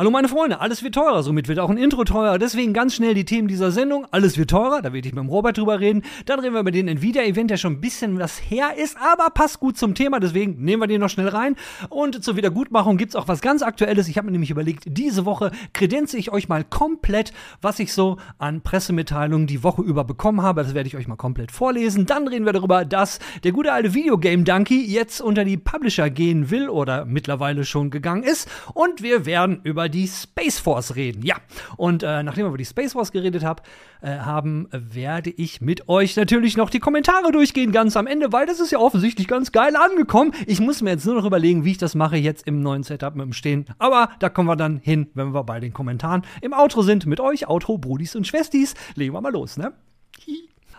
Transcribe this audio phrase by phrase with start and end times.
[0.00, 2.38] Hallo meine Freunde, alles wird teurer, somit wird auch ein Intro teurer.
[2.38, 4.06] Deswegen ganz schnell die Themen dieser Sendung.
[4.10, 6.04] Alles wird teurer, da werde ich mit dem Robert drüber reden.
[6.24, 9.60] Dann reden wir über den Nvidia-Event, der schon ein bisschen was her ist, aber passt
[9.60, 11.54] gut zum Thema, deswegen nehmen wir den noch schnell rein.
[11.90, 14.08] Und zur Wiedergutmachung gibt es auch was ganz Aktuelles.
[14.08, 18.16] Ich habe mir nämlich überlegt, diese Woche kredenze ich euch mal komplett, was ich so
[18.38, 20.62] an Pressemitteilungen die Woche über bekommen habe.
[20.62, 22.06] Das werde ich euch mal komplett vorlesen.
[22.06, 26.48] Dann reden wir darüber, dass der gute alte Videogame Donkey jetzt unter die Publisher gehen
[26.50, 28.48] will oder mittlerweile schon gegangen ist.
[28.72, 31.22] Und wir werden über die Space Force reden.
[31.24, 31.36] Ja,
[31.76, 33.66] und äh, nachdem wir über die Space Force geredet hab,
[34.00, 38.46] äh, haben, werde ich mit euch natürlich noch die Kommentare durchgehen, ganz am Ende, weil
[38.46, 40.32] das ist ja offensichtlich ganz geil angekommen.
[40.46, 43.14] Ich muss mir jetzt nur noch überlegen, wie ich das mache jetzt im neuen Setup
[43.14, 43.66] mit dem Stehen.
[43.78, 47.20] Aber da kommen wir dann hin, wenn wir bei den Kommentaren im Outro sind mit
[47.20, 48.74] euch, Outro, Brudis und Schwestis.
[48.94, 49.72] Legen wir mal los, ne?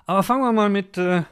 [0.05, 1.23] Aber fangen wir mal mit äh,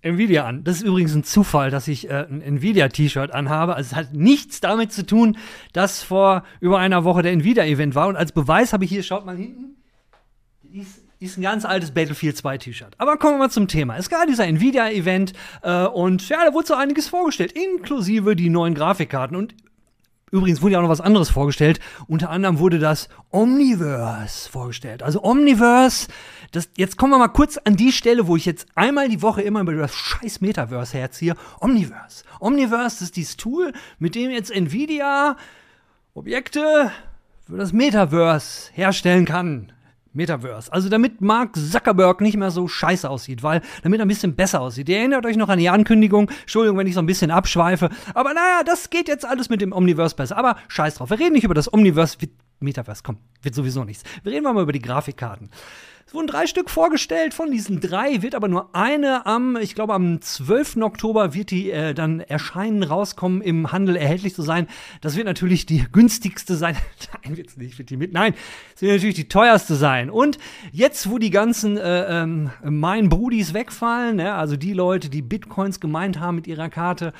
[0.00, 0.62] Nvidia an.
[0.62, 3.74] Das ist übrigens ein Zufall, dass ich äh, ein Nvidia-T-Shirt anhabe.
[3.74, 5.36] Also es hat nichts damit zu tun,
[5.72, 8.06] dass vor über einer Woche der Nvidia-Event war.
[8.06, 9.76] Und als Beweis habe ich hier, schaut mal hinten,
[10.72, 12.94] ist, ist ein ganz altes Battlefield 2 T-Shirt.
[12.98, 13.96] Aber kommen wir mal zum Thema.
[13.96, 18.74] Es gab dieser Nvidia-Event äh, und ja, da wurde so einiges vorgestellt, inklusive die neuen
[18.74, 19.36] Grafikkarten.
[19.36, 19.54] Und
[20.30, 21.80] Übrigens wurde ja auch noch was anderes vorgestellt.
[22.06, 25.02] Unter anderem wurde das Omniverse vorgestellt.
[25.02, 26.08] Also Omniverse,
[26.52, 29.42] das, jetzt kommen wir mal kurz an die Stelle, wo ich jetzt einmal die Woche
[29.42, 31.34] immer über das scheiß Metaverse herziehe.
[31.60, 32.24] Omniverse.
[32.40, 35.36] Omniverse ist dieses Tool, mit dem jetzt Nvidia
[36.14, 36.92] Objekte
[37.46, 39.72] für das Metaverse herstellen kann.
[40.12, 40.72] Metaverse.
[40.72, 44.60] Also damit Mark Zuckerberg nicht mehr so scheiße aussieht, weil damit er ein bisschen besser
[44.60, 44.88] aussieht.
[44.88, 46.30] Ihr erinnert euch noch an die Ankündigung.
[46.42, 47.90] Entschuldigung, wenn ich so ein bisschen abschweife.
[48.14, 50.36] Aber naja, das geht jetzt alles mit dem Omniverse besser.
[50.36, 51.10] Aber scheiß drauf.
[51.10, 52.16] Wir reden nicht über das Omniverse.
[52.60, 54.02] Metaverse, komm, wird sowieso nichts.
[54.22, 55.50] Wir reden mal über die Grafikkarten.
[56.08, 57.34] Es wurden drei Stück vorgestellt.
[57.34, 60.78] Von diesen drei wird aber nur eine am, ich glaube, am 12.
[60.78, 64.68] Oktober wird die äh, dann erscheinen, rauskommen, im Handel erhältlich zu sein.
[65.02, 66.78] Das wird natürlich die günstigste sein.
[67.24, 68.14] Nein, wird's nicht, wird die mit.
[68.14, 68.32] Nein,
[68.74, 70.08] es wird natürlich die teuerste sein.
[70.08, 70.38] Und
[70.72, 75.78] jetzt, wo die ganzen äh, ähm, Mein Brudis wegfallen, ja, also die Leute, die Bitcoins
[75.78, 77.12] gemeint haben mit ihrer Karte,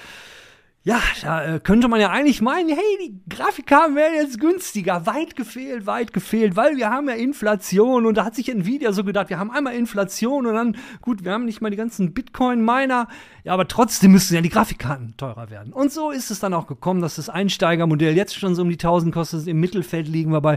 [0.88, 5.04] ja, da äh, könnte man ja eigentlich meinen, hey, die Grafikkarten wären jetzt günstiger.
[5.04, 9.04] Weit gefehlt, weit gefehlt, weil wir haben ja Inflation und da hat sich Nvidia so
[9.04, 13.06] gedacht, wir haben einmal Inflation und dann, gut, wir haben nicht mal die ganzen Bitcoin-Miner,
[13.44, 15.74] ja, aber trotzdem müssten ja die Grafikkarten teurer werden.
[15.74, 18.76] Und so ist es dann auch gekommen, dass das Einsteigermodell jetzt schon so um die
[18.76, 19.46] 1000 kostet.
[19.46, 20.56] Im Mittelfeld liegen wir bei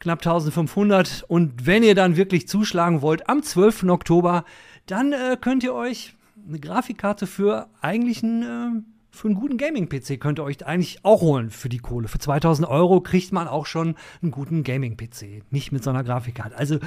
[0.00, 1.26] knapp 1500.
[1.28, 3.84] Und wenn ihr dann wirklich zuschlagen wollt, am 12.
[3.84, 4.44] Oktober,
[4.86, 6.16] dann äh, könnt ihr euch
[6.48, 11.20] eine Grafikkarte für eigentlich ein äh, für einen guten Gaming-PC könnt ihr euch eigentlich auch
[11.20, 12.08] holen für die Kohle.
[12.08, 15.44] Für 2000 Euro kriegt man auch schon einen guten Gaming-PC.
[15.52, 16.56] Nicht mit so einer Grafikkarte.
[16.58, 16.80] Also,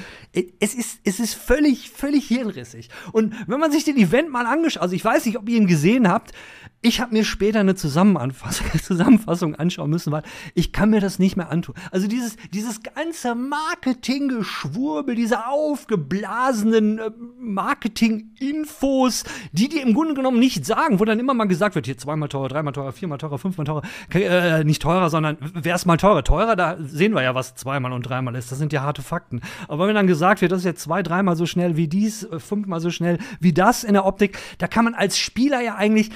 [0.60, 2.90] es ist, es ist völlig, völlig hirnrissig.
[3.12, 5.66] Und wenn man sich den Event mal angeschaut, also ich weiß nicht, ob ihr ihn
[5.66, 6.32] gesehen habt,
[6.80, 10.22] ich habe mir später eine Zusammenfassung anschauen müssen, weil
[10.54, 11.74] ich kann mir das nicht mehr antun.
[11.90, 20.64] Also dieses, dieses ganze Marketing-Geschwurbel, diese aufgeblasenen äh, Marketing-Infos, die die im Grunde genommen nicht
[20.64, 23.66] sagen, wo dann immer mal gesagt wird, hier zweimal teurer, dreimal teurer, viermal teurer, fünfmal
[23.66, 26.24] teurer, äh, nicht teurer, sondern wer ist mal teurer?
[26.24, 28.50] Teurer, da sehen wir ja, was zweimal und dreimal ist.
[28.50, 29.40] Das sind ja harte Fakten.
[29.68, 32.38] Aber wenn dann gesagt wird, das ist jetzt zwei, dreimal so schnell wie dies, äh,
[32.38, 36.10] fünfmal so schnell wie das in der Optik, da kann man als Spieler ja eigentlich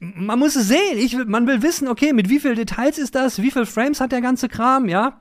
[0.00, 0.96] man muss es sehen.
[0.96, 3.42] Ich, man will wissen, okay, mit wie viel Details ist das?
[3.42, 4.88] Wie viel Frames hat der ganze Kram?
[4.88, 5.20] Ja.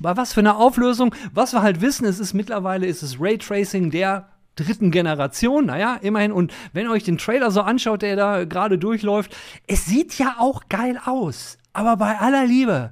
[0.00, 1.14] Bei was für eine Auflösung?
[1.32, 6.32] Was wir halt wissen, es ist mittlerweile ist es Raytracing der dritten Generation, naja, immerhin.
[6.32, 9.36] Und wenn ihr euch den Trailer so anschaut, der da gerade durchläuft,
[9.66, 11.58] es sieht ja auch geil aus.
[11.72, 12.90] Aber bei aller Liebe,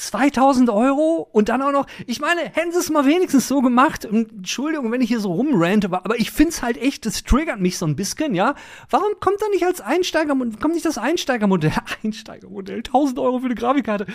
[0.00, 4.04] 2000 Euro und dann auch noch, ich meine, hätten sie es mal wenigstens so gemacht,
[4.04, 7.86] Entschuldigung, wenn ich hier so rumrante, aber ich find's halt echt, das triggert mich so
[7.86, 8.54] ein bisschen, ja.
[8.88, 11.72] Warum kommt da nicht als Einsteiger, kommt nicht das Einsteigermodell,
[12.04, 14.06] Einsteigermodell, 1000 Euro für eine Grafikkarte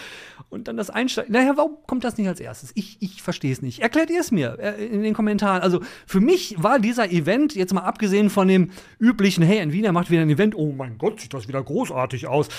[0.49, 2.71] und dann das Einsteiger, naja, warum kommt das nicht als erstes?
[2.75, 3.79] Ich, ich verstehe es nicht.
[3.79, 5.61] Erklärt ihr es mir äh, in den Kommentaren.
[5.61, 10.09] Also für mich war dieser Event, jetzt mal abgesehen von dem üblichen, hey, Nvidia macht
[10.09, 12.49] wieder ein Event, oh mein Gott, sieht das wieder großartig aus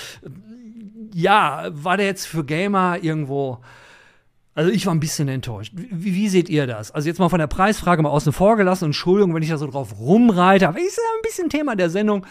[1.16, 3.60] ja, war der jetzt für Gamer irgendwo.
[4.54, 5.72] Also ich war ein bisschen enttäuscht.
[5.74, 6.90] Wie, wie, seht ihr das?
[6.90, 8.86] Also jetzt mal von der Preisfrage mal außen vor gelassen.
[8.86, 12.26] Entschuldigung, wenn ich da so drauf rumreite, aber ist ja ein bisschen Thema der Sendung.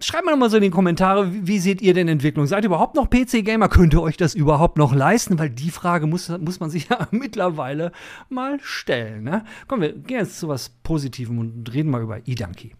[0.00, 2.46] Schreibt mal so in die Kommentare, wie, wie seht ihr denn Entwicklung?
[2.46, 3.70] Seid ihr überhaupt noch PC-Gamer?
[3.70, 5.38] Könnt ihr euch das überhaupt noch leisten?
[5.38, 7.90] Weil die Frage muss, muss man sich ja mittlerweile
[8.28, 9.24] mal stellen.
[9.24, 9.44] Ne?
[9.66, 12.74] Kommen wir gehen jetzt zu was Positivem und reden mal über eDonkey.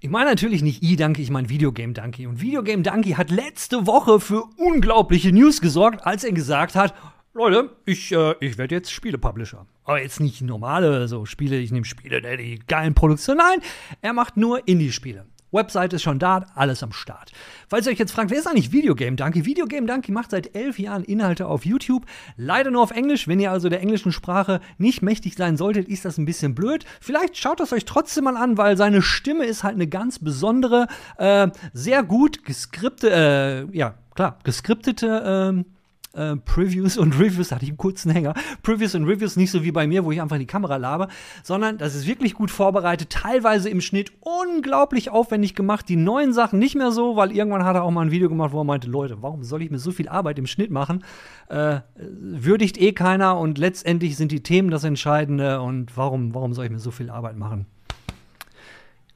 [0.00, 2.28] Ich meine natürlich nicht E-Donkey, ich meine Videogame Donkey.
[2.28, 6.94] Und Videogame Donkey hat letzte Woche für unglaubliche News gesorgt, als er gesagt hat,
[7.34, 9.66] Leute, ich, äh, ich werde jetzt Spiele-Publisher.
[9.82, 13.38] Aber jetzt nicht normale so Spiele, ich nehme Spiele, ne, die geilen Produktionen.
[13.38, 13.58] Nein,
[14.00, 15.26] er macht nur Indie-Spiele.
[15.50, 17.32] Website ist schon da, alles am Start.
[17.68, 19.44] Falls ihr euch jetzt fragt, wer ist eigentlich Videogame Donkey?
[19.44, 22.06] Videogame Donkey macht seit elf Jahren Inhalte auf YouTube.
[22.36, 23.28] Leider nur auf Englisch.
[23.28, 26.84] Wenn ihr also der englischen Sprache nicht mächtig sein solltet, ist das ein bisschen blöd.
[27.00, 30.86] Vielleicht schaut es euch trotzdem mal an, weil seine Stimme ist halt eine ganz besondere,
[31.16, 35.77] äh, sehr gut geskripte, äh, ja, klar, geskriptete, äh,
[36.18, 38.34] äh, Previews und Reviews, hatte ich einen kurzen Hänger.
[38.62, 41.08] Previews und Reviews nicht so wie bei mir, wo ich einfach in die Kamera labe,
[41.42, 45.88] sondern das ist wirklich gut vorbereitet, teilweise im Schnitt unglaublich aufwendig gemacht.
[45.88, 48.52] Die neuen Sachen nicht mehr so, weil irgendwann hat er auch mal ein Video gemacht,
[48.52, 51.04] wo er meinte, Leute, warum soll ich mir so viel Arbeit im Schnitt machen?
[51.48, 56.66] Äh, würdigt eh keiner und letztendlich sind die Themen das Entscheidende und warum, warum soll
[56.66, 57.66] ich mir so viel Arbeit machen?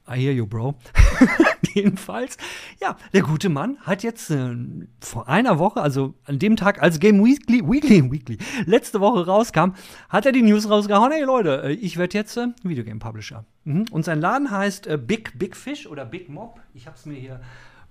[0.07, 0.75] I hear you, Bro.
[1.73, 2.37] Jedenfalls,
[2.81, 4.55] ja, der gute Mann hat jetzt äh,
[4.99, 9.73] vor einer Woche, also an dem Tag, als Game Weekly, Weekly, Weekly, letzte Woche rauskam,
[10.09, 13.45] hat er die News rausgehauen, hey Leute, äh, ich werde jetzt äh, Videogame Publisher.
[13.63, 13.85] Mhm.
[13.91, 16.59] Und sein Laden heißt äh, Big, Big Fish oder Big Mob.
[16.73, 17.39] Ich hab's mir hier.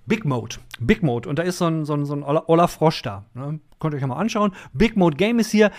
[0.05, 0.57] Big Mode.
[0.79, 1.29] Big Mode.
[1.29, 3.25] Und da ist so ein, so ein, so ein Oller Frosch da.
[3.33, 3.59] Ne?
[3.79, 4.53] Könnt ihr euch ja mal anschauen.
[4.73, 5.71] Big Mode Game ist hier.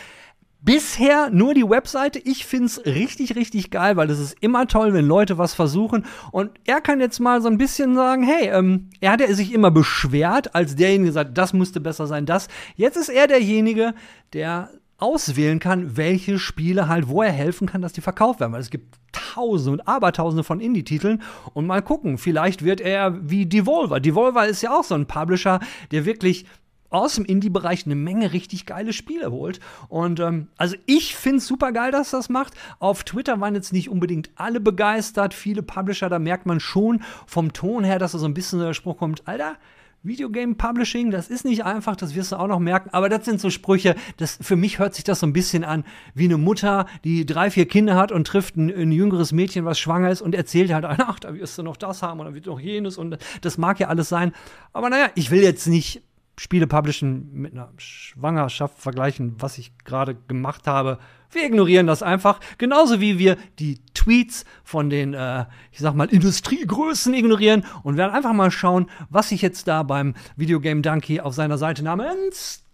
[0.64, 2.18] Bisher nur die Webseite.
[2.18, 6.06] Ich find's richtig, richtig geil, weil es ist immer toll, wenn Leute was versuchen.
[6.32, 9.52] Und er kann jetzt mal so ein bisschen sagen, hey, ähm, er hat ja sich
[9.52, 12.48] immer beschwert, als derjenige gesagt, das musste besser sein, das.
[12.76, 13.92] Jetzt ist er derjenige,
[14.32, 18.52] der auswählen kann, welche Spiele halt, wo er helfen kann, dass die verkauft werden.
[18.52, 21.22] Weil es gibt Tausende und Abertausende von Indie-Titeln.
[21.52, 24.00] Und mal gucken, vielleicht wird er wie Devolver.
[24.00, 25.60] Devolver ist ja auch so ein Publisher,
[25.90, 26.46] der wirklich
[26.94, 29.60] aus dem Indie-Bereich eine Menge richtig geile Spiele holt.
[29.88, 32.54] Und ähm, also ich finde es super geil, dass das macht.
[32.78, 35.34] Auf Twitter waren jetzt nicht unbedingt alle begeistert.
[35.34, 38.74] Viele Publisher, da merkt man schon vom Ton her, dass da so ein bisschen der
[38.74, 39.56] Spruch kommt, Alter,
[40.04, 43.40] Videogame Publishing, das ist nicht einfach, das wirst du auch noch merken, aber das sind
[43.40, 45.82] so Sprüche, das, für mich hört sich das so ein bisschen an
[46.14, 49.78] wie eine Mutter, die drei, vier Kinder hat und trifft ein, ein jüngeres Mädchen, was
[49.78, 52.44] schwanger ist und erzählt halt, ach, da wirst du noch das haben und da wird
[52.44, 54.32] noch jenes und das mag ja alles sein.
[54.74, 56.02] Aber naja, ich will jetzt nicht
[56.36, 60.98] Spiele publishen mit einer Schwangerschaft vergleichen, was ich gerade gemacht habe.
[61.30, 62.40] Wir ignorieren das einfach.
[62.58, 68.12] Genauso wie wir die Tweets von den, äh, ich sag mal, Industriegrößen ignorieren und werden
[68.12, 72.64] einfach mal schauen, was sich jetzt da beim Videogame Donkey auf seiner Seite namens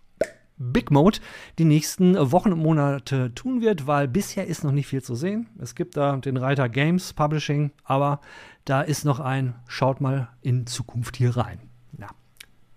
[0.62, 1.20] Big Mode
[1.58, 5.48] die nächsten Wochen und Monate tun wird, weil bisher ist noch nicht viel zu sehen.
[5.58, 8.20] Es gibt da den Reiter Games Publishing, aber
[8.66, 11.69] da ist noch ein, schaut mal in Zukunft hier rein.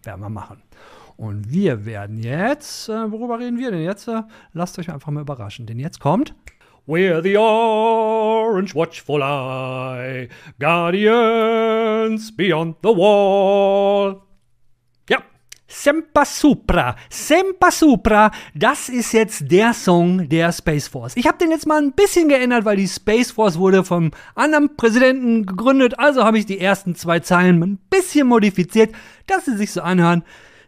[0.03, 0.61] Werden wir machen.
[1.15, 4.07] Und wir werden jetzt, äh, worüber reden wir denn jetzt?
[4.07, 4.23] Äh,
[4.53, 6.35] lasst euch einfach mal überraschen, denn jetzt kommt
[6.85, 10.27] We're the orange watchful eye,
[10.59, 14.21] guardians beyond the wall.
[15.09, 15.23] Ja,
[15.65, 21.15] Semper Supra, Semper Supra, das ist jetzt der Song der Space Force.
[21.15, 24.75] Ich habe den jetzt mal ein bisschen geändert, weil die Space Force wurde vom anderen
[24.75, 28.93] Präsidenten gegründet, also habe ich die ersten zwei Zeilen ein bisschen modifiziert,
[29.27, 30.23] dass sie sich so anhören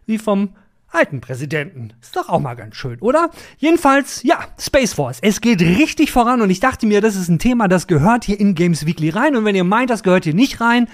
[0.06, 0.50] wie vom
[0.88, 1.92] alten Präsidenten.
[2.00, 3.30] Ist doch auch mal ganz schön, oder?
[3.58, 5.18] Jedenfalls, ja, Space Force.
[5.20, 8.38] Es geht richtig voran und ich dachte mir, das ist ein Thema, das gehört hier
[8.38, 10.88] in Games Weekly rein und wenn ihr meint, das gehört hier nicht rein,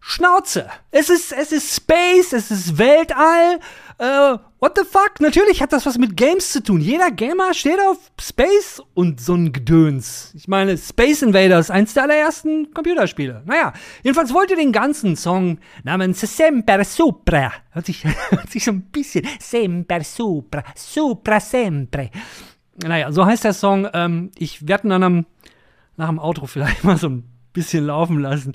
[0.00, 0.68] Schnauze.
[0.90, 3.58] Es ist, es ist Space, es ist Weltall.
[3.98, 5.20] Äh, what the fuck?
[5.20, 6.80] Natürlich hat das was mit Games zu tun.
[6.80, 10.32] Jeder Gamer steht auf Space und so ein Gedöns.
[10.36, 13.42] Ich meine, Space Invaders, eins der allerersten Computerspiele.
[13.44, 13.72] Naja,
[14.04, 17.52] jedenfalls wollt ihr den ganzen Song namens Semper Supra.
[17.70, 22.10] Hört sich, hört sich so ein bisschen Semper Supra, Supra Sempre.
[22.76, 23.88] Naja, so heißt der Song.
[23.92, 25.26] Ähm, ich werde dann am,
[25.96, 28.52] nach dem Outro vielleicht mal so ein bisschen laufen lassen.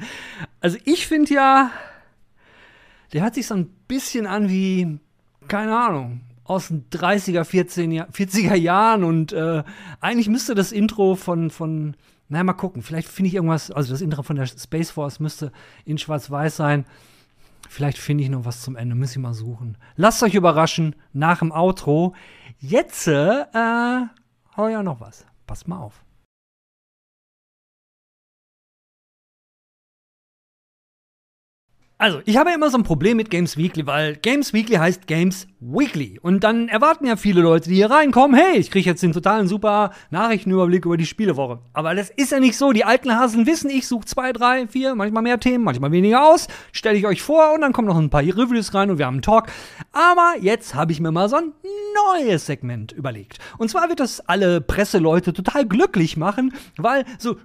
[0.62, 1.72] Also ich finde ja,
[3.12, 5.00] der hört sich so ein bisschen an wie,
[5.48, 9.64] keine Ahnung, aus den 30er, 14, 40er Jahren und äh,
[10.02, 11.96] eigentlich müsste das Intro von, von,
[12.30, 15.52] naja, mal gucken, vielleicht finde ich irgendwas, also das Intro von der Space Force müsste
[15.86, 16.86] in schwarz-weiß sein.
[17.70, 19.78] Vielleicht finde ich noch was zum Ende, muss ich mal suchen.
[19.96, 22.14] Lasst euch überraschen nach dem Outro.
[22.60, 23.46] Jetzt, äh,
[24.58, 25.26] hau ja noch was.
[25.48, 26.03] Passt mal auf.
[32.04, 35.08] Also, ich habe ja immer so ein Problem mit Games Weekly, weil Games Weekly heißt
[35.08, 36.20] Games Weekly.
[36.22, 39.48] Und dann erwarten ja viele Leute, die hier reinkommen, hey, ich kriege jetzt den totalen
[39.48, 41.60] super Nachrichtenüberblick über die Spielewoche.
[41.74, 42.72] Aber das ist ja nicht so.
[42.72, 46.48] Die alten Hasen wissen, ich suche zwei, drei, vier, manchmal mehr Themen, manchmal weniger aus,
[46.72, 49.16] stelle ich euch vor und dann kommen noch ein paar Reviews rein und wir haben
[49.16, 49.48] einen Talk.
[49.92, 51.54] Aber jetzt habe ich mir mal so ein
[51.94, 53.38] neues Segment überlegt.
[53.58, 57.38] Und zwar wird das alle Presseleute total glücklich machen, weil so,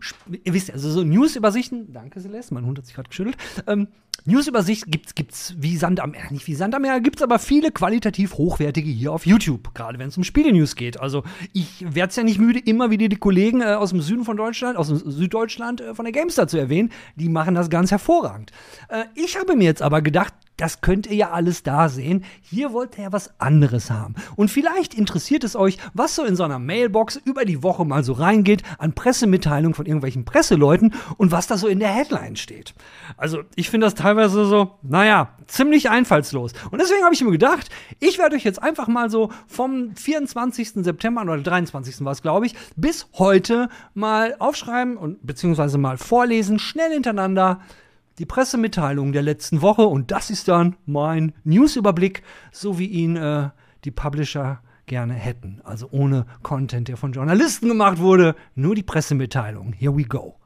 [0.44, 3.88] ihr wisst ja, also so Newsübersichten, danke Celeste, mein Hund hat sich gerade geschüttelt, ähm,
[4.24, 7.70] Newsübersicht gibt's, gibt's wie Sand am Meer, nicht wie Sand am Meer, gibt's aber viele
[8.08, 10.98] qualitativ hochwertige hier auf YouTube, gerade wenn es um Spiele-News geht.
[10.98, 14.24] Also ich werde es ja nicht müde, immer wieder die Kollegen äh, aus dem Süden
[14.24, 16.90] von Deutschland, aus dem Süddeutschland äh, von der GameStar zu erwähnen.
[17.16, 18.50] Die machen das ganz hervorragend.
[18.88, 22.24] Äh, ich habe mir jetzt aber gedacht, das könnt ihr ja alles da sehen.
[22.42, 24.14] Hier wollt ihr ja was anderes haben.
[24.36, 28.04] Und vielleicht interessiert es euch, was so in so einer Mailbox über die Woche mal
[28.04, 32.74] so reingeht an Pressemitteilungen von irgendwelchen Presseleuten und was da so in der Headline steht.
[33.16, 36.52] Also ich finde das teilweise so, naja, ziemlich einfallslos.
[36.72, 40.70] Und deswegen habe ich mir gedacht, ich werde euch jetzt einfach mal so vom 24.
[40.84, 42.04] September oder 23.
[42.04, 47.60] war es, glaube ich, bis heute mal aufschreiben und beziehungsweise mal vorlesen, schnell hintereinander
[48.18, 52.22] die Pressemitteilung der letzten Woche und das ist dann mein Newsüberblick,
[52.52, 53.50] so wie ihn äh,
[53.84, 55.60] die Publisher gerne hätten.
[55.64, 59.72] Also ohne Content, der von Journalisten gemacht wurde, nur die Pressemitteilung.
[59.72, 60.36] Here we go.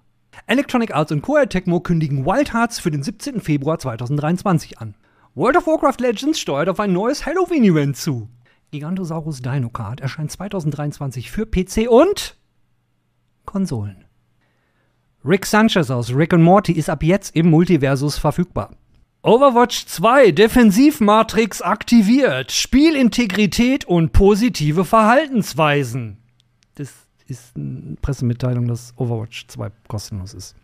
[0.46, 3.40] Electronic Arts und Koei Tecmo kündigen Wild Hearts für den 17.
[3.40, 4.94] Februar 2023 an.
[5.34, 8.28] World of Warcraft Legends steuert auf ein neues Halloween-Event zu.
[8.70, 12.36] Gigantosaurus Dino Card erscheint 2023 für PC und
[13.44, 14.04] Konsolen.
[15.24, 18.70] Rick Sanchez aus Rick and Morty ist ab jetzt im Multiversus verfügbar.
[19.22, 26.18] Overwatch 2 Defensivmatrix aktiviert, Spielintegrität und positive Verhaltensweisen.
[26.74, 26.92] Das
[27.28, 30.56] ist eine Pressemitteilung, dass Overwatch 2 kostenlos ist.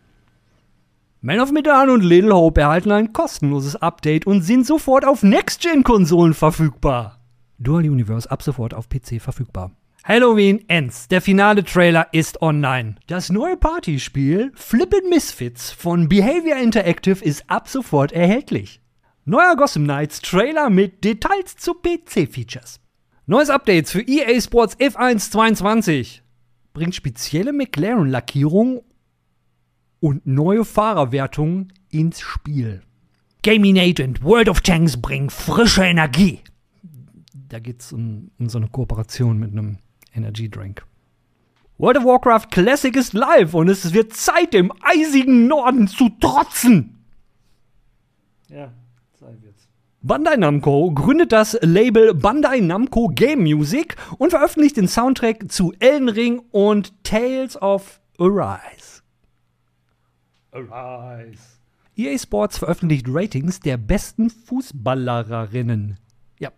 [1.21, 6.33] Man of Medan und Little Hope erhalten ein kostenloses Update und sind sofort auf Next-Gen-Konsolen
[6.33, 7.19] verfügbar.
[7.59, 9.71] Dual Universe ab sofort auf PC verfügbar.
[10.09, 11.07] Halloween Ends.
[11.07, 12.95] Der finale Trailer ist online.
[13.05, 18.81] Das neue Partyspiel Flippin' Misfits von Behavior Interactive ist ab sofort erhältlich.
[19.25, 22.79] Neuer Gotham Knights Trailer mit Details zu PC-Features.
[23.27, 26.23] Neues Updates für EA Sports F1 22.
[26.73, 28.81] Bringt spezielle McLaren-Lackierung
[29.99, 32.81] und neue Fahrerwertungen ins Spiel.
[33.43, 36.39] Gaminate und World of Tanks bringen frische Energie.
[37.31, 39.77] Da geht es um, um so eine Kooperation mit einem
[40.13, 40.83] Energy Drink.
[41.77, 46.99] World of Warcraft Classic ist live und es wird Zeit, dem eisigen Norden zu trotzen.
[48.49, 48.73] Ja,
[49.17, 49.67] Zeit wird's.
[50.01, 56.09] Bandai Namco gründet das Label Bandai Namco Game Music und veröffentlicht den Soundtrack zu Elden
[56.09, 59.01] Ring und Tales of Arise.
[60.51, 61.59] Arise.
[61.95, 65.97] EA Sports veröffentlicht Ratings der besten Fußballerinnen.
[66.39, 66.51] Ja.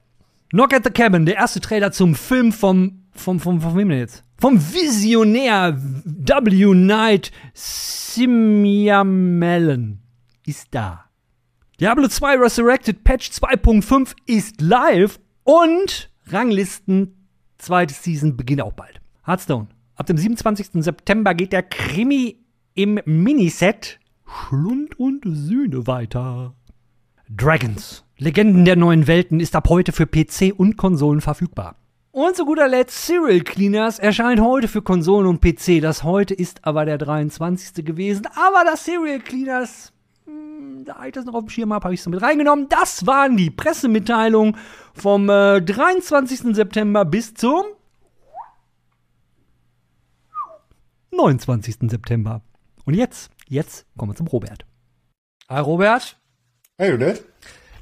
[0.50, 4.00] Knock at the Cabin, der erste Trailer zum Film vom vom, vom, von wem denn
[4.00, 4.24] jetzt?
[4.38, 6.74] Vom Visionär W.
[6.74, 10.00] Knight Simiamellen
[10.46, 11.06] ist da.
[11.80, 17.28] Diablo 2 Resurrected Patch 2.5 ist live und Ranglisten
[17.58, 19.02] zweite Season beginnt auch bald.
[19.26, 19.68] Hearthstone.
[19.96, 20.84] Ab dem 27.
[20.84, 22.38] September geht der Krimi
[22.74, 26.56] im Miniset Schlund und Sühne weiter.
[27.30, 28.04] Dragons.
[28.18, 31.81] Legenden der neuen Welten ist ab heute für PC und Konsolen verfügbar.
[32.14, 35.82] Und zu guter Letzt, Serial Cleaners erscheint heute für Konsolen und PC.
[35.82, 37.86] Das heute ist aber der 23.
[37.86, 38.28] gewesen.
[38.36, 39.94] Aber das Serial Cleaners,
[40.26, 42.68] hm, da ich das noch auf dem Schirm habe, habe ich es mit reingenommen.
[42.68, 44.58] Das waren die Pressemitteilungen
[44.94, 46.54] vom äh, 23.
[46.54, 47.64] September bis zum
[51.12, 51.90] 29.
[51.90, 52.42] September.
[52.84, 54.66] Und jetzt, jetzt kommen wir zum Robert.
[55.48, 56.20] Hi Robert.
[56.78, 57.24] Hey, Judith.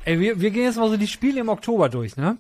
[0.06, 2.38] Ey, wir, wir gehen jetzt mal so die Spiele im Oktober durch, ne?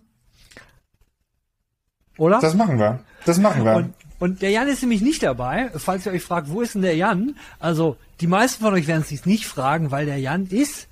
[2.19, 2.39] Oder?
[2.39, 2.99] Das machen wir.
[3.25, 3.75] Das machen wir.
[3.75, 5.71] Und, und der Jan ist nämlich nicht dabei.
[5.75, 7.35] Falls ihr euch fragt, wo ist denn der Jan?
[7.59, 10.88] Also, die meisten von euch werden sich nicht fragen, weil der Jan ist,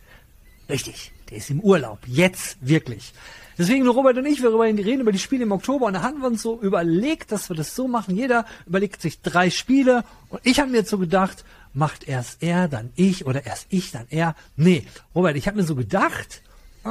[0.70, 2.00] richtig, der ist im Urlaub.
[2.08, 3.14] Jetzt wirklich.
[3.58, 6.28] Deswegen, Robert und ich, wir reden über die Spiele im Oktober und da hatten wir
[6.28, 8.16] uns so überlegt, dass wir das so machen.
[8.16, 11.44] Jeder überlegt sich drei Spiele und ich habe mir jetzt so gedacht,
[11.74, 14.36] macht erst er, dann ich oder erst ich, dann er.
[14.56, 16.44] Nee, Robert, ich habe mir so gedacht,
[16.86, 16.90] äh,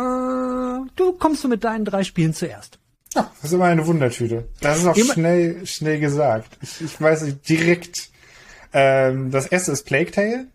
[0.97, 2.81] du kommst du mit deinen drei Spielen zuerst.
[3.17, 4.49] Das ist immer eine Wundertüte.
[4.61, 6.59] Das ist auch immer schnell, schnell gesagt.
[6.63, 8.11] Ich, ich weiß nicht direkt.
[8.73, 10.47] Ähm, das erste ist Plague Tale.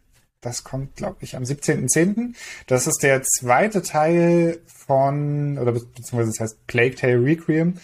[0.41, 2.33] Das kommt, glaube ich, am 17.10.
[2.65, 7.75] Das ist der zweite Teil von, oder beziehungsweise das heißt Plague Tale Requiem.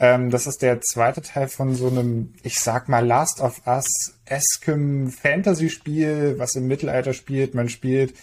[0.00, 5.10] Ähm, das ist der zweite Teil von so einem, ich sag mal, Last of Us-eskem
[5.10, 7.54] Fantasy-Spiel, was im Mittelalter spielt.
[7.54, 8.14] Man spielt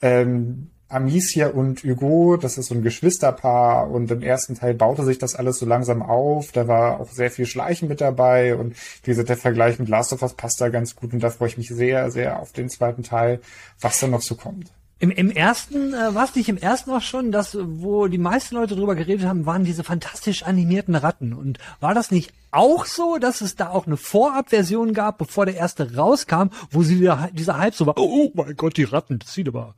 [0.00, 5.18] ähm, Amicia und Hugo, das ist so ein Geschwisterpaar und im ersten Teil baute sich
[5.18, 6.52] das alles so langsam auf.
[6.52, 10.12] Da war auch sehr viel Schleichen mit dabei und wie gesagt, der Vergleich mit Last
[10.12, 12.68] of Us passt da ganz gut und da freue ich mich sehr, sehr auf den
[12.68, 13.40] zweiten Teil,
[13.80, 14.70] was da noch so kommt.
[15.02, 18.54] Im, im ersten, äh, war es nicht im ersten auch schon, dass, wo die meisten
[18.54, 21.32] Leute drüber geredet haben, waren diese fantastisch animierten Ratten.
[21.32, 25.56] Und war das nicht auch so, dass es da auch eine Vorabversion gab, bevor der
[25.56, 29.34] erste rauskam, wo sie wieder, dieser Hype so war, oh mein Gott, die Ratten, das
[29.34, 29.74] sieht aber.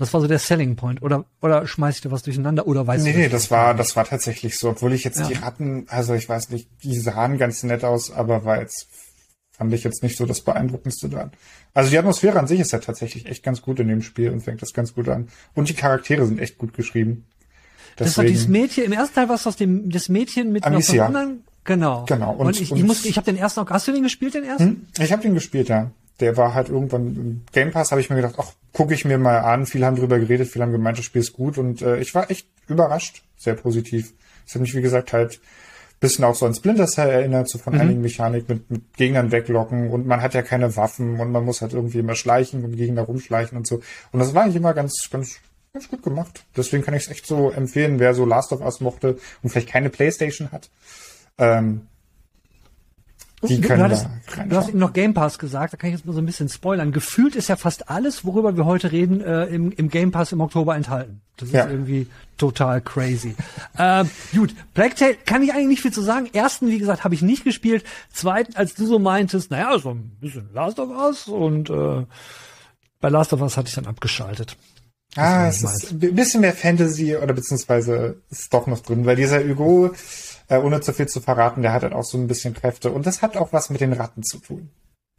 [0.00, 1.02] Das war so der Selling Point.
[1.02, 3.18] Oder, oder schmeiß ich da was durcheinander oder weißt nee, du?
[3.18, 4.70] Nee, das war, das war tatsächlich so.
[4.70, 5.26] Obwohl ich jetzt ja.
[5.26, 8.88] die Ratten, also ich weiß nicht, die sahen ganz nett aus, aber war jetzt,
[9.50, 11.32] fand ich jetzt nicht so das Beeindruckendste dran.
[11.74, 14.40] Also die Atmosphäre an sich ist ja tatsächlich echt ganz gut in dem Spiel und
[14.40, 15.28] fängt das ganz gut an.
[15.52, 17.26] Und die Charaktere sind echt gut geschrieben.
[17.98, 20.64] Deswegen, das war dieses Mädchen, im ersten Teil war es aus dem, das Mädchen mit
[20.64, 21.10] Amicia.
[21.10, 22.06] noch anderen, genau.
[22.06, 22.32] Genau.
[22.32, 24.44] Und, und ich, ich muss, ich habe den ersten auch, hast du den gespielt, den
[24.44, 24.64] ersten?
[24.64, 24.86] Hm?
[24.98, 25.90] Ich habe den gespielt, ja
[26.20, 29.18] der war halt irgendwann im Game Pass, habe ich mir gedacht, ach, gucke ich mir
[29.18, 29.66] mal an.
[29.66, 32.30] Viele haben drüber geredet, viele haben gemeint, das Spiel ist gut und äh, ich war
[32.30, 34.12] echt überrascht, sehr positiv.
[34.46, 35.40] Es hat mich, wie gesagt, halt
[36.00, 37.80] bisschen auch so an Splinter Cell erinnert, so von mhm.
[37.80, 41.60] einigen Mechanik mit, mit Gegnern weglocken und man hat ja keine Waffen und man muss
[41.60, 43.80] halt irgendwie immer schleichen und Gegner rumschleichen und so.
[44.10, 45.36] Und das war eigentlich immer ganz, ganz,
[45.74, 46.44] ganz gut gemacht.
[46.56, 49.68] Deswegen kann ich es echt so empfehlen, wer so Last of Us mochte und vielleicht
[49.68, 50.70] keine Playstation hat.
[51.36, 51.82] Ähm,
[53.48, 54.06] die du, können du, hattest,
[54.48, 56.48] du hast eben noch Game Pass gesagt, da kann ich jetzt mal so ein bisschen
[56.48, 56.92] spoilern.
[56.92, 60.40] Gefühlt ist ja fast alles, worüber wir heute reden, äh, im, im Game Pass im
[60.40, 61.22] Oktober enthalten.
[61.38, 61.68] Das ist ja.
[61.68, 62.06] irgendwie
[62.36, 63.34] total crazy.
[63.78, 64.04] äh,
[64.34, 66.28] gut, Plague Tale kann ich eigentlich nicht viel zu sagen.
[66.32, 67.84] Ersten, wie gesagt, habe ich nicht gespielt.
[68.12, 72.04] Zweiten, als du so meintest, naja, so ein bisschen Last of Us und äh,
[73.00, 74.56] bei Last of Us hatte ich dann abgeschaltet.
[75.16, 79.42] Ah, es ist ein bisschen mehr Fantasy oder beziehungsweise ist doch noch drin, weil dieser
[79.42, 79.90] Hugo
[80.50, 82.90] äh, ohne zu viel zu verraten, der hat halt auch so ein bisschen Kräfte.
[82.90, 84.68] Und das hat auch was mit den Ratten zu tun.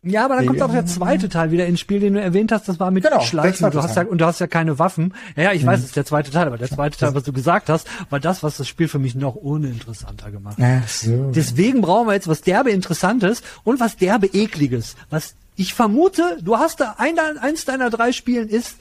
[0.03, 2.67] Ja, aber dann kommt auch der zweite Teil wieder ins Spiel, den du erwähnt hast.
[2.67, 3.69] Das war mit genau, Schleichen.
[3.69, 5.13] Du hast ja, und du hast ja keine Waffen.
[5.35, 5.67] Ja, ja ich mhm.
[5.67, 8.19] weiß, es ist der zweite Teil, aber der zweite Teil, was du gesagt hast, war
[8.19, 10.89] das, was das Spiel für mich noch uninteressanter gemacht hat.
[10.89, 11.31] So.
[11.31, 14.95] Deswegen brauchen wir jetzt was derbe Interessantes und was derbe Ekliges.
[15.11, 18.77] Was ich vermute, du hast da ein, eins deiner drei Spielen ist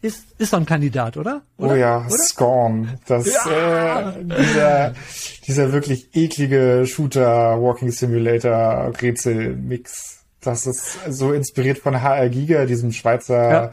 [0.00, 1.42] ist, ist doch ein Kandidat, oder?
[1.56, 1.72] oder?
[1.72, 2.10] Oh ja, oder?
[2.10, 2.98] Scorn.
[3.06, 4.10] Das, ja!
[4.10, 4.94] Äh, dieser,
[5.46, 10.18] dieser wirklich eklige Shooter, Walking Simulator, Rätsel-Mix.
[10.40, 13.72] Das ist so inspiriert von HR Giga, diesem Schweizer ja.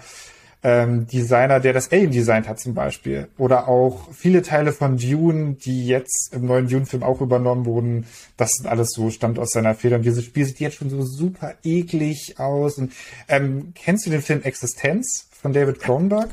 [0.64, 3.28] ähm, Designer, der das Alien designt hat zum Beispiel.
[3.38, 8.08] Oder auch viele Teile von Dune, die jetzt im neuen Dune-Film auch übernommen wurden.
[8.36, 9.98] Das sind alles so, stammt aus seiner Feder.
[9.98, 12.80] Und dieses Spiel sieht jetzt schon so super eklig aus.
[12.80, 12.94] Und,
[13.28, 15.28] ähm, kennst du den Film Existenz?
[15.46, 16.30] Von David Cronenberg.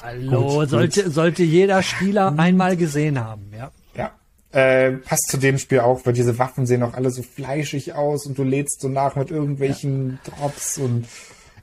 [0.00, 1.12] Hallo, gut, sollte, gut.
[1.12, 3.72] sollte jeder Spieler einmal gesehen haben, ja.
[3.96, 4.12] Ja.
[4.52, 8.24] Äh, passt zu dem Spiel auch, weil diese Waffen sehen auch alle so fleischig aus
[8.24, 10.30] und du lädst so nach mit irgendwelchen ja.
[10.30, 11.08] Drops und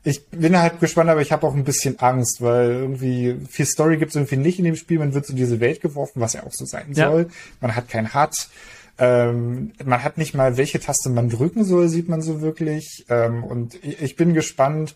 [0.04, 3.96] ich bin halt gespannt, aber ich habe auch ein bisschen Angst, weil irgendwie viel Story
[3.96, 5.00] gibt es irgendwie nicht in dem Spiel.
[5.00, 7.10] Man wird so in diese Welt geworfen, was ja auch so sein ja.
[7.10, 7.30] soll.
[7.62, 8.50] Man hat kein HUD.
[8.98, 13.06] Ähm, man hat nicht mal, welche Taste man drücken soll, sieht man so wirklich.
[13.08, 14.96] Ähm, und ich, ich bin gespannt.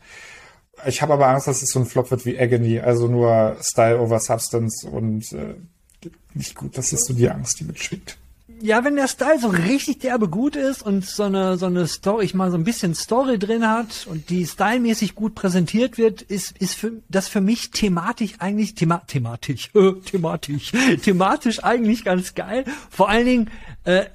[0.85, 3.99] Ich habe aber Angst, dass es so ein Flop wird wie Agony, also nur Style
[3.99, 5.55] over Substance und äh,
[6.33, 6.77] nicht gut.
[6.77, 8.17] Das ist so die Angst, die mitschwingt.
[8.61, 12.25] Ja, wenn der Style so richtig derbe gut ist und so eine, so eine Story,
[12.25, 16.57] ich mal so ein bisschen Story drin hat und die stylmäßig gut präsentiert wird, ist,
[16.59, 22.63] ist für, das für mich thematisch eigentlich, thema, thematisch, äh, thematisch, thematisch eigentlich ganz geil.
[22.89, 23.51] Vor allen Dingen,
[23.83, 24.05] äh,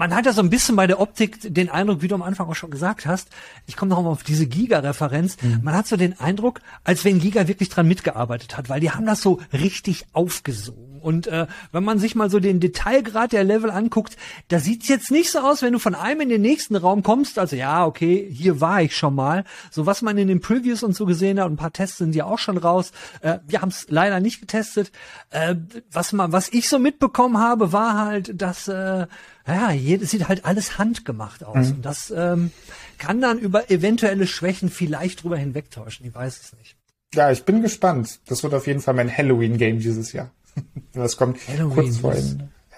[0.00, 2.48] man hat ja so ein bisschen bei der Optik den Eindruck, wie du am Anfang
[2.48, 3.28] auch schon gesagt hast,
[3.66, 5.60] ich komme noch mal auf diese Giga-Referenz, mhm.
[5.62, 9.04] man hat so den Eindruck, als wenn Giga wirklich dran mitgearbeitet hat, weil die haben
[9.04, 11.00] das so richtig aufgesogen.
[11.02, 14.16] Und äh, wenn man sich mal so den Detailgrad der Level anguckt,
[14.48, 17.38] da sieht's jetzt nicht so aus, wenn du von einem in den nächsten Raum kommst.
[17.38, 19.44] Also ja, okay, hier war ich schon mal.
[19.70, 22.24] So was man in den Previews und so gesehen hat, ein paar Tests sind ja
[22.24, 22.92] auch schon raus.
[23.20, 24.92] Äh, wir haben es leider nicht getestet.
[25.30, 25.56] Äh,
[25.92, 29.06] was man, was ich so mitbekommen habe, war halt, dass äh,
[29.54, 31.68] ja, jedes sieht halt alles handgemacht aus.
[31.68, 31.74] Mhm.
[31.76, 32.50] Und das ähm,
[32.98, 36.06] kann dann über eventuelle Schwächen vielleicht drüber hinwegtäuschen.
[36.06, 36.76] Ich weiß es nicht.
[37.14, 38.20] Ja, ich bin gespannt.
[38.26, 40.30] Das wird auf jeden Fall mein Halloween-Game dieses Jahr.
[40.92, 42.12] Das kommt Halloween, kurz vor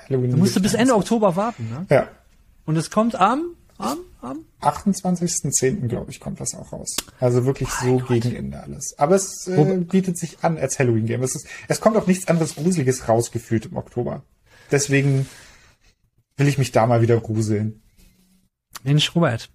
[0.07, 0.33] Halloween.
[0.33, 1.87] Du musst bis Ende Oktober warten, ne?
[1.89, 2.09] Ja.
[2.67, 4.45] Und es kommt am, am, am?
[4.61, 5.89] 28.10.
[5.89, 6.95] glaube ich, kommt das auch raus.
[7.19, 8.09] Also wirklich mein so Gott.
[8.09, 8.95] gegen Ende alles.
[8.99, 11.23] Aber es äh, bietet sich an als Halloween-Game.
[11.23, 14.23] Es, ist, es kommt auch nichts anderes Gruseliges rausgefühlt im Oktober.
[14.71, 15.27] Deswegen
[16.43, 17.81] will ich mich da mal wieder gruseln.
[18.83, 19.49] Mensch, Robert.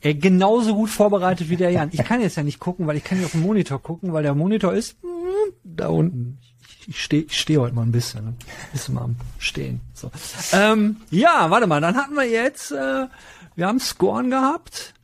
[0.00, 1.90] Er genauso gut vorbereitet wie der Jan.
[1.92, 4.22] Ich kann jetzt ja nicht gucken, weil ich kann nicht auf den Monitor gucken, weil
[4.22, 6.38] der Monitor ist hm, da unten
[6.88, 8.34] ich stehe ich steh heute mal ein bisschen, ne?
[8.72, 9.80] bisschen mal am Stehen.
[9.92, 10.10] So.
[10.52, 13.06] Ähm, ja, warte mal, dann hatten wir jetzt, äh,
[13.56, 14.94] wir haben Scorn gehabt,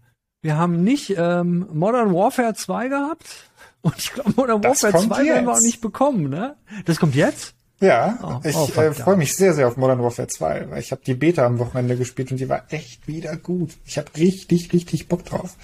[0.41, 3.51] wir haben nicht ähm, Modern Warfare 2 gehabt
[3.83, 6.57] und ich glaube Modern das Warfare 2 werden wir auch nicht bekommen, ne?
[6.87, 7.54] Das kommt jetzt?
[7.81, 10.93] Ja, oh, ich oh, äh, freue mich sehr, sehr auf Modern Warfare 2, weil ich
[10.93, 13.73] habe die Beta am Wochenende gespielt und die war echt wieder gut.
[13.85, 15.57] Ich habe richtig, richtig Bock drauf.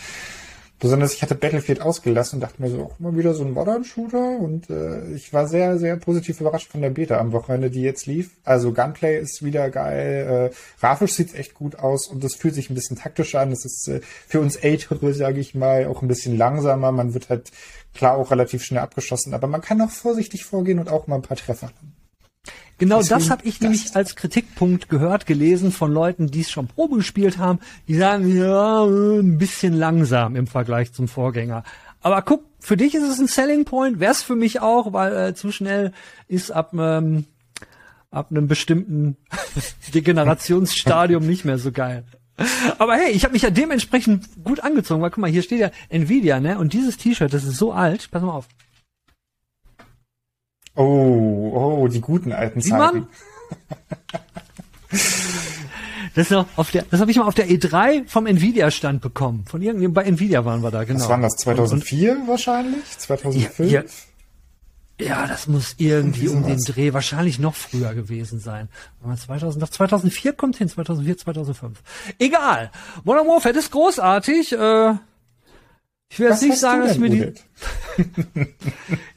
[0.81, 4.38] Besonders ich hatte Battlefield ausgelassen und dachte mir so, auch mal wieder so ein Modern-Shooter
[4.40, 8.07] und äh, ich war sehr, sehr positiv überrascht von der Beta am Wochenende, die jetzt
[8.07, 8.31] lief.
[8.44, 12.70] Also Gunplay ist wieder geil, äh, grafisch sieht's echt gut aus und es fühlt sich
[12.70, 13.53] ein bisschen taktischer an.
[13.53, 16.92] Es ist äh, für uns Ältere, sage ich mal, auch ein bisschen langsamer.
[16.92, 17.51] Man wird halt
[17.94, 21.23] klar auch relativ schnell abgeschossen, aber man kann auch vorsichtig vorgehen und auch mal ein
[21.23, 22.00] paar Treffer haben.
[22.81, 26.66] Genau Deswegen das habe ich nämlich als Kritikpunkt gehört, gelesen von Leuten, die es schon
[26.66, 27.61] Probe gespielt haben.
[27.87, 31.62] Die sagen, ja, ein bisschen langsam im Vergleich zum Vorgänger.
[32.01, 35.35] Aber guck, für dich ist es ein Selling Point, wär's für mich auch, weil äh,
[35.35, 35.93] zu schnell
[36.27, 37.27] ist ab ähm,
[38.11, 39.19] ab einem bestimmten
[39.95, 42.05] Degenerationsstadium nicht mehr so geil.
[42.79, 45.71] Aber hey, ich habe mich ja dementsprechend gut angezogen, weil guck mal, hier steht ja
[45.90, 46.59] Nvidia, ne?
[46.59, 48.11] Und dieses T-Shirt, das ist so alt.
[48.11, 48.49] Pass mal auf.
[50.74, 53.06] Oh, oh, die guten alten Zeiten.
[56.14, 59.44] Das, das habe ich mal auf der E3 vom Nvidia-Stand bekommen.
[59.46, 61.00] Von irgendjemandem, bei Nvidia waren wir da, genau.
[61.00, 62.98] Was waren das, 2004 und, und, wahrscheinlich?
[62.98, 63.70] 2005?
[63.70, 63.85] Ja, ja,
[65.00, 68.68] ja, das muss irgendwie um den Dreh, wahrscheinlich noch früher gewesen sein.
[69.02, 71.83] 2000, 2004 kommt hin, 2004, 2005.
[72.18, 72.70] Egal.
[73.04, 74.52] Modern Warfare ist großartig.
[74.52, 74.94] Äh,
[76.12, 77.33] ich will jetzt nicht sagen, dass mir die.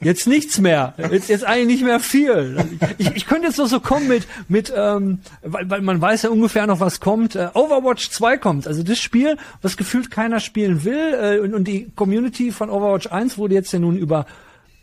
[0.00, 0.94] jetzt nichts mehr.
[1.10, 2.64] Jetzt, jetzt eigentlich nicht mehr viel.
[2.98, 6.30] Ich, ich könnte jetzt noch so kommen mit, mit ähm, weil, weil man weiß ja
[6.30, 7.34] ungefähr noch, was kommt.
[7.34, 8.68] Äh, Overwatch 2 kommt.
[8.68, 11.14] Also das Spiel, was gefühlt keiner spielen will.
[11.14, 14.24] Äh, und, und die Community von Overwatch 1 wurde jetzt ja nun über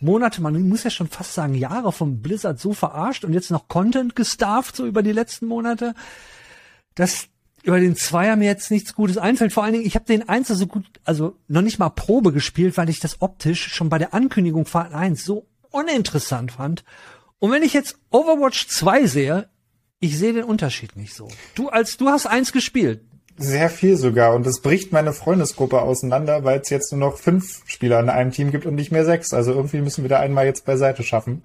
[0.01, 3.69] Monate, man muss ja schon fast sagen Jahre vom Blizzard so verarscht und jetzt noch
[3.69, 5.93] Content gestafft, so über die letzten Monate.
[6.95, 7.27] Das,
[7.63, 9.53] über den Zweier mir jetzt nichts Gutes einfällt.
[9.53, 12.77] Vor allen Dingen, ich habe den Einser so gut, also noch nicht mal Probe gespielt,
[12.77, 16.83] weil ich das optisch schon bei der Ankündigung Part 1 so uninteressant fand.
[17.39, 19.49] Und wenn ich jetzt Overwatch 2 sehe,
[19.99, 21.27] ich sehe den Unterschied nicht so.
[21.55, 23.01] Du als du hast eins gespielt.
[23.41, 24.35] Sehr viel sogar.
[24.35, 28.31] Und es bricht meine Freundesgruppe auseinander, weil es jetzt nur noch fünf Spieler in einem
[28.31, 29.33] Team gibt und nicht mehr sechs.
[29.33, 31.43] Also irgendwie müssen wir da einmal jetzt beiseite schaffen.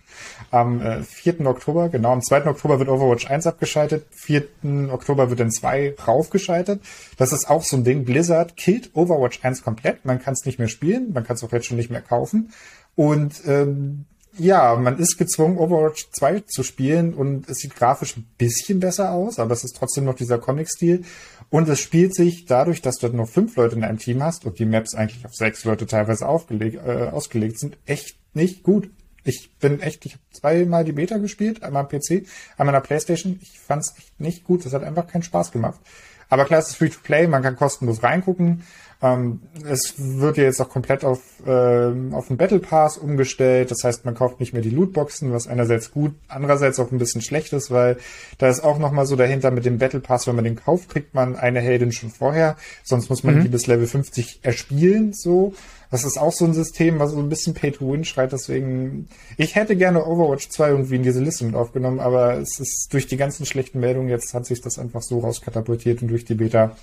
[0.50, 1.46] Am äh, 4.
[1.46, 2.46] Oktober, genau, am 2.
[2.46, 4.06] Oktober wird Overwatch 1 abgeschaltet.
[4.10, 4.44] 4.
[4.90, 6.82] Oktober wird in 2 raufgeschaltet.
[7.16, 8.04] Das ist auch so ein Ding.
[8.04, 10.04] Blizzard killt Overwatch 1 komplett.
[10.04, 11.12] Man kann es nicht mehr spielen.
[11.14, 12.52] Man kann es auch jetzt schon nicht mehr kaufen.
[12.94, 14.04] Und ähm,
[14.38, 19.12] ja, man ist gezwungen, Overwatch 2 zu spielen und es sieht grafisch ein bisschen besser
[19.12, 21.04] aus, aber es ist trotzdem noch dieser Comic-Stil.
[21.48, 24.58] Und es spielt sich dadurch, dass du nur fünf Leute in einem Team hast und
[24.58, 28.90] die Maps eigentlich auf sechs Leute teilweise aufgelegt, äh, ausgelegt sind, echt nicht gut.
[29.22, 32.86] Ich bin echt, ich habe zweimal die Beta gespielt, einmal am PC, einmal an der
[32.86, 33.38] Playstation.
[33.42, 34.64] Ich fand es echt nicht gut.
[34.64, 35.80] Das hat einfach keinen Spaß gemacht.
[36.28, 38.62] Aber klar, es ist free to play, man kann kostenlos reingucken.
[39.02, 43.70] Ähm, es wird jetzt auch komplett auf, ähm, auf den Battle Pass umgestellt.
[43.70, 47.20] Das heißt, man kauft nicht mehr die Lootboxen, was einerseits gut, andererseits auch ein bisschen
[47.20, 47.98] schlecht ist, weil
[48.38, 51.14] da ist auch nochmal so dahinter mit dem Battle Pass, wenn man den kauft, kriegt
[51.14, 52.56] man eine Heldin schon vorher.
[52.84, 53.42] Sonst muss man mhm.
[53.42, 55.52] die bis Level 50 erspielen, so.
[55.90, 58.32] Das ist auch so ein System, was so ein bisschen Pay to Win schreit.
[58.32, 62.88] Deswegen, ich hätte gerne Overwatch 2 irgendwie in diese Liste mit aufgenommen, aber es ist
[62.92, 66.34] durch die ganzen schlechten Meldungen jetzt hat sich das einfach so rauskatapultiert und durch die
[66.34, 66.76] Beta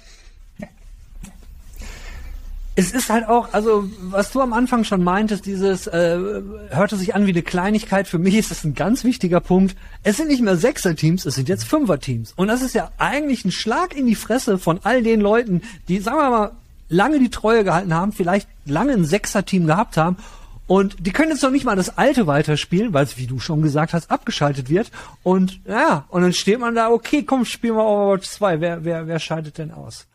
[2.76, 7.14] es ist halt auch, also was du am Anfang schon meintest, dieses äh, hörte sich
[7.14, 8.08] an wie eine Kleinigkeit.
[8.08, 9.76] Für mich ist das ein ganz wichtiger Punkt.
[10.02, 12.34] Es sind nicht mehr Sechser-Teams, es sind jetzt Fünfer-Teams.
[12.36, 16.00] Und das ist ja eigentlich ein Schlag in die Fresse von all den Leuten, die,
[16.00, 16.52] sagen wir mal,
[16.90, 20.18] lange die Treue gehalten haben, vielleicht lange ein Sechser-Team gehabt haben.
[20.66, 23.62] Und die können jetzt noch nicht mal das alte weiterspielen, weil es, wie du schon
[23.62, 24.92] gesagt hast, abgeschaltet wird.
[25.22, 28.62] Und ja, und dann steht man da, okay, komm, spielen wir Overwatch 2.
[28.62, 30.08] Wer, wer, wer schaltet denn aus?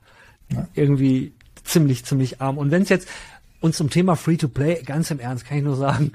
[0.51, 0.67] Ja.
[0.75, 1.33] Irgendwie
[1.69, 2.59] ziemlich, ziemlich arm.
[2.59, 3.09] Und wenn es jetzt,
[3.61, 6.13] und zum Thema Free-to-Play, ganz im Ernst, kann ich nur sagen,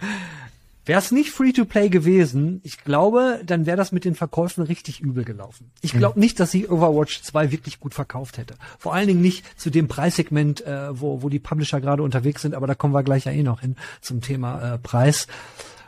[0.86, 5.24] Wäre es nicht Free-to-Play gewesen, ich glaube, dann wäre das mit den Verkäufen richtig übel
[5.24, 5.72] gelaufen.
[5.82, 6.24] Ich glaube mhm.
[6.24, 8.56] nicht, dass sie Overwatch 2 wirklich gut verkauft hätte.
[8.80, 12.54] Vor allen Dingen nicht zu dem Preissegment, äh, wo, wo die Publisher gerade unterwegs sind,
[12.54, 15.28] aber da kommen wir gleich ja eh noch hin zum Thema äh, Preis.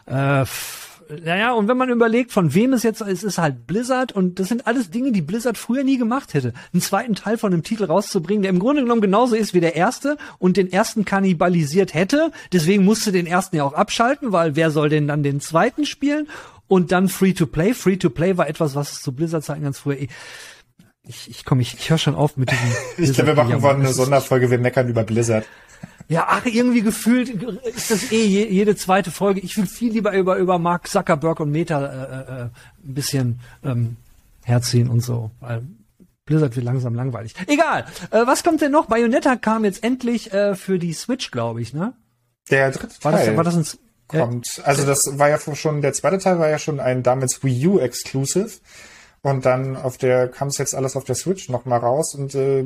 [0.06, 0.45] Äh,
[1.24, 4.39] naja, und wenn man überlegt, von wem es jetzt ist, es ist halt Blizzard und
[4.39, 6.54] das sind alles Dinge, die Blizzard früher nie gemacht hätte.
[6.74, 9.76] Einen zweiten Teil von einem Titel rauszubringen, der im Grunde genommen genauso ist wie der
[9.76, 12.32] erste und den ersten kannibalisiert hätte.
[12.52, 16.28] Deswegen musste den ersten ja auch abschalten, weil wer soll denn dann den zweiten spielen?
[16.68, 17.76] Und dann Free-to-Play.
[17.76, 20.08] Free-to-Play war etwas, was es zu Blizzard-Zeiten ganz früher eh
[21.08, 22.72] ich, ich komme, ich, ich höre schon auf mit diesem.
[22.98, 25.46] ich glaube, wir machen wollen eine Sonderfolge, wir meckern über Blizzard.
[26.08, 27.30] Ja, ach, irgendwie gefühlt
[27.63, 29.39] ist das eh je, jede zweite Folge.
[29.39, 32.52] Ich will viel lieber über, über Mark Zuckerberg und Meta äh, äh, ein
[32.94, 33.98] bisschen ähm,
[34.44, 35.32] herziehen und so.
[35.39, 35.63] Weil
[36.26, 37.34] Blizzard wird langsam langweilig.
[37.48, 37.86] Egal.
[38.12, 38.86] Äh, was kommt denn noch?
[38.86, 41.94] Bayonetta kam jetzt endlich äh, für die Switch, glaube ich, ne?
[42.52, 43.12] Der dritte Teil.
[43.12, 44.62] War das, war das ein, kommt.
[44.63, 47.80] Also das war ja schon, der zweite Teil war ja schon ein damals Wii U
[47.80, 48.52] Exclusive.
[49.25, 52.13] Und dann auf der kam es jetzt alles auf der Switch nochmal raus.
[52.13, 52.63] Und äh,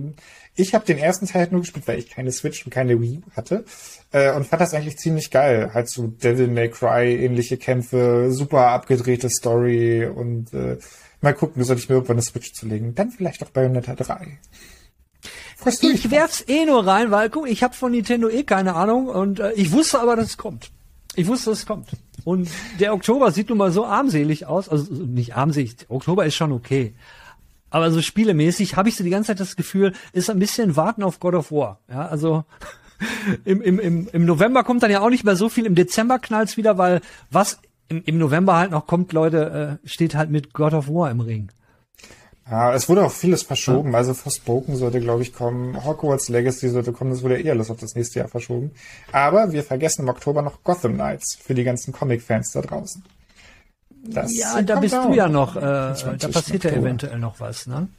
[0.56, 3.22] ich habe den ersten Teil halt nur gespielt, weil ich keine Switch und keine Wii
[3.34, 3.64] hatte.
[4.12, 5.72] Äh, und fand das eigentlich ziemlich geil.
[5.74, 10.78] Halt so Devil May Cry, ähnliche Kämpfe, super abgedrehte Story und äh,
[11.22, 12.94] mal gucken, soll ich mir irgendwann eine Switch zulegen.
[12.94, 14.38] Dann vielleicht auch Bayonetta 3.
[15.56, 18.76] Freust du ich werf's eh nur rein, weil guck, ich habe von Nintendo eh keine
[18.76, 20.72] Ahnung und äh, ich wusste aber, dass es kommt.
[21.20, 21.90] Ich wusste, dass es kommt.
[22.24, 24.70] Und der Oktober sieht nun mal so armselig aus.
[24.70, 26.94] Also nicht armselig, Oktober ist schon okay.
[27.70, 31.04] Aber so spielemäßig habe ich so die ganze Zeit das Gefühl, ist ein bisschen warten
[31.04, 31.80] auf God of War.
[31.90, 32.46] Ja, also
[33.44, 36.20] im, im, im, im November kommt dann ja auch nicht mehr so viel, im Dezember
[36.20, 40.54] knallt's wieder, weil was im, im November halt noch kommt, Leute, äh, steht halt mit
[40.54, 41.52] God of War im Ring.
[42.50, 43.94] Ja, es wurde auch vieles verschoben.
[43.94, 45.84] Also Forspoken sollte, glaube ich, kommen.
[45.86, 47.12] Hogwarts Legacy sollte kommen.
[47.12, 48.72] Das wurde eher alles auf das nächste Jahr verschoben.
[49.12, 53.04] Aber wir vergessen im Oktober noch Gotham Knights für die ganzen Comic-Fans da draußen.
[54.04, 57.90] Das ja, da bist du ja noch, äh, da passiert ja eventuell noch was, ne?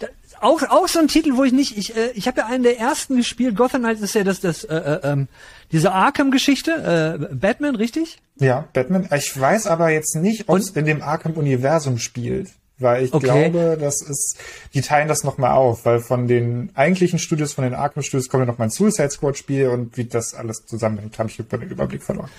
[0.00, 0.08] Da,
[0.40, 2.78] auch, auch so ein Titel, wo ich nicht, ich, äh, ich habe ja einen der
[2.78, 3.56] ersten gespielt.
[3.56, 5.28] Gotham Knights ist ja das, das, äh, äh, ähm,
[5.72, 8.18] diese Arkham-Geschichte, äh, Batman, richtig?
[8.36, 9.08] Ja, Batman.
[9.14, 12.48] Ich weiß aber jetzt nicht, ob es in dem Arkham-Universum spielt.
[12.80, 13.26] Weil ich okay.
[13.26, 14.38] glaube, das ist,
[14.72, 18.42] die teilen das nochmal auf, weil von den eigentlichen Studios, von den Arkham Studios kommt
[18.42, 21.58] ja noch mal ein Suicide Squad Spiel und wie das alles zusammenhängt, habe ich über
[21.58, 22.30] den Überblick verloren.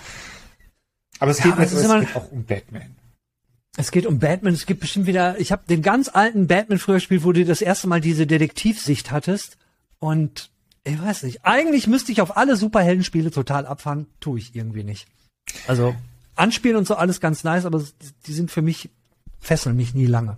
[1.18, 2.96] Aber es ja, geht, aber es es geht auch um Batman.
[3.76, 6.96] Es geht um Batman, es gibt bestimmt wieder, ich habe den ganz alten Batman früher
[6.96, 9.58] gespielt, wo du das erste Mal diese Detektivsicht hattest
[9.98, 10.50] und
[10.84, 15.06] ich weiß nicht, eigentlich müsste ich auf alle Superheldenspiele total abfahren, tue ich irgendwie nicht.
[15.66, 15.94] Also
[16.34, 17.84] anspielen und so alles ganz nice, aber
[18.26, 18.90] die sind für mich
[19.40, 20.36] fesseln mich nie lange.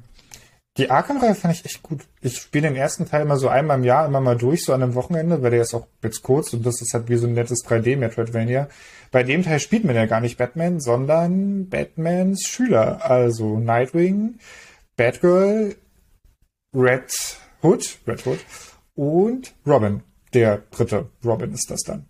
[0.78, 2.06] Die Arkham-Reihe fand ich echt gut.
[2.22, 4.82] Ich spiele den ersten Teil immer so einmal im Jahr, immer mal durch, so an
[4.82, 7.34] einem Wochenende, weil der ist auch jetzt kurz und das ist halt wie so ein
[7.34, 8.68] nettes 3D-Metroidvania.
[9.10, 13.04] Bei dem Teil spielt man ja gar nicht Batman, sondern Batmans Schüler.
[13.04, 14.38] Also Nightwing,
[14.96, 15.76] Batgirl,
[16.74, 18.38] Red Hood, Red Hood
[18.94, 20.02] und Robin.
[20.32, 22.06] Der dritte Robin ist das dann.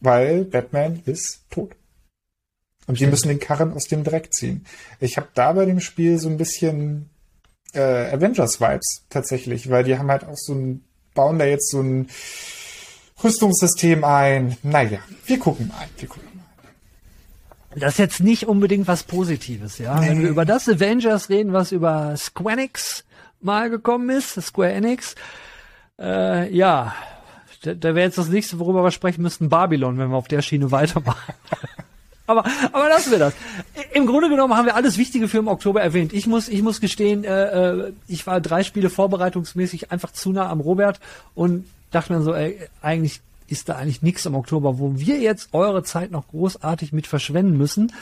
[0.00, 1.76] Weil Batman ist tot.
[2.86, 4.64] Und die müssen den Karren aus dem Dreck ziehen.
[4.98, 7.10] Ich habe da bei dem Spiel so ein bisschen
[7.74, 12.08] äh, Avengers-Vibes tatsächlich, weil die haben halt auch so ein, bauen da jetzt so ein
[13.22, 14.56] Rüstungssystem ein.
[14.62, 15.86] Naja, wir gucken mal.
[15.96, 16.42] Wir gucken mal.
[17.78, 19.98] Das ist jetzt nicht unbedingt was Positives, ja.
[19.98, 20.08] Nee.
[20.08, 23.04] Wenn wir über das Avengers reden, was über Square Enix
[23.40, 25.14] mal gekommen ist, Square Enix,
[25.98, 26.94] äh, ja,
[27.62, 30.42] da, da wäre jetzt das nächste, worüber wir sprechen müssten, Babylon, wenn wir auf der
[30.42, 31.34] Schiene weitermachen.
[32.26, 33.34] aber, aber lassen wir das.
[33.92, 36.12] Im Grunde genommen haben wir alles Wichtige für im Oktober erwähnt.
[36.12, 40.48] Ich muss, ich muss gestehen, äh, äh, ich war drei Spiele vorbereitungsmäßig einfach zu nah
[40.48, 41.00] am Robert
[41.34, 45.50] und dachte mir so, ey, eigentlich ist da eigentlich nichts im Oktober, wo wir jetzt
[45.52, 47.92] eure Zeit noch großartig mit verschwenden müssen.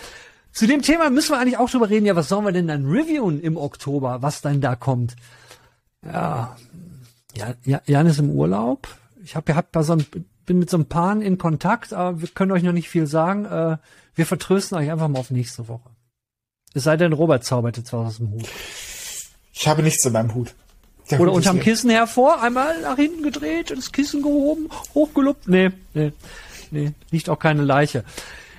[0.53, 2.07] Zu dem Thema müssen wir eigentlich auch drüber reden.
[2.07, 5.17] Ja, was sollen wir denn dann reviewen im Oktober, was dann da kommt?
[6.05, 6.57] Ja,
[7.35, 8.89] ja, Jan ist im Urlaub.
[9.25, 10.07] Ich habe hab so ein,
[10.51, 13.45] bin mit so ein paar in Kontakt, aber wir können euch noch nicht viel sagen.
[13.45, 13.77] Äh,
[14.17, 15.91] wir vertrösten euch einfach mal auf nächste Woche.
[16.75, 18.49] Es sei denn, Robert zaubert jetzt was aus dem Hut.
[19.53, 20.57] Ich habe nichts in meinem Hut.
[21.09, 25.47] Der Oder Hut unterm Kissen hervor, einmal nach hinten gedreht, das Kissen gehoben, hochgeluppt.
[25.47, 26.13] Nee, nee,
[26.73, 28.03] nee, liegt auch keine Leiche.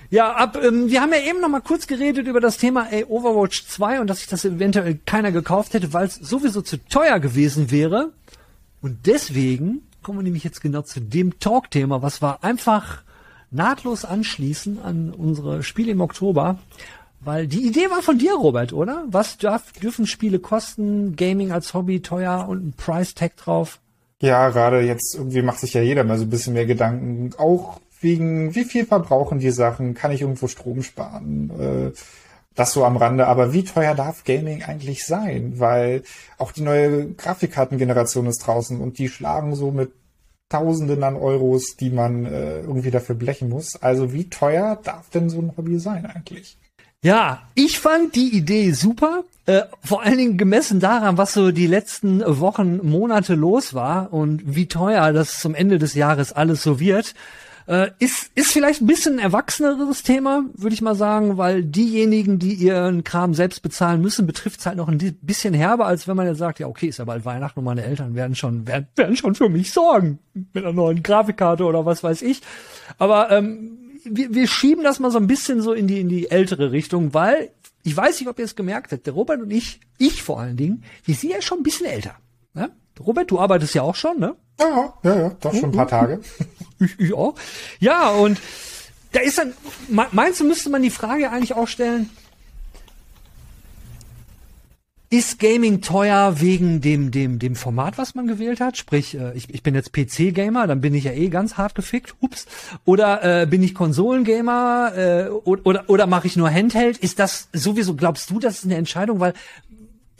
[0.10, 3.04] Ja, ab, ähm, wir haben ja eben noch mal kurz geredet über das Thema ey,
[3.04, 7.19] Overwatch 2 und dass sich das eventuell keiner gekauft hätte, weil es sowieso zu teuer
[7.19, 8.13] gewesen wäre.
[8.82, 13.03] Und deswegen kommen wir nämlich jetzt genau zu dem Talk-Thema, was war einfach
[13.51, 16.57] nahtlos anschließen an unsere Spiele im Oktober.
[17.23, 19.05] Weil die Idee war von dir, Robert, oder?
[19.07, 21.15] Was darf, dürfen Spiele kosten?
[21.15, 23.79] Gaming als Hobby teuer und ein Price Tag drauf?
[24.21, 27.31] Ja, gerade jetzt irgendwie macht sich ja jeder mal so ein bisschen mehr Gedanken.
[27.37, 29.93] Auch wegen, wie viel verbrauchen die Sachen?
[29.93, 31.51] Kann ich irgendwo Strom sparen?
[31.59, 31.91] Äh,
[32.55, 33.27] das so am Rande.
[33.27, 35.53] Aber wie teuer darf Gaming eigentlich sein?
[35.59, 36.03] Weil
[36.37, 39.91] auch die neue Grafikkartengeneration ist draußen und die schlagen so mit
[40.49, 43.81] Tausenden an Euros, die man äh, irgendwie dafür blechen muss.
[43.81, 46.57] Also wie teuer darf denn so ein Hobby sein eigentlich?
[47.03, 49.23] Ja, ich fand die Idee super.
[49.45, 54.55] Äh, vor allen Dingen gemessen daran, was so die letzten Wochen, Monate los war und
[54.55, 57.15] wie teuer das zum Ende des Jahres alles so wird.
[57.71, 62.38] Äh, ist, ist vielleicht ein bisschen ein erwachseneres Thema, würde ich mal sagen, weil diejenigen,
[62.38, 66.17] die ihren Kram selbst bezahlen müssen, betrifft es halt noch ein bisschen herber, als wenn
[66.17, 68.88] man jetzt sagt, ja, okay, ist ja bald Weihnachten und meine Eltern werden schon, werden,
[68.97, 70.19] werden schon für mich sorgen.
[70.34, 72.41] Mit einer neuen Grafikkarte oder was weiß ich.
[72.97, 76.29] Aber ähm, wir, wir schieben das mal so ein bisschen so in die, in die
[76.29, 77.51] ältere Richtung, weil
[77.84, 80.57] ich weiß nicht, ob ihr es gemerkt habt, der Robert und ich, ich vor allen
[80.57, 82.15] Dingen, wir sind ja schon ein bisschen älter.
[82.53, 82.69] Ne?
[82.99, 84.36] Robert, du arbeitest ja auch schon, ne?
[84.60, 86.21] Ja, ja, ja, doch schon ein paar Tage.
[86.80, 87.36] ich, ich auch.
[87.80, 88.39] Ja, und
[89.12, 89.54] da ist dann,
[90.12, 92.10] meinst du, müsste man die Frage eigentlich auch stellen,
[95.13, 98.77] Ist Gaming teuer wegen dem, dem, dem Format, was man gewählt hat?
[98.77, 102.15] Sprich, äh, ich, ich bin jetzt PC-Gamer, dann bin ich ja eh ganz hart gefickt.
[102.21, 102.45] Ups.
[102.86, 106.97] Oder äh, bin ich Konsolengamer äh, oder, oder, oder mache ich nur Handheld?
[106.97, 109.19] Ist das sowieso, glaubst du, das ist eine Entscheidung?
[109.19, 109.34] Weil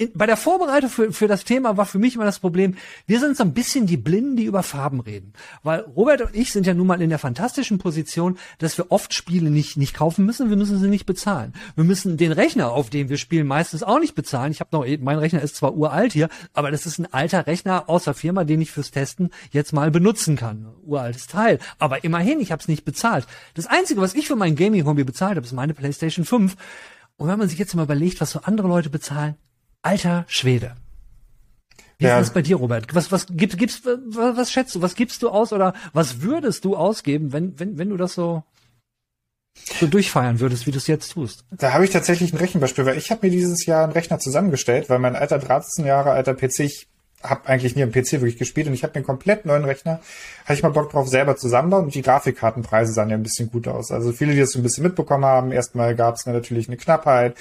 [0.02, 3.20] in, bei der Vorbereitung für, für das Thema war für mich immer das Problem, wir
[3.20, 5.34] sind so ein bisschen die Blinden, die über Farben reden.
[5.62, 9.14] Weil Robert und ich sind ja nun mal in der fantastischen Position, dass wir oft
[9.14, 11.54] Spiele nicht, nicht kaufen müssen, wir müssen sie nicht bezahlen.
[11.76, 14.52] Wir müssen den Rechner, auf dem wir spielen, meistens auch nicht bezahlen.
[14.52, 17.88] Ich habe noch, mein Rechner ist zwar uralt hier, aber das ist ein alter Rechner
[17.88, 20.68] aus der Firma, den ich fürs Testen jetzt mal benutzen kann.
[20.84, 21.60] Uraltes Teil.
[21.78, 23.28] Aber immerhin, ich habe es nicht bezahlt.
[23.54, 26.56] Das Einzige, was ich für mein Gaming-Hobby bezahlt habe, ist meine PlayStation 5.
[27.18, 29.36] Und wenn man sich jetzt mal überlegt, was so andere Leute bezahlen,
[29.82, 30.76] Alter Schwede.
[31.98, 32.20] Wie ja.
[32.20, 32.94] ist das bei dir, Robert?
[32.96, 34.82] Was, was gibt, gibst, was, was schätzt du?
[34.82, 38.44] Was gibst du aus oder was würdest du ausgeben, wenn, wenn, wenn du das so,
[39.80, 41.46] so durchfeiern würdest, wie du es jetzt tust?
[41.52, 44.90] Da habe ich tatsächlich ein Rechenbeispiel, weil ich habe mir dieses Jahr einen Rechner zusammengestellt,
[44.90, 46.88] weil mein alter 13 Jahre alter PC, ich
[47.22, 50.00] habe eigentlich nie am PC wirklich gespielt und ich habe mir einen komplett neuen Rechner,
[50.46, 53.68] hatte ich mal Bock drauf, selber zusammenbauen und die Grafikkartenpreise sahen ja ein bisschen gut
[53.68, 53.92] aus.
[53.92, 57.36] Also viele, die das so ein bisschen mitbekommen haben, erstmal gab es natürlich eine Knappheit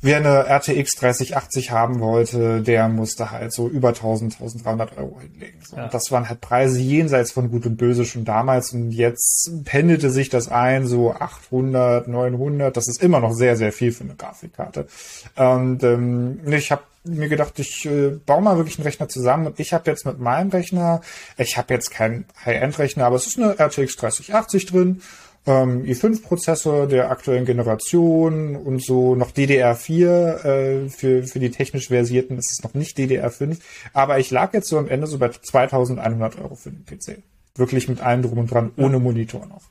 [0.00, 5.58] Wer eine RTX 3080 haben wollte, der musste halt so über 1000, 1300 Euro hinlegen.
[5.64, 5.76] So.
[5.76, 5.84] Ja.
[5.84, 8.72] Und das waren halt Preise jenseits von Gut und Böse schon damals.
[8.72, 12.76] Und jetzt pendelte sich das ein, so 800, 900.
[12.76, 14.86] Das ist immer noch sehr, sehr viel für eine Grafikkarte.
[15.34, 19.48] Und ähm, ich habe mir gedacht, ich äh, baue mal wirklich einen Rechner zusammen.
[19.48, 21.00] Und ich habe jetzt mit meinem Rechner,
[21.36, 25.02] ich habe jetzt keinen High-End-Rechner, aber es ist eine RTX 3080 drin
[25.46, 32.38] ähm, i5-Prozessor der aktuellen Generation und so noch DDR4 äh, für, für die technisch versierten
[32.38, 33.58] ist es noch nicht DDR5.
[33.92, 37.22] Aber ich lag jetzt so am Ende so bei 2100 Euro für den PC.
[37.54, 39.62] Wirklich mit allem drum und dran, ohne Monitor noch.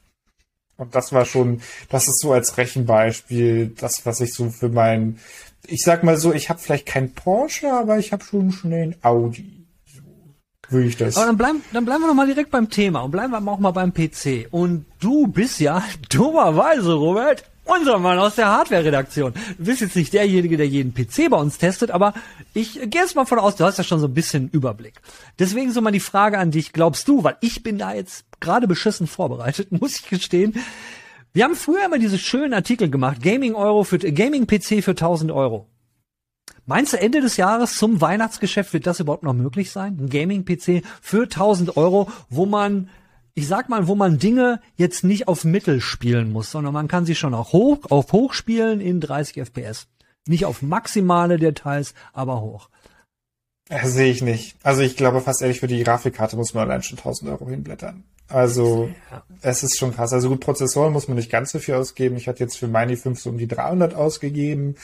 [0.77, 5.19] Und das war schon, das ist so als Rechenbeispiel, das, was ich so für mein,
[5.65, 8.95] ich sag mal so, ich habe vielleicht kein Porsche, aber ich habe schon schnell ein
[9.01, 9.56] Audi
[10.69, 11.17] würde ich das.
[11.17, 13.59] Aber dann bleiben, dann bleiben wir noch mal direkt beim Thema und bleiben wir auch
[13.59, 14.47] mal beim PC.
[14.51, 19.33] Und du bist ja dummerweise, Robert, unser Mann aus der Hardware-Redaktion.
[19.57, 22.13] Du bist jetzt nicht derjenige, der jeden PC bei uns testet, aber
[22.53, 24.95] ich gehe jetzt mal von aus, du hast ja schon so ein bisschen Überblick.
[25.37, 28.67] Deswegen so mal die Frage an dich, glaubst du, weil ich bin da jetzt gerade
[28.67, 30.53] beschissen vorbereitet, muss ich gestehen.
[31.33, 35.31] Wir haben früher immer diese schönen Artikel gemacht, Gaming Euro für, Gaming PC für 1000
[35.31, 35.67] Euro.
[36.69, 39.97] Meinst du, Ende des Jahres zum Weihnachtsgeschäft wird das überhaupt noch möglich sein?
[40.01, 42.89] Ein Gaming-PC für 1000 Euro, wo man,
[43.33, 47.05] ich sag mal, wo man Dinge jetzt nicht auf Mittel spielen muss, sondern man kann
[47.05, 49.87] sie schon auch hoch, auf hoch spielen in 30 FPS.
[50.27, 52.67] Nicht auf maximale Details, aber hoch.
[53.69, 54.57] Das sehe ich nicht.
[54.61, 58.03] Also ich glaube fast ehrlich, für die Grafikkarte muss man allein schon 1000 Euro hinblättern.
[58.27, 59.23] Also ja.
[59.41, 60.11] es ist schon krass.
[60.11, 62.17] Also gut, Prozessoren muss man nicht ganz so viel ausgeben.
[62.17, 64.75] Ich hatte jetzt für meine 5 so um die 300 ausgegeben.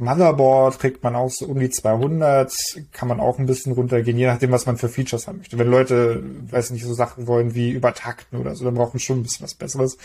[0.00, 2.52] Motherboard kriegt man auch so um die 200,
[2.92, 5.58] kann man auch ein bisschen runtergehen, je nachdem, was man für Features haben möchte.
[5.58, 9.22] Wenn Leute, weiß nicht, so Sachen wollen wie übertakten oder so, dann brauchen schon ein
[9.22, 9.98] bisschen was Besseres.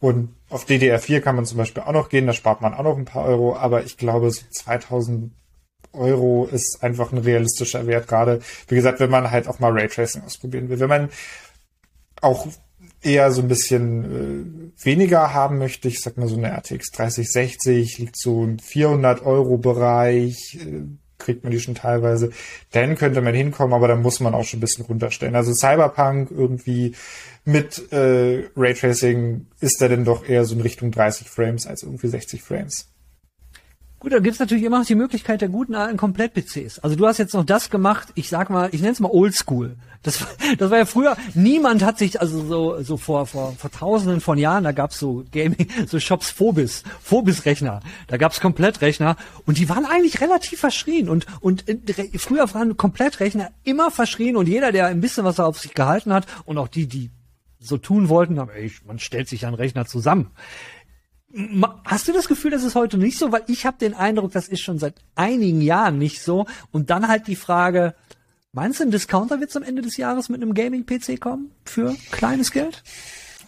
[0.00, 2.96] Und auf DDR4 kann man zum Beispiel auch noch gehen, da spart man auch noch
[2.96, 5.32] ein paar Euro, aber ich glaube, so 2000
[5.92, 10.22] Euro ist einfach ein realistischer Wert, gerade, wie gesagt, wenn man halt auch mal Raytracing
[10.24, 10.80] ausprobieren will.
[10.80, 11.10] Wenn man
[12.20, 12.46] auch
[13.02, 17.98] eher so ein bisschen äh, weniger haben möchte, ich sag mal so eine RTX 3060
[17.98, 20.84] liegt so im 400 Euro Bereich, äh,
[21.18, 22.30] kriegt man die schon teilweise,
[22.72, 25.36] dann könnte man hinkommen, aber dann muss man auch schon ein bisschen runterstellen.
[25.36, 26.94] Also Cyberpunk irgendwie
[27.44, 32.08] mit äh, Raytracing ist da denn doch eher so in Richtung 30 Frames als irgendwie
[32.08, 32.91] 60 Frames.
[34.02, 36.80] Gut, da gibt's natürlich immer noch die Möglichkeit der guten alten Komplett-PCs.
[36.80, 39.76] Also du hast jetzt noch das gemacht, ich sag mal, ich nenne es mal Oldschool.
[40.02, 40.26] Das,
[40.58, 44.38] das war ja früher, niemand hat sich, also so, so vor, vor, vor tausenden von
[44.38, 47.78] Jahren, da gab's so Gaming, so Shops Phobis, Phobis-Rechner.
[48.08, 49.14] Da gab's Komplettrechner
[49.46, 54.48] und die waren eigentlich relativ verschrien und, und äh, früher waren Komplettrechner immer verschrien und
[54.48, 57.12] jeder, der ein bisschen was auf sich gehalten hat und auch die, die
[57.60, 60.32] so tun wollten, aber ey, man stellt sich einen Rechner zusammen.
[61.84, 63.32] Hast du das Gefühl, das ist heute nicht so?
[63.32, 66.46] Weil ich habe den Eindruck, das ist schon seit einigen Jahren nicht so.
[66.70, 67.94] Und dann halt die Frage,
[68.52, 72.52] meinst du, ein Discounter wird zum Ende des Jahres mit einem Gaming-PC kommen für kleines
[72.52, 72.82] Geld?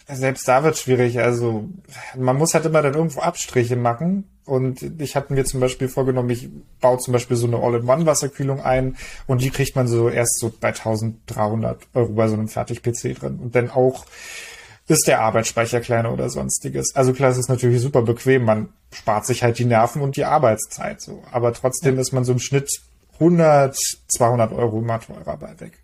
[0.07, 1.19] Selbst da wird schwierig.
[1.19, 1.67] Also
[2.15, 4.25] man muss halt immer dann irgendwo Abstriche machen.
[4.45, 8.95] Und ich hatte mir zum Beispiel vorgenommen, ich baue zum Beispiel so eine All-in-One-Wasserkühlung ein
[9.25, 13.39] und die kriegt man so erst so bei 1300 Euro bei so einem Fertig-PC drin.
[13.41, 14.05] Und dann auch
[14.87, 16.95] ist der Arbeitsspeicher kleiner oder sonstiges.
[16.95, 18.45] Also klar, es ist natürlich super bequem.
[18.45, 21.23] Man spart sich halt die Nerven und die Arbeitszeit so.
[21.31, 22.69] Aber trotzdem ist man so im Schnitt
[23.15, 23.77] 100,
[24.07, 25.79] 200 Euro immer teurer bei weg.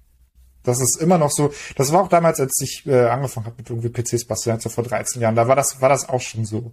[0.63, 1.51] Das ist immer noch so.
[1.75, 4.83] Das war auch damals, als ich äh, angefangen habe mit irgendwie PCs basteln, so vor
[4.83, 5.35] 13 Jahren.
[5.35, 6.71] Da war das, war das auch schon so.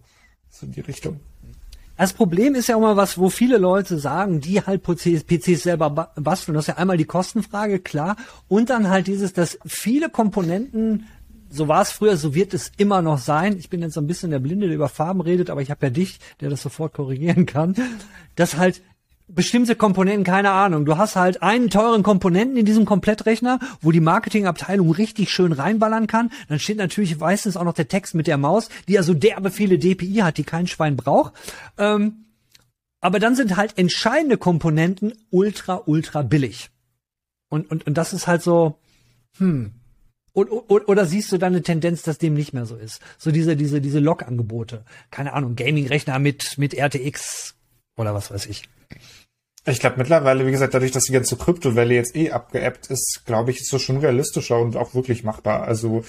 [0.50, 1.20] So in die Richtung.
[1.96, 5.90] Das Problem ist ja immer was, wo viele Leute sagen, die halt PCs, PCs selber
[6.14, 6.54] basteln.
[6.54, 8.16] Das ist ja einmal die Kostenfrage, klar.
[8.46, 11.06] Und dann halt dieses, dass viele Komponenten
[11.50, 13.56] so war es früher, so wird es immer noch sein.
[13.58, 15.86] Ich bin jetzt so ein bisschen der Blinde, der über Farben redet, aber ich habe
[15.86, 17.74] ja dich, der das sofort korrigieren kann.
[18.36, 18.82] Dass halt
[19.28, 20.84] bestimmte Komponenten, keine Ahnung.
[20.84, 26.06] Du hast halt einen teuren Komponenten in diesem Komplettrechner, wo die Marketingabteilung richtig schön reinballern
[26.06, 26.30] kann.
[26.48, 29.78] Dann steht natürlich meistens auch noch der Text mit der Maus, die also derbe viele
[29.78, 31.34] DPI hat, die kein Schwein braucht.
[31.76, 32.24] Ähm,
[33.00, 36.70] aber dann sind halt entscheidende Komponenten ultra, ultra billig.
[37.48, 38.78] Und, und, und das ist halt so,
[39.36, 39.72] hm.
[40.38, 43.00] Oder, oder siehst du da eine Tendenz, dass dem nicht mehr so ist?
[43.18, 44.84] So diese, diese, diese Log-Angebote.
[45.10, 47.56] Keine Ahnung, Gaming-Rechner mit, mit RTX
[47.96, 48.68] oder was weiß ich.
[49.66, 53.50] Ich glaube mittlerweile, wie gesagt, dadurch, dass die ganze Kryptowelle jetzt eh abgeappt ist, glaube
[53.50, 55.64] ich, ist das schon realistischer und auch wirklich machbar.
[55.64, 56.04] Also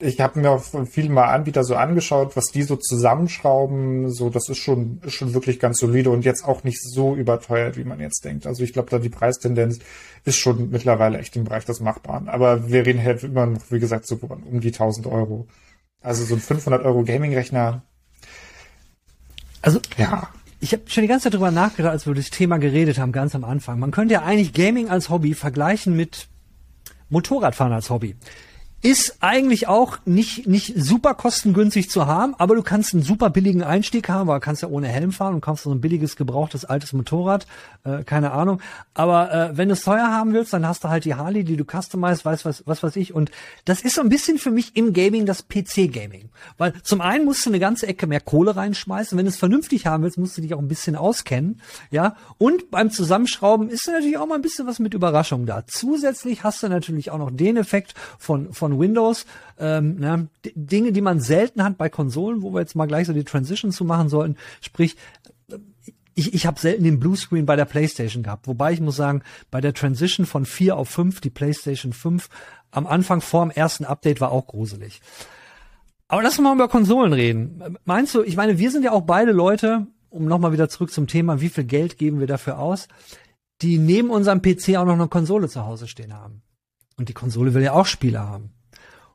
[0.00, 4.10] ich habe mir auch viele mal Anbieter so angeschaut, was die so zusammenschrauben.
[4.10, 7.76] So, das ist schon, ist schon wirklich ganz solide und jetzt auch nicht so überteuert,
[7.76, 8.46] wie man jetzt denkt.
[8.46, 9.80] Also ich glaube, da die Preistendenz
[10.24, 12.28] ist schon mittlerweile echt im Bereich des Machbaren.
[12.28, 15.48] Aber wir reden halt immer noch, wie gesagt, so um die 1000 Euro.
[16.00, 17.82] Also so ein 500 Euro Gaming-Rechner.
[19.62, 20.28] Also ja
[20.60, 23.34] ich habe schon die ganze Zeit drüber nachgedacht, als wir das Thema geredet haben, ganz
[23.34, 23.78] am Anfang.
[23.78, 26.26] Man könnte ja eigentlich Gaming als Hobby vergleichen mit
[27.10, 28.16] Motorradfahren als Hobby
[28.80, 33.62] ist eigentlich auch nicht, nicht super kostengünstig zu haben, aber du kannst einen super billigen
[33.62, 36.64] Einstieg haben, weil du kannst ja ohne Helm fahren und kaufst so ein billiges, gebrauchtes,
[36.64, 37.46] altes Motorrad,
[37.88, 38.60] äh, keine Ahnung.
[38.94, 41.56] Aber äh, wenn du es teuer haben willst, dann hast du halt die Harley, die
[41.56, 43.14] du customized, weißt was, was weiß ich.
[43.14, 43.30] Und
[43.64, 46.30] das ist so ein bisschen für mich im Gaming das PC-Gaming.
[46.56, 49.16] Weil zum einen musst du eine ganze Ecke mehr Kohle reinschmeißen.
[49.16, 51.60] Wenn du es vernünftig haben willst, musst du dich auch ein bisschen auskennen.
[51.90, 52.16] Ja.
[52.38, 55.64] Und beim Zusammenschrauben ist natürlich auch mal ein bisschen was mit Überraschung da.
[55.66, 59.26] Zusätzlich hast du natürlich auch noch den Effekt von von Windows.
[59.58, 63.12] Ähm, ne, Dinge, die man selten hat bei Konsolen, wo wir jetzt mal gleich so
[63.12, 64.36] die Transition zu machen sollten.
[64.60, 64.96] Sprich,
[66.18, 68.46] ich, ich habe selten den Bluescreen bei der PlayStation gehabt.
[68.46, 72.28] Wobei ich muss sagen, bei der Transition von 4 auf 5, die PlayStation 5,
[72.70, 75.00] am Anfang vor dem ersten Update war auch gruselig.
[76.08, 77.78] Aber lass uns mal über Konsolen reden.
[77.84, 81.06] Meinst du, ich meine, wir sind ja auch beide Leute, um nochmal wieder zurück zum
[81.06, 82.88] Thema, wie viel Geld geben wir dafür aus,
[83.62, 86.42] die neben unserem PC auch noch eine Konsole zu Hause stehen haben.
[86.96, 88.50] Und die Konsole will ja auch Spiele haben.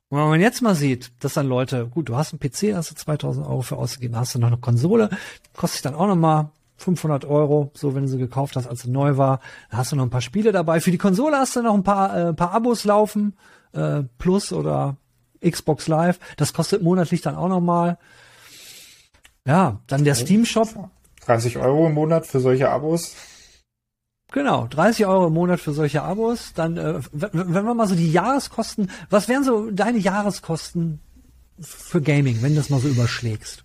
[0.09, 2.91] Und wenn man jetzt mal sieht, dass dann Leute, gut, du hast einen PC, hast
[2.91, 5.09] du 2000 Euro für ausgegeben, hast du noch eine Konsole,
[5.53, 8.91] kostet dann auch noch mal 500 Euro, so wenn du sie gekauft hast, als sie
[8.91, 9.39] neu war.
[9.69, 10.79] Dann hast du noch ein paar Spiele dabei.
[10.79, 13.35] Für die Konsole hast du noch ein paar, äh, paar Abos laufen,
[13.73, 14.97] äh, Plus oder
[15.41, 16.19] Xbox Live.
[16.37, 17.97] Das kostet monatlich dann auch noch mal.
[19.45, 20.69] Ja, dann der Steam Shop.
[21.25, 23.15] 30 Euro im Monat für solche Abos.
[24.31, 26.53] Genau, 30 Euro im Monat für solche Abos.
[26.55, 30.99] Dann, äh, wenn wir mal so die Jahreskosten, was wären so deine Jahreskosten
[31.59, 33.63] für Gaming, wenn du das mal so überschlägst?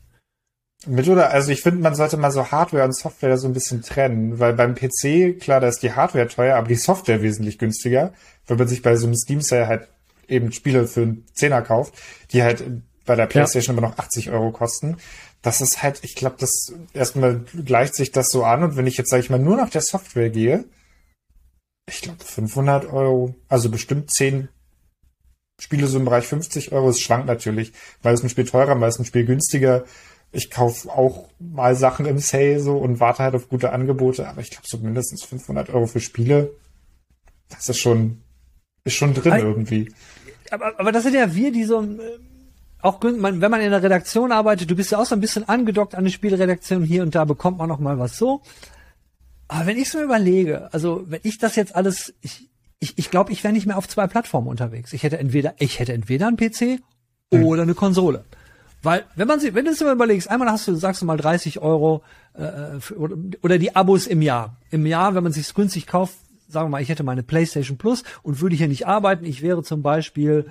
[0.86, 3.82] Mit oder, also ich finde, man sollte mal so Hardware und Software so ein bisschen
[3.82, 8.12] trennen, weil beim PC, klar, da ist die Hardware teuer, aber die Software wesentlich günstiger,
[8.46, 9.88] weil man sich bei so einem Steam Sale halt
[10.28, 11.94] eben Spiele für einen Zehner kauft,
[12.32, 12.64] die halt
[13.06, 13.78] bei der PlayStation ja.
[13.78, 14.98] immer noch 80 Euro kosten
[15.42, 18.96] das ist halt, ich glaube, das erstmal gleicht sich das so an und wenn ich
[18.96, 20.64] jetzt, sage ich mal, nur nach der Software gehe,
[21.88, 24.48] ich glaube 500 Euro, also bestimmt 10
[25.60, 26.90] Spiele so im Bereich 50 Euro.
[26.90, 27.72] Es schwankt natürlich,
[28.02, 29.84] weil es ein Spiel teurer, weil es ein Spiel günstiger.
[30.30, 34.40] Ich kaufe auch mal Sachen im Sale so und warte halt auf gute Angebote, aber
[34.40, 36.50] ich glaube so mindestens 500 Euro für Spiele,
[37.48, 38.22] das ist schon,
[38.84, 39.92] ist schon drin aber, irgendwie.
[40.50, 41.82] Aber, aber das sind ja wir, die so
[42.80, 45.94] auch wenn man in der Redaktion arbeitet, du bist ja auch so ein bisschen angedockt
[45.94, 48.42] an die Spielredaktion hier und da bekommt man noch mal was so.
[49.48, 52.48] Aber wenn ich so überlege, also wenn ich das jetzt alles, ich
[52.80, 54.92] ich, ich glaube, ich wäre nicht mehr auf zwei Plattformen unterwegs.
[54.92, 56.80] Ich hätte entweder ich hätte entweder einen PC
[57.32, 57.44] hm.
[57.44, 58.24] oder eine Konsole.
[58.82, 61.16] Weil, wenn man sie, wenn du es mal überlegst, einmal hast du, sagst du mal
[61.16, 62.02] 30 Euro
[62.34, 62.96] äh, für,
[63.42, 64.56] oder, die Abos im Jahr.
[64.70, 66.14] Im Jahr, wenn man sich günstig kauft,
[66.48, 69.62] sagen wir mal, ich hätte meine PlayStation Plus und würde hier nicht arbeiten, ich wäre
[69.62, 70.46] zum Beispiel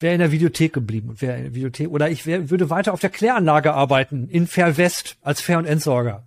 [0.00, 2.92] wäre in der Videothek geblieben und wäre in der Videothek oder ich wär, würde weiter
[2.92, 6.24] auf der Kläranlage arbeiten in Fair West als Fair- und Entsorger.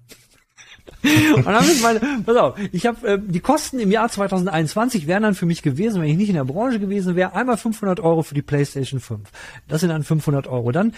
[1.36, 5.24] und dann ist meine, pass auf, ich habe äh, die Kosten im Jahr 2021 wären
[5.24, 8.24] dann für mich gewesen, wenn ich nicht in der Branche gewesen wäre, einmal 500 Euro
[8.24, 9.30] für die PlayStation 5.
[9.68, 10.72] Das sind dann 500 Euro.
[10.72, 10.94] Dann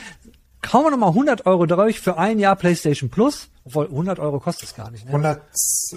[0.61, 3.49] kaum noch mal 100 Euro drauf für ein Jahr PlayStation Plus.
[3.65, 5.05] Obwohl 100 Euro kostet es gar nicht.
[5.05, 5.11] Ne?
[5.11, 5.41] 100,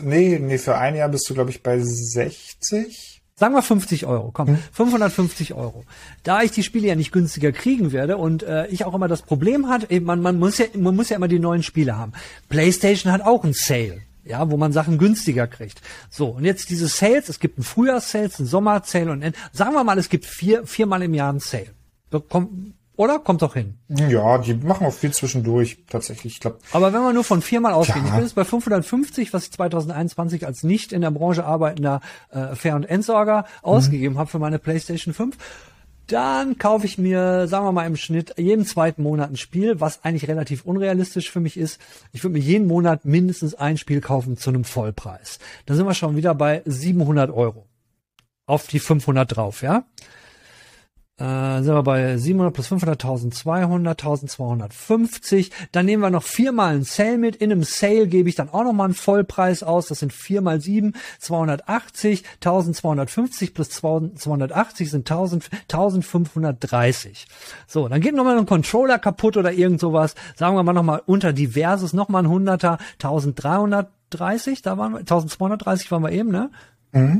[0.03, 3.22] nee, nee, für ein Jahr bist du glaube ich bei 60.
[3.43, 4.59] Sagen wir 50 Euro, komm, hm.
[4.71, 5.83] 550 Euro.
[6.23, 9.23] Da ich die Spiele ja nicht günstiger kriegen werde und äh, ich auch immer das
[9.23, 12.13] Problem hat, man, man, muss ja, man muss ja immer die neuen Spiele haben.
[12.49, 15.81] PlayStation hat auch einen Sale ja, wo man Sachen günstiger kriegt.
[16.09, 19.99] So, und jetzt diese Sales, es gibt einen Frühjahrssales, einen Sommersale und sagen wir mal,
[19.99, 21.75] es gibt vier, viermal im Jahr einen Sale.
[22.29, 23.19] Komm, Oder?
[23.19, 23.79] Kommt doch hin.
[23.89, 26.35] Ja, die machen auch viel zwischendurch, tatsächlich.
[26.35, 28.07] Ich glaub, Aber wenn wir nur von viermal ausgehen, Ja.
[28.09, 32.55] ich bin jetzt bei 550, was ich 2021 als nicht in der Branche arbeitender äh,
[32.55, 35.37] Fair- und Endsorger ausgegeben habe für meine PlayStation 5,
[36.09, 40.05] dann kaufe ich mir, sagen wir mal im Schnitt, jeden zweiten Monat ein Spiel, was
[40.05, 41.81] eigentlich relativ unrealistisch für mich ist.
[42.13, 45.39] Ich würde mir jeden Monat mindestens ein Spiel kaufen zu einem Vollpreis.
[45.65, 47.67] Dann sind wir schon wieder bei 700 Euro.
[48.45, 49.85] Auf die 500 drauf, ja?
[51.19, 55.51] Äh, sind wir bei 700 plus 500, 1200, 1250.
[55.71, 57.37] Dann nehmen wir noch viermal einen Sale mit.
[57.37, 59.89] In einem Sale gebe ich dann auch nochmal einen Vollpreis aus.
[59.89, 67.27] Das sind vier mal sieben, 280, 1250 plus 280 sind 1000, 1530.
[67.67, 70.15] So, dann geht nochmal ein Controller kaputt oder irgend sowas.
[70.35, 76.03] Sagen wir mal nochmal unter Diverses nochmal ein Hunderter, 1330, da waren wir, 1230 waren
[76.03, 76.51] wir eben, ne?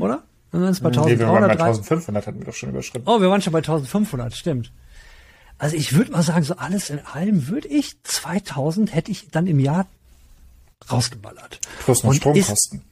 [0.01, 0.23] Oder?
[0.53, 1.91] Dann ist bei nee, wir waren bei 1330.
[1.91, 3.09] 1500, hatten wir doch schon überschritten.
[3.09, 4.71] Oh, wir waren schon bei 1500, stimmt.
[5.57, 9.47] Also ich würde mal sagen, so alles in allem würde ich 2000 hätte ich dann
[9.47, 9.87] im Jahr
[10.91, 11.59] rausgeballert.
[11.79, 12.83] Plus noch Stromkosten.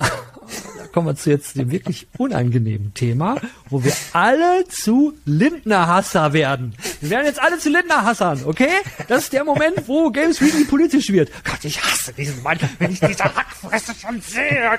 [0.94, 3.34] Kommen wir zu jetzt dem wirklich unangenehmen Thema,
[3.68, 6.76] wo wir alle zu Lindner-Hasser werden.
[7.00, 8.68] Wir werden jetzt alle zu Lindner-Hassern, okay?
[9.08, 11.32] Das ist der Moment, wo Games Weekly politisch wird.
[11.42, 12.60] Gott, ich hasse diesen Mann.
[12.78, 14.78] Wenn ich diese Hackfresse schon sehe.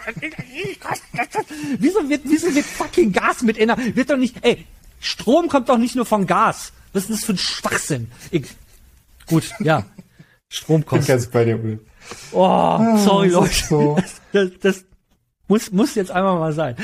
[1.79, 3.77] Wieso wird, wieso wird fucking Gas mit Ener...
[3.93, 4.37] Wird doch nicht...
[4.41, 4.65] Ey,
[5.01, 6.71] Strom kommt doch nicht nur von Gas.
[6.93, 8.09] Was ist das für ein Schwachsinn?
[8.31, 8.43] Ich,
[9.25, 9.85] gut, ja.
[10.49, 11.85] Ich bin ganz bei dir, Will.
[12.31, 13.65] Oh, sorry, das Leute.
[13.67, 13.99] so.
[14.31, 14.85] Das, das
[15.47, 16.75] muss, muss jetzt einmal mal sein.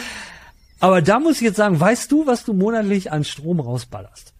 [0.79, 4.33] Aber da muss ich jetzt sagen, weißt du, was du monatlich an Strom rausballerst?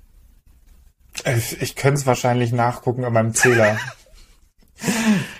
[1.38, 3.78] Ich, ich könnte es wahrscheinlich nachgucken an meinem Zähler.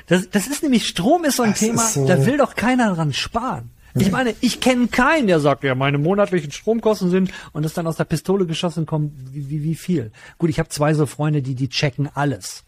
[0.08, 2.94] Das, das ist nämlich, Strom ist so ein Das Thema, so- da will doch keiner
[2.94, 3.72] dran sparen.
[3.96, 7.88] Ich meine, ich kenne keinen, der sagt, ja, meine monatlichen Stromkosten sind und das dann
[7.88, 10.12] aus der Pistole geschossen kommt, wie, wie, wie viel.
[10.38, 12.64] Gut, ich habe zwei so Freunde, die, die checken alles.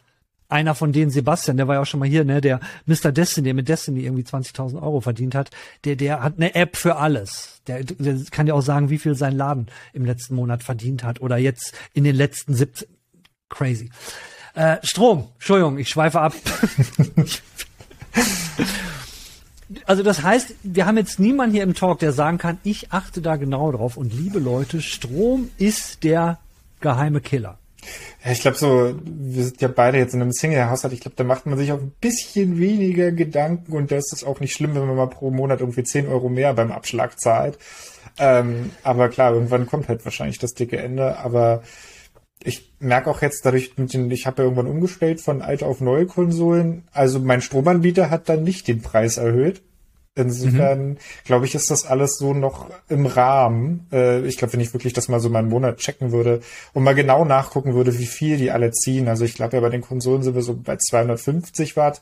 [0.53, 3.11] Einer von denen, Sebastian, der war ja auch schon mal hier, ne, der Mr.
[3.11, 5.49] Destiny, der mit Destiny irgendwie 20.000 Euro verdient hat,
[5.83, 7.59] der, der hat eine App für alles.
[7.65, 11.21] Der, der kann dir auch sagen, wie viel sein Laden im letzten Monat verdient hat
[11.21, 12.87] oder jetzt in den letzten 17.
[13.49, 13.89] Crazy.
[14.53, 16.33] Äh, Strom, Entschuldigung, ich schweife ab.
[19.85, 23.21] also das heißt, wir haben jetzt niemanden hier im Talk, der sagen kann, ich achte
[23.21, 23.97] da genau drauf.
[23.97, 26.37] Und liebe Leute, Strom ist der
[26.79, 27.57] geheime Killer.
[28.23, 30.93] Ja, ich glaube so, wir sind ja beide jetzt in einem Single-Haushalt.
[30.93, 34.39] Ich glaube, da macht man sich auch ein bisschen weniger Gedanken und das ist auch
[34.39, 37.57] nicht schlimm, wenn man mal pro Monat irgendwie 10 Euro mehr beim Abschlag zahlt.
[38.17, 41.17] Ähm, aber klar, irgendwann kommt halt wahrscheinlich das dicke Ende.
[41.17, 41.63] Aber
[42.43, 46.05] ich merke auch jetzt dadurch, den, ich habe ja irgendwann umgestellt von alte auf neue
[46.05, 46.87] Konsolen.
[46.91, 49.61] Also mein Stromanbieter hat dann nicht den Preis erhöht.
[50.15, 53.87] Insofern glaube ich, ist das alles so noch im Rahmen.
[53.91, 56.41] Äh, ich glaube, wenn ich wirklich das mal so mal einen Monat checken würde
[56.73, 59.07] und mal genau nachgucken würde, wie viel die alle ziehen.
[59.07, 62.01] Also ich glaube ja, bei den Konsolen sind wir so bei 250 Watt.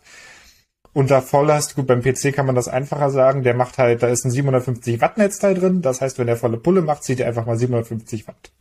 [0.94, 3.44] Unter Volllast, gut, beim PC kann man das einfacher sagen.
[3.44, 5.82] Der macht halt, da ist ein 750 Watt Netzteil drin.
[5.82, 8.52] Das heißt, wenn der volle Pulle macht, zieht er einfach mal 750 Watt.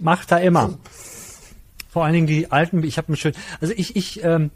[0.00, 0.78] Macht er immer.
[1.90, 4.50] Vor allen Dingen die alten, ich habe mir schön, also ich, ich, ähm,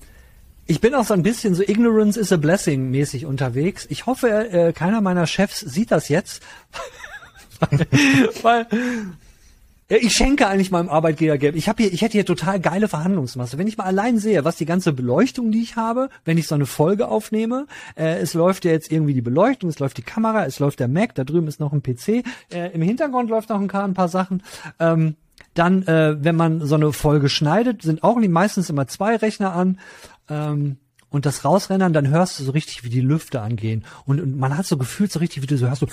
[0.69, 3.87] ich bin auch so ein bisschen so Ignorance is a blessing mäßig unterwegs.
[3.89, 6.43] Ich hoffe, äh, keiner meiner Chefs sieht das jetzt.
[7.61, 7.87] weil,
[8.43, 8.67] weil
[9.91, 11.57] ja, ich schenke eigentlich meinem Arbeitgeber Geld.
[11.57, 13.57] Ich habe hier, ich hätte hier total geile Verhandlungsmasse.
[13.57, 16.55] Wenn ich mal allein sehe, was die ganze Beleuchtung, die ich habe, wenn ich so
[16.55, 17.67] eine Folge aufnehme,
[17.97, 20.89] äh, es läuft ja jetzt irgendwie die Beleuchtung, es läuft die Kamera, es läuft der
[20.89, 24.09] Mac, da drüben ist noch ein PC, äh, im Hintergrund läuft noch ein, ein paar
[24.09, 24.43] Sachen.
[24.79, 25.17] Ähm,
[25.55, 29.79] dann, äh, wenn man so eine Folge schneidet, sind auch meistens immer zwei Rechner an.
[30.29, 30.79] Ähm,
[31.11, 33.85] und das Rausrennen, dann hörst du so richtig, wie die Lüfte angehen.
[34.05, 35.87] Und, und man hat so gefühlt so richtig, wie du so hörst, so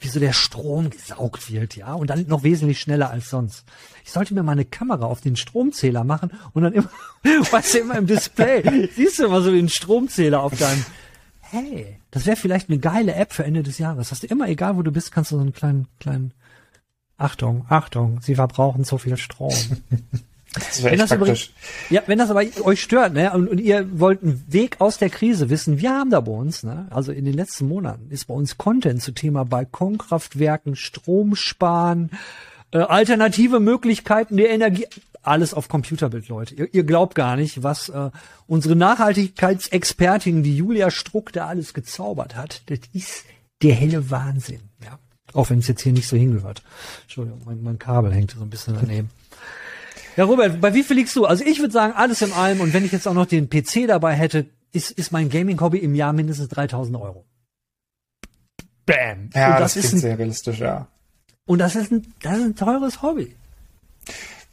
[0.00, 1.94] wie so der Strom gesaugt wird, ja.
[1.94, 3.64] Und dann noch wesentlich schneller als sonst.
[4.04, 6.90] Ich sollte mir mal eine Kamera auf den Stromzähler machen und dann immer,
[7.50, 10.84] weißt du, immer im Display, siehst du immer so den Stromzähler auf deinem,
[11.40, 14.10] hey, das wäre vielleicht eine geile App für Ende des Jahres.
[14.10, 16.34] Hast du immer, egal wo du bist, kannst du so einen kleinen, kleinen,
[17.16, 19.54] Achtung, Achtung, sie verbrauchen so viel Strom.
[20.58, 21.52] Das wäre echt das, praktisch.
[21.90, 25.10] ja, wenn das aber euch stört, ne, und, und ihr wollt einen Weg aus der
[25.10, 28.34] Krise wissen, wir haben da bei uns, ne, also in den letzten Monaten ist bei
[28.34, 32.10] uns Content zu Thema Balkonkraftwerken, Strom sparen,
[32.72, 34.86] äh, alternative Möglichkeiten der Energie,
[35.22, 36.54] alles auf Computerbild, Leute.
[36.54, 38.10] Ihr, ihr glaubt gar nicht, was äh,
[38.46, 42.62] unsere Nachhaltigkeitsexpertin, die Julia Struck, da alles gezaubert hat.
[42.66, 43.24] Das ist
[43.62, 44.98] der helle Wahnsinn, ja.
[45.34, 46.62] Auch wenn es jetzt hier nicht so hingehört.
[47.02, 49.10] Entschuldigung, mein, mein Kabel hängt so ein bisschen daneben.
[50.18, 51.26] Ja, Robert, bei wie viel liegst du?
[51.26, 52.60] Also ich würde sagen, alles in allem.
[52.60, 55.94] Und wenn ich jetzt auch noch den PC dabei hätte, ist, ist mein Gaming-Hobby im
[55.94, 57.24] Jahr mindestens 3000 Euro.
[58.84, 59.30] Bam.
[59.32, 60.88] Ja, und das, das, ist klingt ein, sehr realistisch, ja.
[61.46, 63.36] und das ist ein, das ist ein teures Hobby.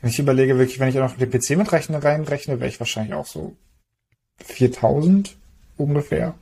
[0.03, 3.15] Ich überlege wirklich, wenn ich auch noch den PC mit rechne, reinrechne, wäre ich wahrscheinlich
[3.15, 3.55] auch so
[4.43, 5.35] 4000
[5.77, 6.35] ungefähr.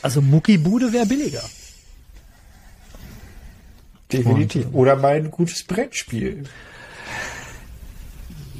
[0.00, 1.42] Also Muckibude wäre billiger.
[4.12, 4.68] Definitiv.
[4.72, 6.44] Oder mal ein gutes Brettspiel.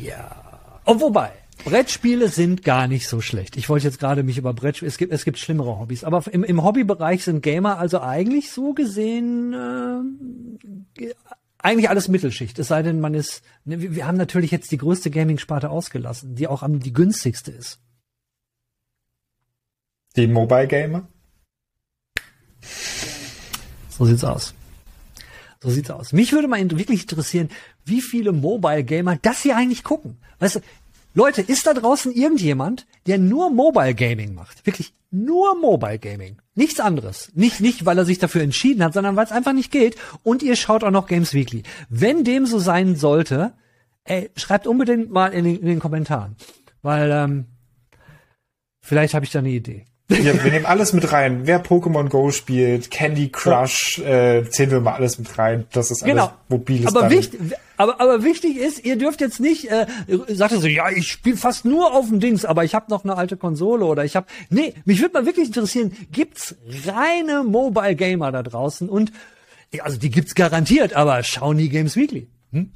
[0.03, 0.81] Ja.
[0.85, 1.33] Oh, wobei,
[1.65, 3.57] Brettspiele sind gar nicht so schlecht.
[3.57, 6.45] Ich wollte jetzt gerade mich über Brettspiele, es gibt, es gibt schlimmere Hobbys, aber im,
[6.45, 9.53] im Hobbybereich sind Gamer also eigentlich so gesehen
[10.97, 11.13] äh,
[11.59, 12.59] eigentlich alles Mittelschicht.
[12.59, 16.47] Es sei denn, man ist, ne, wir haben natürlich jetzt die größte Gaming-Sparte ausgelassen, die
[16.47, 17.81] auch am die günstigste ist.
[20.17, 21.09] Die Mobile Gamer?
[23.91, 24.55] So sieht's aus.
[25.61, 26.13] So sieht's aus.
[26.13, 27.49] Mich würde mal wirklich interessieren,
[27.89, 30.19] wie viele Mobile Gamer das hier eigentlich gucken.
[30.39, 30.61] Weißt du,
[31.15, 34.65] Leute, ist da draußen irgendjemand, der nur Mobile Gaming macht?
[34.67, 36.37] Wirklich nur Mobile Gaming.
[36.55, 37.33] Nichts anderes.
[37.35, 39.97] Nicht, nicht, weil er sich dafür entschieden hat, sondern weil es einfach nicht geht.
[40.23, 41.63] Und ihr schaut auch noch Games Weekly.
[41.89, 43.53] Wenn dem so sein sollte,
[44.05, 46.37] ey, schreibt unbedingt mal in den, in den Kommentaren.
[46.83, 47.47] Weil, ähm,
[48.81, 49.87] vielleicht habe ich da eine Idee.
[50.11, 51.43] Ja, wir nehmen alles mit rein.
[51.47, 55.67] Wer Pokémon Go spielt, Candy Crush, äh, zählen wir mal alles mit rein.
[55.73, 56.33] Das ist alles genau.
[56.49, 56.87] mobiles.
[56.87, 57.39] Aber wichtig,
[57.77, 59.87] aber, aber wichtig ist, ihr dürft jetzt nicht, äh,
[60.29, 63.05] sagt ihr so, ja, ich spiele fast nur auf dem Dings, aber ich habe noch
[63.05, 66.57] eine alte Konsole oder ich habe, nee, mich würde mal wirklich interessieren, gibt's
[66.87, 69.13] reine Mobile Gamer da draußen und,
[69.81, 72.29] also die gibt's garantiert, aber schauen die Games Weekly.
[72.53, 72.73] Hm?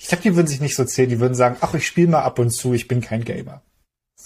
[0.00, 2.22] Ich glaube, die würden sich nicht so zählen, die würden sagen, ach, ich spiele mal
[2.22, 3.62] ab und zu, ich bin kein Gamer.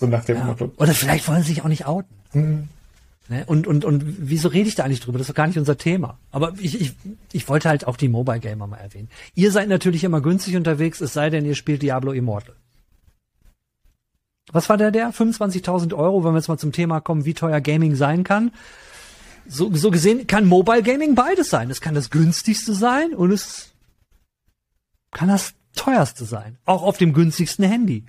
[0.01, 0.45] So nach dem ja.
[0.45, 0.73] Motto.
[0.79, 2.15] Oder vielleicht wollen sie sich auch nicht outen.
[2.33, 2.69] Mhm.
[3.29, 3.45] Ne?
[3.47, 5.19] Und, und, und wieso rede ich da eigentlich drüber?
[5.19, 6.19] Das ist doch gar nicht unser Thema.
[6.33, 6.95] Aber ich, ich,
[7.33, 9.11] ich wollte halt auch die Mobile Gamer mal erwähnen.
[9.35, 12.57] Ihr seid natürlich immer günstig unterwegs, es sei denn, ihr spielt Diablo Immortal.
[14.53, 15.13] Was war der der?
[15.13, 18.53] 25.000 Euro, wenn wir jetzt mal zum Thema kommen, wie teuer Gaming sein kann.
[19.47, 21.71] So, so gesehen kann Mobile Gaming beides sein.
[21.71, 23.73] Es kann das günstigste sein und es
[25.13, 26.57] kann das teuerste sein.
[26.65, 28.07] Auch auf dem günstigsten Handy.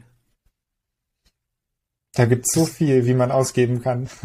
[2.13, 4.09] Da gibt's so viel, wie man ausgeben kann.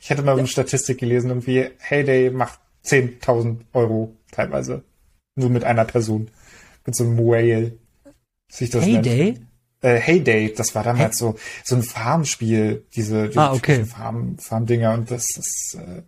[0.00, 0.38] Ich hätte mal ja.
[0.38, 4.84] eine Statistik gelesen, irgendwie Heyday macht 10.000 Euro teilweise.
[5.34, 6.30] Nur mit einer Person.
[6.86, 7.76] Mit so einem Whale.
[8.48, 9.32] Sich das Heyday?
[9.32, 9.46] Nennt.
[9.82, 11.26] Äh, Heyday, das war damals hey.
[11.32, 13.84] so, so ein Farmspiel, diese, diese ah, okay.
[13.84, 16.02] Farm, Farm-Dinger und das ist, äh,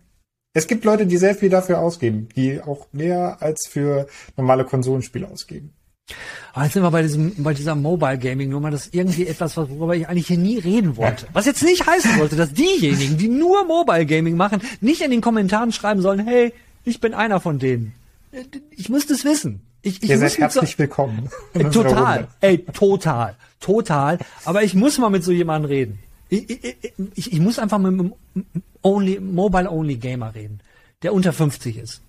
[0.53, 5.27] es gibt Leute, die sehr viel dafür ausgeben, die auch mehr als für normale Konsolenspiele
[5.27, 5.73] ausgeben.
[6.53, 9.57] Aber jetzt sind wir bei diesem, bei dieser Mobile Gaming Nummer, das ist irgendwie etwas,
[9.57, 11.27] worüber ich eigentlich hier nie reden wollte.
[11.33, 15.21] Was jetzt nicht heißen sollte, dass diejenigen, die nur Mobile Gaming machen, nicht in den
[15.21, 16.53] Kommentaren schreiben sollen, hey,
[16.85, 17.93] ich bin einer von denen.
[18.71, 19.61] Ich muss das wissen.
[19.81, 21.29] Ich, ich Ihr seid herzlich so, willkommen.
[21.71, 22.27] Total.
[22.39, 23.35] Ey, total.
[23.59, 24.19] Total.
[24.45, 25.99] Aber ich muss mal mit so jemandem reden.
[26.29, 26.75] Ich, ich,
[27.15, 28.13] ich, ich muss einfach mit einem
[28.81, 30.61] only, Mobile Only Gamer reden,
[31.01, 32.01] der unter 50 ist.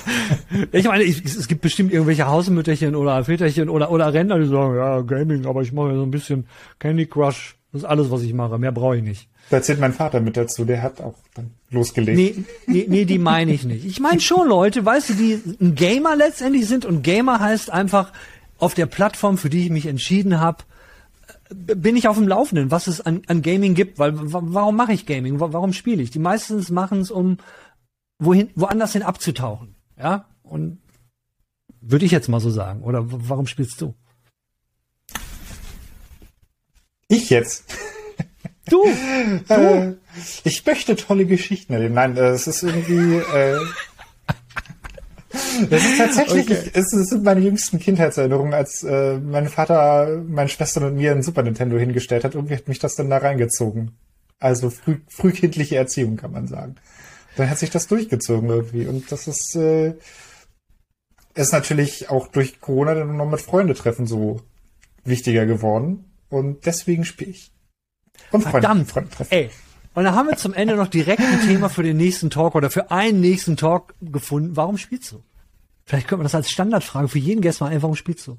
[0.72, 4.76] ich meine, ich, es gibt bestimmt irgendwelche Hausmütterchen oder Väterchen oder, oder Rentner, die sagen,
[4.76, 6.46] ja, Gaming, aber ich mache ja so ein bisschen
[6.78, 7.56] Candy Crush.
[7.72, 8.58] Das ist alles, was ich mache.
[8.58, 9.28] Mehr brauche ich nicht.
[9.48, 12.16] Da zählt mein Vater mit dazu, der hat auch dann losgelegt.
[12.16, 13.84] Nee, nee, nee die meine ich nicht.
[13.84, 18.12] Ich meine schon Leute, weißt du, die ein Gamer letztendlich sind und Gamer heißt einfach
[18.58, 20.64] auf der Plattform, für die ich mich entschieden habe,
[21.54, 25.06] bin ich auf dem Laufenden, was es an, an Gaming gibt, weil warum mache ich
[25.06, 25.40] Gaming?
[25.40, 26.10] Warum spiele ich?
[26.10, 27.38] Die meistens machen es, um
[28.18, 29.74] wohin, woanders hin abzutauchen.
[30.02, 30.82] Ja, und
[31.80, 32.82] würde ich jetzt mal so sagen.
[32.82, 33.94] Oder warum spielst du?
[37.06, 37.72] Ich jetzt.
[38.68, 38.84] Du,
[39.48, 39.54] du.
[39.54, 39.94] Äh,
[40.44, 41.94] ich möchte tolle Geschichten erleben.
[41.94, 43.16] Nein, äh, es ist irgendwie.
[43.16, 43.58] Äh,
[45.70, 46.70] das ist tatsächlich, okay.
[46.74, 51.42] es, sind meine jüngsten Kindheitserinnerungen, als äh, mein Vater, meine Schwestern und mir ein Super
[51.42, 52.34] Nintendo hingestellt hat.
[52.34, 53.92] Irgendwie hat mich das dann da reingezogen.
[54.40, 56.76] Also früh, frühkindliche Erziehung, kann man sagen
[57.36, 58.86] dann hat sich das durchgezogen irgendwie.
[58.86, 59.94] Und das ist, äh,
[61.34, 64.40] ist natürlich auch durch Corona dann noch mit Freunde treffen so
[65.04, 66.04] wichtiger geworden.
[66.28, 67.52] Und deswegen spiele ich.
[68.30, 68.90] Und Freunde, Verdammt.
[68.90, 69.32] Freunde treffen.
[69.32, 69.50] Ey.
[69.94, 72.70] Und dann haben wir zum Ende noch direkt ein Thema für den nächsten Talk oder
[72.70, 74.56] für einen nächsten Talk gefunden.
[74.56, 75.22] Warum spielst du?
[75.84, 78.38] Vielleicht könnte man das als Standardfrage für jeden Gast mal ein, warum spielst du?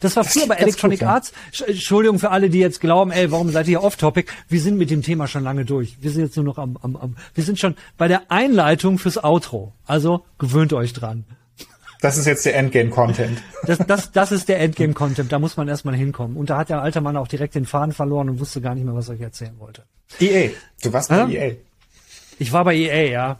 [0.00, 1.32] Das war früher bei Electronic gut, Arts.
[1.66, 4.30] Entschuldigung für alle, die jetzt glauben, ey, warum seid ihr off-topic?
[4.48, 5.96] Wir sind mit dem Thema schon lange durch.
[6.00, 9.22] Wir sind jetzt nur noch am, am, am wir sind schon bei der Einleitung fürs
[9.22, 9.72] Outro.
[9.86, 11.24] Also gewöhnt euch dran.
[12.00, 13.42] Das ist jetzt der Endgame-Content.
[13.64, 15.32] Das, das, das ist der Endgame-Content.
[15.32, 16.36] Da muss man erstmal hinkommen.
[16.36, 18.84] Und da hat der alte Mann auch direkt den Faden verloren und wusste gar nicht
[18.84, 19.82] mehr, was er euch erzählen wollte.
[20.20, 20.50] EA.
[20.82, 21.28] Du warst bei ja?
[21.28, 21.54] EA.
[22.38, 23.38] Ich war bei EA, ja.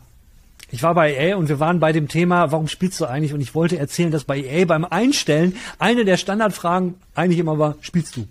[0.76, 3.32] Ich war bei EA und wir waren bei dem Thema, warum spielst du eigentlich?
[3.32, 7.76] Und ich wollte erzählen, dass bei EA beim Einstellen eine der Standardfragen eigentlich immer war,
[7.80, 8.28] spielst du?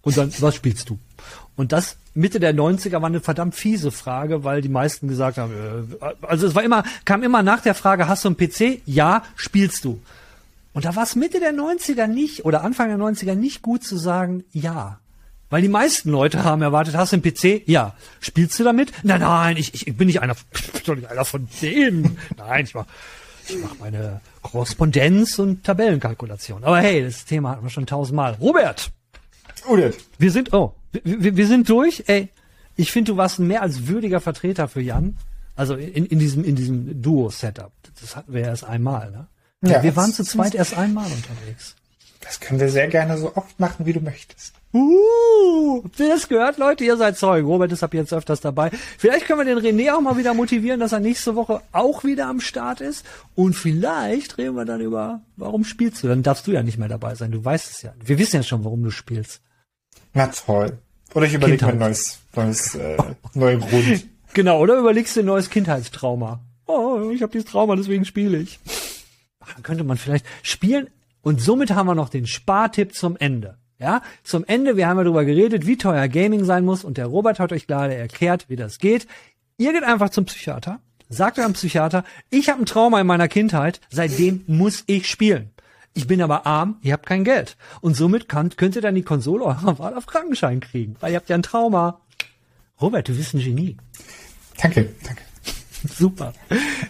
[0.00, 1.00] Und dann, was spielst du?
[1.56, 5.52] Und das Mitte der 90er war eine verdammt fiese Frage, weil die meisten gesagt haben,
[6.00, 8.82] äh, also es war immer, kam immer nach der Frage, hast du einen PC?
[8.86, 10.00] Ja, spielst du?
[10.72, 13.96] Und da war es Mitte der 90er nicht oder Anfang der 90er nicht gut zu
[13.96, 15.00] sagen, ja.
[15.48, 17.68] Weil die meisten Leute haben erwartet, hast du einen PC?
[17.68, 17.94] Ja.
[18.20, 18.92] Spielst du damit?
[19.02, 20.34] Nein, nein, ich, ich, ich bin nicht einer,
[20.86, 22.18] doch nicht einer von denen.
[22.36, 22.86] Nein, ich mach,
[23.48, 26.64] ich mach meine Korrespondenz und Tabellenkalkulation.
[26.64, 28.34] Aber hey, das Thema hatten wir schon tausendmal.
[28.40, 28.90] Robert!
[29.68, 29.96] Judith.
[30.18, 30.74] Wir sind, oh,
[31.04, 32.04] wir, wir, sind durch.
[32.06, 32.28] Ey,
[32.76, 35.16] ich finde, du warst ein mehr als würdiger Vertreter für Jan.
[35.54, 37.72] Also in, in diesem, in diesem Duo-Setup.
[38.00, 39.26] Das hatten wir erst einmal, ne?
[39.62, 41.76] Ja, wir waren zu zweit erst einmal unterwegs.
[42.26, 44.52] Das können wir sehr gerne so oft machen, wie du möchtest.
[44.74, 46.84] Uh, habt ihr das gehört, Leute?
[46.84, 47.46] Ihr seid Zeugen.
[47.46, 48.70] Robert ist ab jetzt öfters dabei.
[48.98, 52.26] Vielleicht können wir den René auch mal wieder motivieren, dass er nächste Woche auch wieder
[52.26, 53.06] am Start ist.
[53.36, 56.08] Und vielleicht reden wir dann über, warum spielst du?
[56.08, 57.30] Dann darfst du ja nicht mehr dabei sein.
[57.30, 57.94] Du weißt es ja.
[58.04, 59.40] Wir wissen ja schon, warum du spielst.
[60.12, 60.78] Na toll.
[61.14, 62.96] Oder ich überlege mir ein neues, neues, äh,
[63.34, 64.06] neuen Grund.
[64.34, 66.40] Genau, oder überlegst du ein neues Kindheitstrauma?
[66.66, 68.60] Oh, ich habe dieses Trauma, deswegen spiele ich.
[69.40, 70.90] Dann könnte man vielleicht spielen
[71.26, 73.58] und somit haben wir noch den Spartipp zum Ende.
[73.80, 77.06] Ja, zum Ende, wir haben ja darüber geredet, wie teuer Gaming sein muss und der
[77.06, 79.08] Robert hat euch gerade erklärt, wie das geht.
[79.58, 83.80] Ihr geht einfach zum Psychiater, sagt eurem Psychiater, ich habe ein Trauma in meiner Kindheit,
[83.90, 85.50] seitdem muss ich spielen.
[85.94, 87.56] Ich bin aber arm, ihr habt kein Geld.
[87.80, 91.16] Und somit kann, könnt ihr dann die Konsole eurer Wahl auf Krankenschein kriegen, weil ihr
[91.16, 92.02] habt ja ein Trauma.
[92.80, 93.76] Robert, du bist ein Genie.
[94.62, 95.22] Danke, danke.
[95.96, 96.32] Super.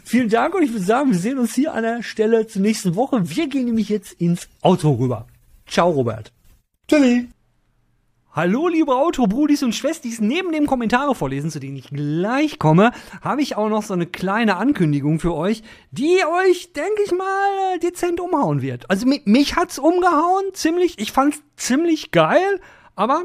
[0.04, 2.94] Vielen Dank und ich würde sagen, wir sehen uns hier an der Stelle zur nächsten
[2.94, 3.28] Woche.
[3.28, 5.26] Wir gehen nämlich jetzt ins Auto rüber.
[5.66, 6.32] Ciao, Robert.
[6.88, 7.28] Tschüssi.
[8.32, 10.20] Hallo, liebe Autobrudis und Schwestis.
[10.20, 14.04] Neben dem Kommentare vorlesen, zu denen ich gleich komme, habe ich auch noch so eine
[14.04, 18.90] kleine Ankündigung für euch, die euch, denke ich mal, äh, dezent umhauen wird.
[18.90, 20.98] Also mi mich hat's umgehauen, ziemlich.
[20.98, 22.60] Ich fand's ziemlich geil,
[22.94, 23.24] aber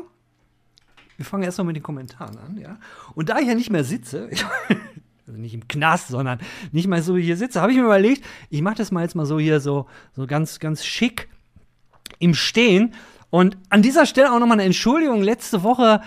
[1.18, 2.80] wir fangen erstmal mit den Kommentaren an, ja.
[3.14, 4.30] Und da ich ja nicht mehr sitze,
[5.32, 6.40] also nicht im Knast, sondern
[6.72, 9.26] nicht mal so hier sitze, habe ich mir überlegt, ich mache das mal jetzt mal
[9.26, 11.30] so hier so, so ganz, ganz schick
[12.20, 12.94] im Stehen.
[13.30, 15.22] Und an dieser Stelle auch nochmal eine Entschuldigung.
[15.22, 16.02] Letzte Woche,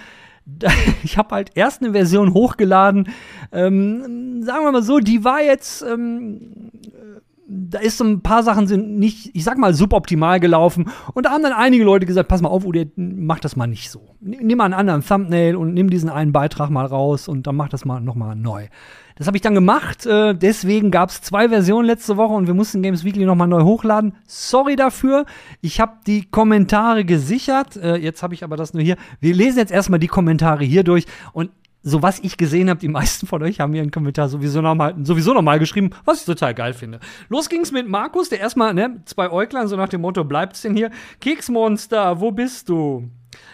[1.03, 3.09] ich habe halt erst eine Version hochgeladen.
[3.51, 8.43] Ähm, sagen wir mal so, die war jetzt, ähm, äh, da ist so ein paar
[8.43, 10.91] Sachen sind nicht, ich sag mal, suboptimal gelaufen.
[11.15, 13.91] Und da haben dann einige Leute gesagt, pass mal auf, Ude, mach das mal nicht
[13.91, 14.17] so.
[14.21, 17.71] Nimm mal einen anderen Thumbnail und nimm diesen einen Beitrag mal raus und dann mach
[17.71, 18.69] das mal nochmal neu.
[19.17, 20.07] Das habe ich dann gemacht.
[20.07, 23.63] Äh, deswegen gab es zwei Versionen letzte Woche und wir mussten Games Weekly nochmal neu
[23.63, 24.15] hochladen.
[24.27, 25.25] Sorry dafür.
[25.61, 27.77] Ich habe die Kommentare gesichert.
[27.77, 28.97] Äh, jetzt habe ich aber das nur hier.
[29.21, 31.51] Wir lesen jetzt erstmal die Kommentare hier durch und
[31.87, 35.33] so was ich gesehen habe, die meisten von euch haben einen Kommentar sowieso nochmal sowieso
[35.33, 36.99] noch mal geschrieben, was ich total geil finde.
[37.29, 40.75] Los ging's mit Markus, der erstmal, ne, zwei Äuglein, so nach dem Motto, bleibt's denn
[40.75, 40.91] hier?
[41.21, 43.11] Keksmonster, wo bist du?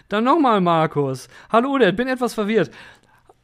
[0.08, 1.28] Dann nochmal Markus.
[1.50, 2.70] Hallo, der bin etwas verwirrt.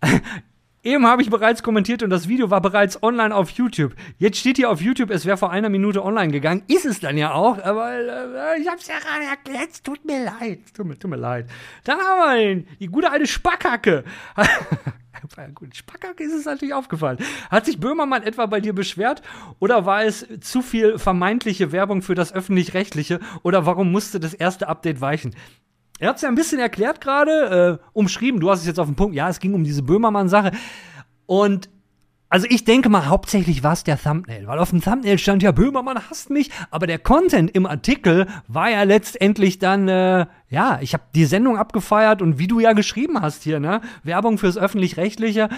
[0.87, 3.97] Eben habe ich bereits kommentiert und das Video war bereits online auf YouTube.
[4.19, 6.63] Jetzt steht hier auf YouTube, es wäre vor einer Minute online gegangen.
[6.69, 9.71] Ist es dann ja auch, aber äh, ich habe es ja gerade erklärt.
[9.73, 10.61] Es Tut mir leid.
[10.77, 11.51] Tut mir, tut mir leid.
[11.83, 14.05] Dann haben wir den, die gute alte Spackhacke.
[15.55, 17.19] Gut, Spackhacke ist es natürlich aufgefallen.
[17.51, 19.23] Hat sich Böhmermann etwa bei dir beschwert
[19.59, 24.69] oder war es zu viel vermeintliche Werbung für das Öffentlich-Rechtliche oder warum musste das erste
[24.69, 25.35] Update weichen?
[25.99, 28.41] Er hat es ja ein bisschen erklärt gerade, äh, umschrieben.
[28.41, 29.15] Du hast es jetzt auf den Punkt.
[29.15, 30.53] Ja, es ging um diese Böhmermann-Sache.
[31.27, 31.69] Und
[32.29, 35.53] also ich denke mal, hauptsächlich war es der Thumbnail, weil auf dem Thumbnail stand ja,
[35.53, 40.93] Böhmermann hasst mich, aber der Content im Artikel war ja letztendlich dann, äh, ja, ich
[40.93, 45.49] habe die Sendung abgefeiert und wie du ja geschrieben hast hier, ne, Werbung fürs Öffentlich-Rechtliche.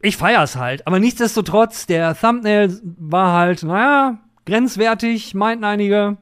[0.00, 6.18] Ich feier's halt, aber nichtsdestotrotz, der Thumbnail war halt, naja, grenzwertig, meinten einige,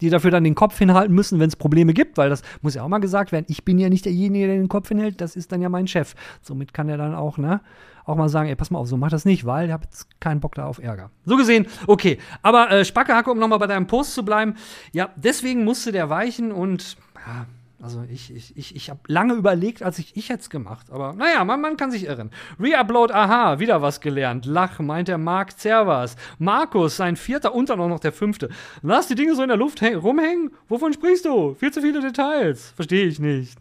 [0.00, 2.82] die dafür dann den Kopf hinhalten müssen, wenn es Probleme gibt, weil das muss ja
[2.82, 3.46] auch mal gesagt werden.
[3.48, 6.14] Ich bin ja nicht derjenige, der den Kopf hinhält, das ist dann ja mein Chef.
[6.42, 7.60] Somit kann er dann auch, ne,
[8.04, 10.08] auch mal sagen, ey, pass mal auf, so mach das nicht, weil ich habe jetzt
[10.20, 11.10] keinen Bock da auf Ärger.
[11.24, 12.18] So gesehen, okay.
[12.42, 14.54] Aber äh, Spackehacke, um nochmal bei deinem Post zu bleiben,
[14.92, 16.96] ja, deswegen musste der weichen und
[17.26, 17.46] ja,
[17.80, 20.90] also ich, ich, ich, ich habe lange überlegt, als ich ich jetzt gemacht.
[20.90, 22.30] Aber naja, man, man kann sich irren.
[22.58, 24.46] Reupload, aha, wieder was gelernt.
[24.46, 26.16] Lach, meint der Marc Zervas.
[26.38, 28.48] Markus, sein vierter und dann auch noch der fünfte.
[28.82, 30.50] Lass die Dinge so in der Luft häng- rumhängen?
[30.68, 31.54] Wovon sprichst du?
[31.54, 32.70] Viel zu viele Details.
[32.74, 33.58] Verstehe ich nicht.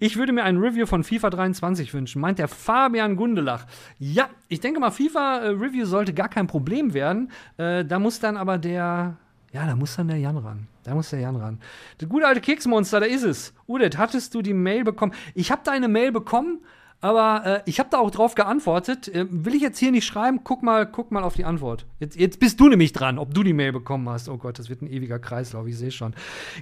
[0.00, 3.66] Ich würde mir ein Review von FIFA 23 wünschen, meint der Fabian Gundelach.
[4.00, 7.30] Ja, ich denke mal, FIFA-Review sollte gar kein Problem werden.
[7.56, 9.16] Äh, da muss dann aber der.
[9.52, 10.66] Ja, da muss dann der Jan ran.
[10.88, 11.60] Da muss der Jan ran.
[12.00, 13.52] Der gute alte Keksmonster, da ist es.
[13.66, 15.12] Udet, hattest du die Mail bekommen?
[15.34, 16.60] Ich habe deine Mail bekommen,
[17.02, 19.06] aber äh, ich habe da auch drauf geantwortet.
[19.08, 20.40] Äh, will ich jetzt hier nicht schreiben?
[20.44, 21.84] Guck mal, guck mal auf die Antwort.
[22.00, 24.30] Jetzt, jetzt bist du nämlich dran, ob du die Mail bekommen hast.
[24.30, 26.14] Oh Gott, das wird ein ewiger Kreislauf, ich sehe schon.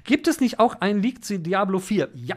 [0.02, 2.08] Gibt es nicht auch einen Leak zu Diablo 4?
[2.14, 2.36] Ja,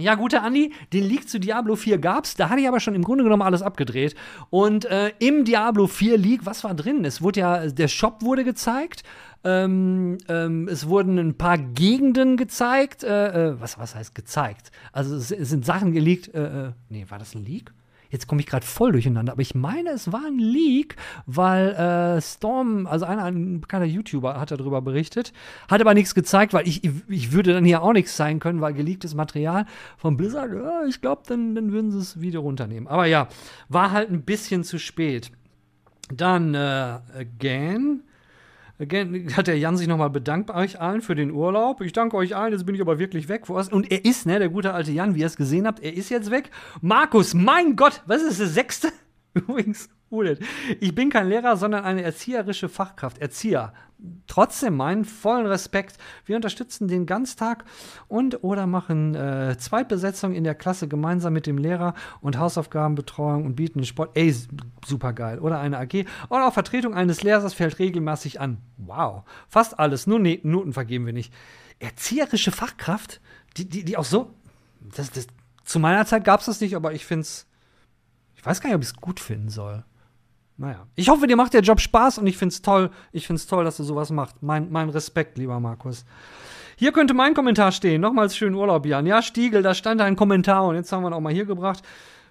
[0.00, 2.34] ja, guter Andi, den Leak zu Diablo 4 gab's.
[2.34, 4.14] Da hatte ich aber schon im Grunde genommen alles abgedreht.
[4.48, 7.04] Und äh, im Diablo 4 Leak, was war drin?
[7.04, 9.02] Es wurde ja, der Shop wurde gezeigt.
[9.42, 13.04] Ähm, ähm, es wurden ein paar Gegenden gezeigt.
[13.04, 14.70] Äh, äh, was, was heißt gezeigt?
[14.92, 16.34] Also es, es sind Sachen geleakt.
[16.34, 17.72] Äh, äh nee, war das ein Leak?
[18.10, 22.20] Jetzt komme ich gerade voll durcheinander, aber ich meine, es war ein Leak, weil äh,
[22.20, 25.32] Storm, also einer, ein bekannter YouTuber, hat darüber berichtet,
[25.68, 28.74] hat aber nichts gezeigt, weil ich, ich würde dann hier auch nichts zeigen können, weil
[28.74, 29.64] geleaktes Material
[29.96, 32.88] von Blizzard, ja, ich glaube, dann, dann würden sie das Video runternehmen.
[32.88, 33.28] Aber ja,
[33.68, 35.30] war halt ein bisschen zu spät.
[36.12, 38.02] Dann äh, Again,
[38.80, 41.82] hat der Jan sich nochmal bedankt bei euch allen für den Urlaub.
[41.82, 43.48] Ich danke euch allen, jetzt bin ich aber wirklich weg.
[43.48, 46.08] Und er ist, ne, der gute alte Jan, wie ihr es gesehen habt, er ist
[46.08, 46.50] jetzt weg.
[46.80, 48.88] Markus, mein Gott, was ist der sechste?
[49.34, 49.90] Übrigens,
[50.80, 53.18] Ich bin kein Lehrer, sondern eine erzieherische Fachkraft.
[53.18, 53.72] Erzieher.
[54.26, 55.98] Trotzdem meinen vollen Respekt.
[56.24, 57.64] Wir unterstützen den Ganztag
[58.08, 63.54] und oder machen äh, Zweitbesetzung in der Klasse gemeinsam mit dem Lehrer und Hausaufgabenbetreuung und
[63.54, 64.16] bieten Sport.
[64.16, 64.34] Ey,
[64.84, 65.38] super geil.
[65.38, 66.06] Oder eine AG.
[66.28, 68.58] Und auch Vertretung eines Lehrers fällt regelmäßig an.
[68.78, 69.22] Wow.
[69.48, 70.08] Fast alles.
[70.08, 71.32] Nur ne Noten vergeben wir nicht.
[71.78, 73.20] Erzieherische Fachkraft,
[73.56, 74.34] die, die, die auch so.
[74.96, 75.28] Das, das,
[75.64, 77.46] zu meiner Zeit gab es das nicht, aber ich finde es.
[78.34, 79.84] Ich weiß gar nicht, ob ich es gut finden soll.
[80.60, 80.86] Naja.
[80.94, 82.90] Ich hoffe, dir macht der Job Spaß und ich finde es toll.
[83.12, 84.42] Ich finde es toll, dass du sowas machst.
[84.42, 86.04] Mein, mein Respekt, lieber Markus.
[86.76, 88.02] Hier könnte mein Kommentar stehen.
[88.02, 89.06] Nochmals schönen Urlaub, Jan.
[89.06, 91.82] Ja, Stiegel, da stand ein Kommentar und jetzt haben wir ihn auch mal hier gebracht.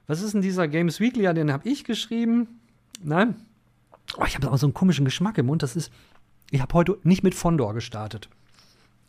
[0.06, 1.24] Was ist denn dieser Games Weekly?
[1.24, 2.60] Ja, den habe ich geschrieben.
[3.02, 3.36] Nein.
[4.16, 5.64] Oh, ich habe aber so einen komischen Geschmack im Mund.
[5.64, 5.92] Das ist.
[6.52, 8.30] Ich habe heute nicht mit Fondor gestartet.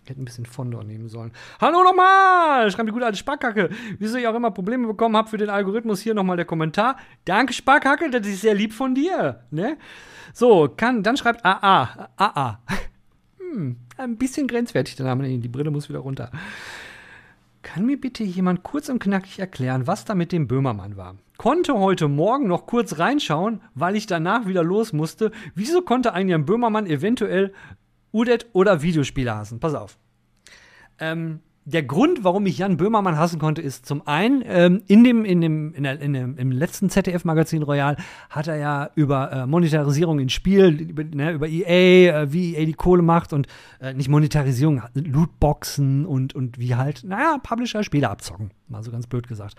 [0.07, 1.33] Hätte ein bisschen Fondor nehmen sollen.
[1.61, 2.71] Hallo nochmal!
[2.71, 3.71] Schreibt die gute alte Sparkacke.
[3.99, 6.97] Wieso ich auch immer Probleme bekommen habe für den Algorithmus, hier nochmal der Kommentar.
[7.25, 9.45] Danke, Sparkacke, das ist sehr lieb von dir.
[9.51, 9.77] Ne?
[10.33, 12.09] So, kann, dann schreibt AA.
[12.17, 12.61] AA.
[13.39, 15.29] Hm, ein bisschen grenzwertig der Name.
[15.29, 16.31] Die Brille muss wieder runter.
[17.63, 21.17] Kann mir bitte jemand kurz und knackig erklären, was da mit dem Böhmermann war?
[21.37, 25.31] Konnte heute Morgen noch kurz reinschauen, weil ich danach wieder los musste.
[25.55, 27.53] Wieso konnte ein Jan Böhmermann eventuell
[28.13, 29.61] Udet oder Videospiele hassen.
[29.61, 29.99] Pass auf.
[30.99, 35.25] Ähm, der Grund, warum ich Jan Böhmermann hassen konnte, ist zum einen, ähm, in dem,
[35.25, 37.97] in dem, in der, in dem, im letzten ZDF-Magazin Royal
[38.31, 42.65] hat er ja über äh, Monetarisierung in Spiel, über, ne, über EA, äh, wie EA
[42.65, 43.47] die Kohle macht und
[43.81, 48.51] äh, nicht Monetarisierung, Lootboxen und, und wie halt, naja, Publisher Spiele abzocken.
[48.69, 49.55] Mal so ganz blöd gesagt.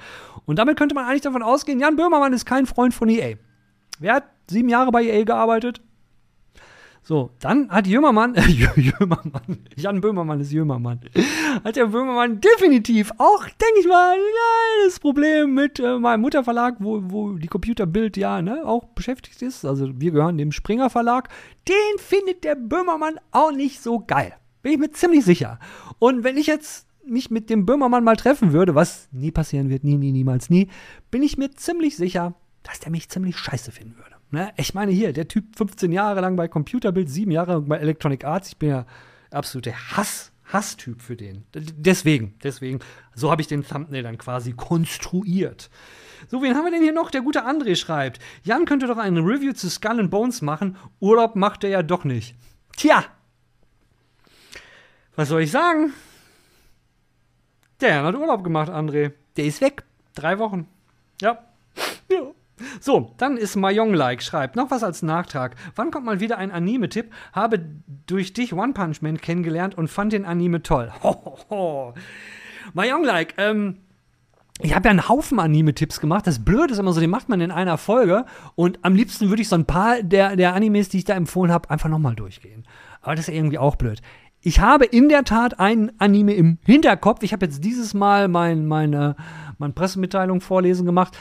[0.46, 3.36] Und damit könnte man eigentlich davon ausgehen, Jan Böhmermann ist kein Freund von EA.
[4.00, 5.82] Wer hat sieben Jahre bei EA gearbeitet?
[7.04, 8.42] So, dann hat Jümmermann, äh,
[8.76, 11.00] Jümmermann, Jan Böhmermann ist Jümmermann,
[11.64, 16.76] hat der Böhmermann definitiv auch, denke ich mal, ja, das Problem mit äh, meinem Mutterverlag,
[16.80, 19.66] wo, wo die Computerbild ja ne, auch beschäftigt ist.
[19.66, 21.30] Also wir gehören dem Springer Verlag.
[21.68, 24.34] Den findet der Böhmermann auch nicht so geil.
[24.62, 25.58] Bin ich mir ziemlich sicher.
[25.98, 29.84] Und wenn ich jetzt mich mit dem Böhmermann mal treffen würde, was nie passieren wird,
[29.84, 30.70] nie, nie, niemals, nie,
[31.10, 34.11] bin ich mir ziemlich sicher, dass der mich ziemlich scheiße finden würde.
[34.32, 34.54] Ne?
[34.56, 38.50] Ich meine hier, der Typ 15 Jahre lang bei Computerbild, 7 Jahre bei Electronic Arts.
[38.50, 38.86] Ich bin ja
[39.30, 41.44] absolute Hass, Hasstyp für den.
[41.54, 42.80] Deswegen, deswegen,
[43.14, 45.70] so habe ich den Thumbnail dann quasi konstruiert.
[46.30, 47.12] So, wen haben wir denn hier noch?
[47.12, 50.78] Der gute André schreibt, Jan könnte doch eine Review zu Skull and Bones machen.
[51.00, 52.36] Urlaub macht er ja doch nicht.
[52.78, 53.06] Tja,
[55.16, 55.94] was soll ich sagen?
[57.82, 59.12] Der Jan hat Urlaub gemacht, André.
[59.36, 59.84] Der ist weg.
[60.16, 60.68] Drei Wochen.
[61.22, 61.51] Ja.
[62.80, 65.56] So, dann ist Mayong-like, schreibt noch was als Nachtrag.
[65.76, 67.12] Wann kommt mal wieder ein Anime-Tipp?
[67.34, 67.66] Habe
[68.08, 70.92] durch dich One Punch Man kennengelernt und fand den Anime toll.
[71.04, 71.94] Ho,
[72.74, 73.78] Mayong-like, ähm,
[74.64, 76.28] ich habe ja einen Haufen Anime-Tipps gemacht.
[76.28, 78.26] Das Blöde ist immer so, den macht man in einer Folge.
[78.56, 81.52] Und am liebsten würde ich so ein paar der, der Animes, die ich da empfohlen
[81.52, 82.66] habe, einfach nochmal durchgehen.
[83.02, 84.02] Aber das ist irgendwie auch blöd.
[84.44, 87.24] Ich habe in der Tat einen Anime im Hinterkopf.
[87.24, 89.16] Ich habe jetzt dieses Mal mein, meine,
[89.58, 91.18] meine Pressemitteilung vorlesen gemacht.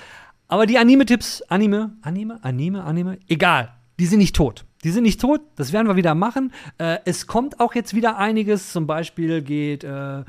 [0.50, 4.64] Aber die Anime-Tipps, Anime, Anime, Anime, Anime, egal, die sind nicht tot.
[4.82, 6.52] Die sind nicht tot, das werden wir wieder machen.
[6.78, 8.72] Äh, es kommt auch jetzt wieder einiges.
[8.72, 10.24] Zum Beispiel geht äh,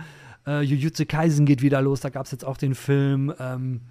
[0.45, 2.01] äh, Jujutsu Kaisen geht wieder los.
[2.01, 3.33] Da gab es jetzt auch den Film.
[3.39, 3.81] Ähm,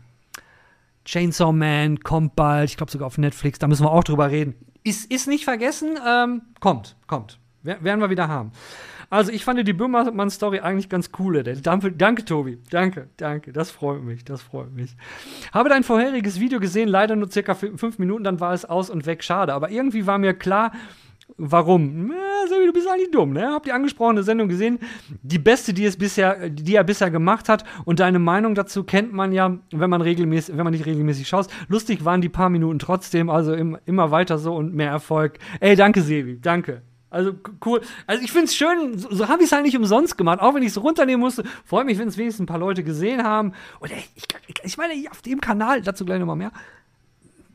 [1.04, 2.70] Chainsaw Man kommt bald.
[2.70, 3.58] Ich glaube sogar auf Netflix.
[3.58, 4.54] Da müssen wir auch drüber reden.
[4.84, 5.98] Ist, ist nicht vergessen.
[6.08, 7.40] Ähm, kommt, kommt.
[7.64, 8.52] werden wir wieder haben.
[9.10, 11.42] Also ich fand die Böhmermann-Story eigentlich ganz cool.
[11.42, 12.58] Danke, danke, Tobi.
[12.70, 13.52] Danke, danke.
[13.52, 14.96] Das freut mich, das freut mich.
[15.52, 19.06] Habe dein vorheriges Video gesehen, leider nur circa fünf Minuten, dann war es aus und
[19.06, 19.24] weg.
[19.24, 19.52] Schade.
[19.52, 20.72] Aber irgendwie war mir klar,
[21.36, 22.12] Warum?
[22.48, 23.52] Sebi, du bist eigentlich dumm, ne?
[23.52, 24.78] Habt die angesprochene Sendung gesehen?
[25.22, 27.64] Die beste, die, es bisher, die er bisher gemacht hat.
[27.84, 31.46] Und deine Meinung dazu kennt man ja, wenn man regelmäßig, wenn man nicht regelmäßig schaut.
[31.68, 35.38] Lustig waren die paar Minuten trotzdem, also im, immer weiter so und mehr Erfolg.
[35.60, 36.82] Ey, danke, Sebi, danke.
[37.10, 37.34] Also
[37.66, 37.80] cool.
[38.06, 40.54] Also ich finde es schön, so, so habe ich es halt nicht umsonst gemacht, auch
[40.54, 41.44] wenn ich es runternehmen musste.
[41.64, 43.52] Freue mich, wenn es wenigstens ein paar Leute gesehen haben.
[43.80, 44.24] Und ey, ich,
[44.62, 46.52] ich, meine, auf dem Kanal, dazu gleich nochmal mehr,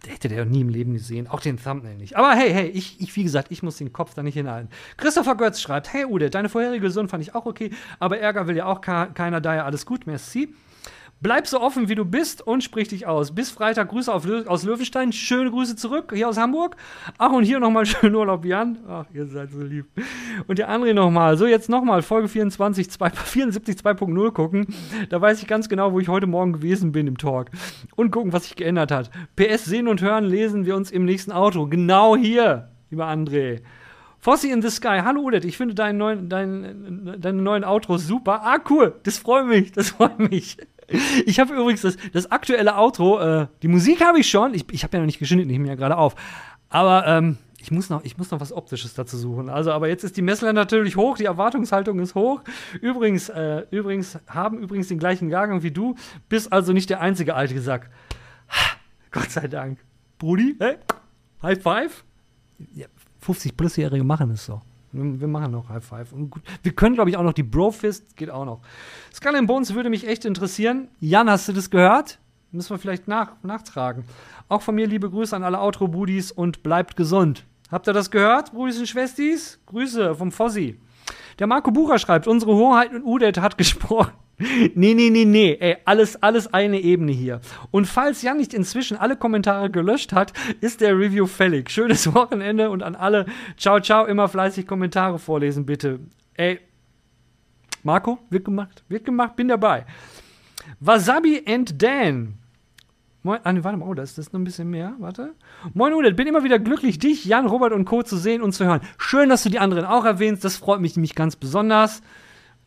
[0.05, 1.27] hätte der nie im Leben gesehen.
[1.27, 2.15] Auch den Thumbnail nicht.
[2.17, 4.69] Aber hey, hey, ich, ich wie gesagt, ich muss den Kopf da nicht hinhalten.
[4.97, 8.57] Christopher Götz schreibt: Hey Ude, deine vorherige Version fand ich auch okay, aber Ärger will
[8.57, 10.05] ja auch keiner, daher alles gut.
[10.05, 10.53] Merci.
[11.21, 13.33] Bleib so offen, wie du bist und sprich dich aus.
[13.33, 15.13] Bis Freitag Grüße Lö aus Löwenstein.
[15.13, 16.75] Schöne Grüße zurück, hier aus Hamburg.
[17.17, 18.79] Ach, und hier nochmal schönen Urlaub, Jan.
[18.87, 19.85] Ach, ihr seid so lieb.
[20.47, 21.37] Und der André nochmal.
[21.37, 24.67] So, jetzt nochmal Folge 24, 2, 74 2.0 gucken.
[25.09, 27.49] Da weiß ich ganz genau, wo ich heute Morgen gewesen bin im Talk.
[27.95, 29.09] Und gucken, was sich geändert hat.
[29.35, 31.65] PS sehen und hören lesen wir uns im nächsten Auto.
[31.65, 33.61] Genau hier, lieber André.
[34.19, 35.01] Fossi in the Sky.
[35.03, 38.41] Hallo Udet, ich finde deinen neuen, deinen, deine neuen Outros super.
[38.43, 38.95] Ah, cool.
[39.03, 39.71] Das freut mich.
[39.71, 40.57] Das freut mich.
[41.25, 44.53] Ich habe übrigens das, das aktuelle Outro, äh, die Musik habe ich schon.
[44.53, 46.15] Ich, ich habe ja noch nicht geschnitten, ich nehme ja gerade auf.
[46.69, 49.49] Aber ähm, ich, muss noch, ich muss noch was Optisches dazu suchen.
[49.49, 52.41] Also, aber jetzt ist die Messlatte natürlich hoch, die Erwartungshaltung ist hoch.
[52.81, 55.95] Übrigens, äh, übrigens haben übrigens den gleichen Jahrgang wie du,
[56.29, 57.89] bist also nicht der einzige alte Sack.
[59.11, 59.79] Gott sei Dank.
[60.17, 60.77] Brudi, hey?
[61.41, 62.03] High Five?
[62.73, 62.87] Ja,
[63.19, 64.61] 50 Plusjährige machen es so.
[64.95, 66.13] Wir machen noch High Five.
[66.13, 66.41] Und gut.
[66.63, 68.61] Wir können, glaube ich, auch noch die Brofist, geht auch noch.
[69.13, 70.87] Skull and Bones würde mich echt interessieren.
[70.99, 72.19] Jan, hast du das gehört?
[72.51, 74.05] Müssen wir vielleicht nach, nachtragen.
[74.47, 77.45] Auch von mir liebe Grüße an alle Outro-Budis und bleibt gesund.
[77.71, 79.59] Habt ihr das gehört, Brudis und Schwestis?
[79.65, 80.79] Grüße vom Fossi.
[81.39, 84.13] Der Marco Bucher schreibt, unsere Hoheit und Udet hat gesprochen.
[84.37, 85.57] Nee, nee, nee, nee.
[85.59, 87.39] Ey, alles, alles eine Ebene hier.
[87.71, 91.69] Und falls Jan nicht inzwischen alle Kommentare gelöscht hat, ist der Review fällig.
[91.69, 93.25] Schönes Wochenende und an alle.
[93.57, 94.05] Ciao, ciao.
[94.05, 95.99] Immer fleißig Kommentare vorlesen, bitte.
[96.33, 96.59] Ey,
[97.83, 98.83] Marco, wird gemacht.
[98.89, 99.85] Wird gemacht, bin dabei.
[100.79, 102.35] Wasabi and Dan.
[103.23, 104.93] Moin, ah, nee, warte mal, oh, da ist das noch ein bisschen mehr.
[104.99, 105.33] Warte.
[105.73, 108.03] Moin, Udet, bin immer wieder glücklich, dich, Jan, Robert und Co.
[108.03, 108.81] zu sehen und zu hören.
[108.97, 110.43] Schön, dass du die anderen auch erwähnst.
[110.43, 112.03] Das freut mich nämlich ganz besonders.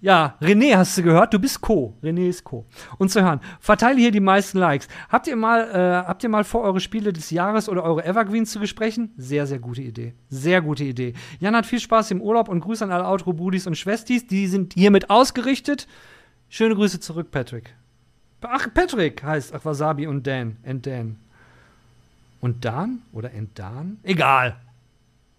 [0.00, 1.96] Ja, René hast du gehört, du bist Co.
[2.02, 2.64] René ist Co.
[2.98, 4.86] Und zu hören, verteile hier die meisten Likes.
[5.08, 8.52] Habt ihr mal, äh, habt ihr mal vor, eure Spiele des Jahres oder eure Evergreens
[8.52, 9.12] zu besprechen?
[9.16, 10.14] Sehr, sehr gute Idee.
[10.30, 11.14] Sehr gute Idee.
[11.40, 14.24] Jan hat viel Spaß im Urlaub und Grüße an alle Outro-Budis und Schwestis.
[14.28, 15.88] Die sind hiermit ausgerichtet.
[16.48, 17.74] Schöne Grüße zurück, Patrick.
[18.42, 20.58] Ach, Patrick heißt ach, Wasabi und Dan.
[20.64, 21.16] And Dan.
[22.40, 23.02] Und Dan?
[23.12, 23.98] Oder and Dan?
[24.04, 24.54] Egal.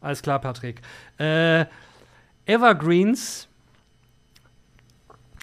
[0.02, 0.82] Alles klar, Patrick.
[1.18, 1.66] Äh,
[2.46, 3.49] Evergreens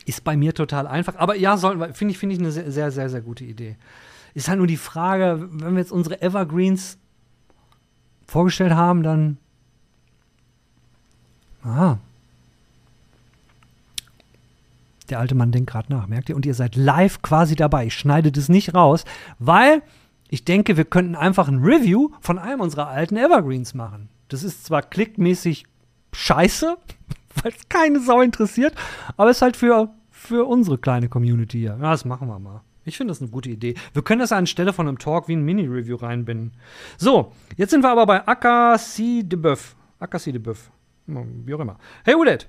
[0.07, 1.17] ist bei mir total einfach.
[1.17, 3.77] Aber ja, finde ich, find ich eine sehr, sehr, sehr, sehr gute Idee.
[4.35, 6.99] Ist halt nur die Frage, wenn wir jetzt unsere Evergreens
[8.27, 9.39] vorgestellt haben, dann.
[11.65, 11.99] Ah.
[15.11, 16.37] Der alte Mann denkt gerade nach, merkt ihr?
[16.37, 17.87] Und ihr seid live quasi dabei.
[17.87, 19.05] Ich schneide das nicht raus,
[19.39, 19.83] weil
[20.29, 24.09] ich denke, wir könnten einfach ein Review von einem unserer alten Evergreens machen.
[24.29, 25.67] Das ist zwar klickmäßig
[26.13, 26.77] scheiße,
[27.43, 28.75] weil es keine Sau interessiert,
[29.17, 29.91] aber es ist halt für
[30.27, 31.79] für unsere kleine Community hier.
[31.81, 32.63] Ja, das machen wir mal.
[32.85, 33.75] Ich finde das eine gute Idee.
[33.95, 36.53] Wir können das anstelle von einem Talk wie ein Mini-Review reinbinden.
[36.99, 39.75] So, jetzt sind wir aber bei Akasi de Boeuf.
[39.99, 40.71] Akasi de Boeuf.
[41.07, 41.79] Wie auch immer.
[42.05, 42.49] Hey Udet,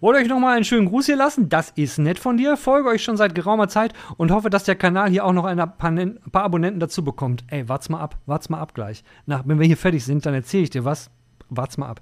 [0.00, 1.48] wollte euch nochmal einen schönen Gruß hier lassen.
[1.48, 2.56] Das ist nett von dir.
[2.56, 5.56] Folge euch schon seit geraumer Zeit und hoffe, dass der Kanal hier auch noch ein
[5.56, 7.44] paar, ein paar Abonnenten dazu bekommt.
[7.48, 8.18] Ey, wart's mal ab.
[8.26, 9.04] Wart's mal ab gleich.
[9.24, 11.10] Na, wenn wir hier fertig sind, dann erzähle ich dir was.
[11.48, 12.00] Wart's mal ab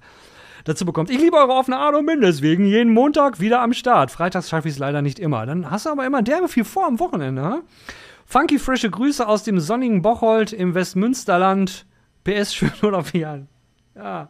[0.65, 1.11] dazu bekommt.
[1.11, 4.11] Ich liebe eure offene Art und bin deswegen jeden Montag wieder am Start.
[4.11, 5.47] Freitags schaffe ich es leider nicht immer.
[5.47, 7.43] Dann hast du aber immer derbe viel vor am Wochenende.
[7.43, 7.61] Ha?
[8.27, 11.87] Funky frische Grüße aus dem sonnigen Bocholt im Westmünsterland.
[12.25, 13.49] PS schön oder wie an.
[13.95, 14.29] Ja.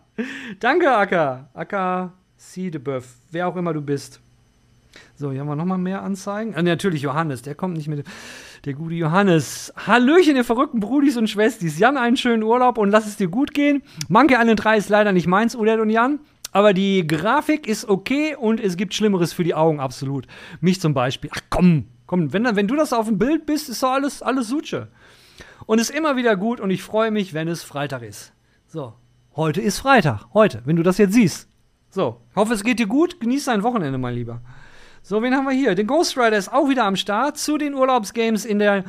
[0.61, 1.49] Danke, Acker.
[1.55, 3.17] Acker Siedebuff.
[3.31, 4.21] Wer auch immer du bist.
[5.17, 6.55] So, hier haben wir nochmal mehr Anzeigen.
[6.57, 8.05] Ah, natürlich Johannes, der kommt nicht mit.
[8.65, 9.75] Der gute Johannes.
[9.77, 11.79] Hallöchen, ihr verrückten Brudis und Schwestis.
[11.79, 13.83] Jan, einen schönen Urlaub und lass es dir gut gehen.
[14.09, 16.21] Monkey Island 3 ist leider nicht meins, Udet und Jan.
[16.51, 20.27] Aber die Grafik ist okay und es gibt Schlimmeres für die Augen, absolut.
[20.63, 21.29] Mich zum Beispiel.
[21.35, 24.49] Ach komm, komm, wenn, wenn du das auf dem Bild bist, ist doch alles, alles
[24.49, 24.89] Suche.
[25.67, 28.33] Und ist immer wieder gut und ich freue mich, wenn es Freitag ist.
[28.67, 28.95] So,
[29.37, 30.29] heute ist Freitag.
[30.33, 31.51] Heute, wenn du das jetzt siehst.
[31.91, 33.21] So, hoffe, es geht dir gut.
[33.21, 34.41] Genieß dein Wochenende, mein Lieber.
[35.07, 35.75] So, wen haben wir hier?
[35.75, 37.37] Den Ghost Rider ist auch wieder am Start.
[37.37, 38.85] Zu den Urlaubsgames in der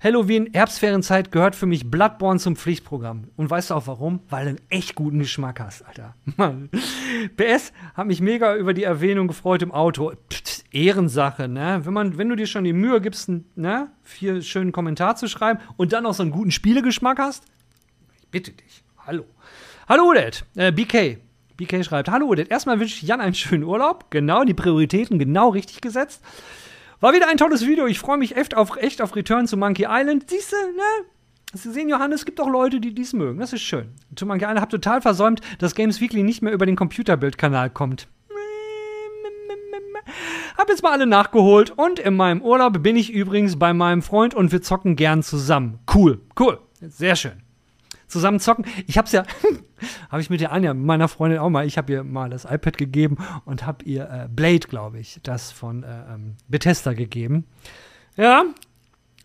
[0.00, 3.24] Halloween-Herbstferienzeit gehört für mich Bloodborne zum Pflichtprogramm.
[3.36, 4.20] Und weißt du auch warum?
[4.30, 6.14] Weil du einen echt guten Geschmack hast, Alter.
[6.36, 6.70] Mann.
[7.36, 10.12] PS hat mich mega über die Erwähnung gefreut im Auto.
[10.32, 11.80] Pff, Ehrensache, ne?
[11.82, 15.58] Wenn, man, wenn du dir schon die Mühe gibst, ne, vier schönen Kommentar zu schreiben
[15.76, 17.42] und dann auch so einen guten Spielegeschmack hast,
[18.20, 18.84] ich bitte dich.
[19.04, 19.24] Hallo.
[19.88, 20.44] Hallo, Dad.
[20.54, 21.25] Äh, BK.
[21.56, 24.10] BK schreibt, hallo Udit, erstmal wünsche ich Jan einen schönen Urlaub.
[24.10, 26.22] Genau, die Prioritäten genau richtig gesetzt.
[27.00, 27.86] War wieder ein tolles Video.
[27.86, 30.28] Ich freue mich echt auf, echt auf Return zu Monkey Island.
[30.28, 31.06] Siehst du, ne?
[31.52, 33.38] Sie sehen, Johannes, es gibt auch Leute, die dies mögen.
[33.38, 33.88] Das ist schön.
[34.14, 38.08] Zu Monkey Island habe total versäumt, dass Games Weekly nicht mehr über den Computerbildkanal kommt.
[40.56, 44.34] Hab jetzt mal alle nachgeholt und in meinem Urlaub bin ich übrigens bei meinem Freund
[44.34, 45.80] und wir zocken gern zusammen.
[45.92, 46.58] Cool, cool.
[46.80, 47.45] Sehr schön.
[48.06, 48.64] Zusammen zocken.
[48.86, 49.24] Ich hab's ja,
[50.10, 52.78] habe ich mit der Anja, meiner Freundin auch mal, ich habe ihr mal das iPad
[52.78, 57.44] gegeben und habe ihr äh, Blade, glaube ich, das von äh, ähm, Bethesda gegeben.
[58.16, 58.44] Ja,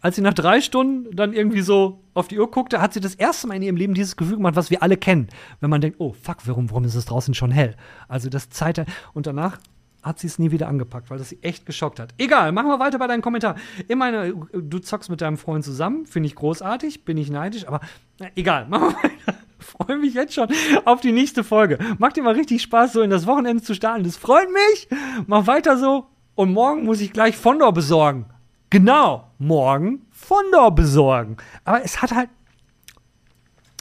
[0.01, 3.15] als sie nach drei Stunden dann irgendwie so auf die Uhr guckte, hat sie das
[3.15, 5.27] erste Mal in ihrem Leben dieses Gefühl gemacht, was wir alle kennen.
[5.59, 7.75] Wenn man denkt, oh fuck, warum, warum ist es draußen schon hell?
[8.07, 8.83] Also das Zeit.
[9.13, 9.59] Und danach
[10.01, 12.13] hat sie es nie wieder angepackt, weil das sie echt geschockt hat.
[12.17, 13.55] Egal, machen wir weiter bei deinem Kommentar.
[13.87, 17.81] Ich meine, du zockst mit deinem Freund zusammen, finde ich großartig, bin ich neidisch, aber
[18.35, 19.39] egal, machen wir weiter.
[19.59, 20.47] Freue mich jetzt schon
[20.85, 21.77] auf die nächste Folge.
[21.97, 24.03] Macht dir mal richtig Spaß, so in das Wochenende zu starten.
[24.03, 24.87] Das freut mich.
[25.27, 26.07] Mach weiter so.
[26.35, 28.25] Und morgen muss ich gleich Fondor besorgen.
[28.69, 31.37] Genau, morgen Fondor besorgen.
[31.63, 32.29] Aber es hat halt.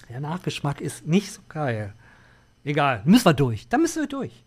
[0.09, 1.95] Der Nachgeschmack ist nicht so geil.
[2.64, 3.68] Egal, müssen wir durch.
[3.68, 4.45] Da müssen wir durch.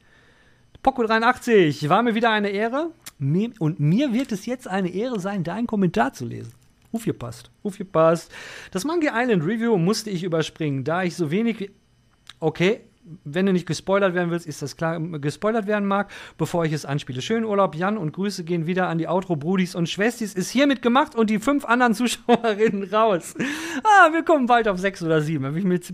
[0.84, 2.92] Poco 83, war mir wieder eine Ehre.
[3.20, 6.54] Und mir wird es jetzt eine Ehre sein, deinen Kommentar zu lesen.
[6.94, 8.32] Aufgepasst, aufgepasst.
[8.72, 11.72] Das Monkey Island Review musste ich überspringen, da ich so wenig.
[12.40, 12.82] Okay,
[13.24, 16.86] wenn du nicht gespoilert werden willst, ist das klar, gespoilert werden mag, bevor ich es
[16.86, 17.22] anspiele.
[17.22, 20.34] Schönen Urlaub, Jan, und Grüße gehen wieder an die Outro-Brudis und Schwestis.
[20.34, 23.34] Ist hiermit gemacht und die fünf anderen Zuschauerinnen raus.
[23.84, 25.46] Ah, wir kommen bald auf sechs oder sieben.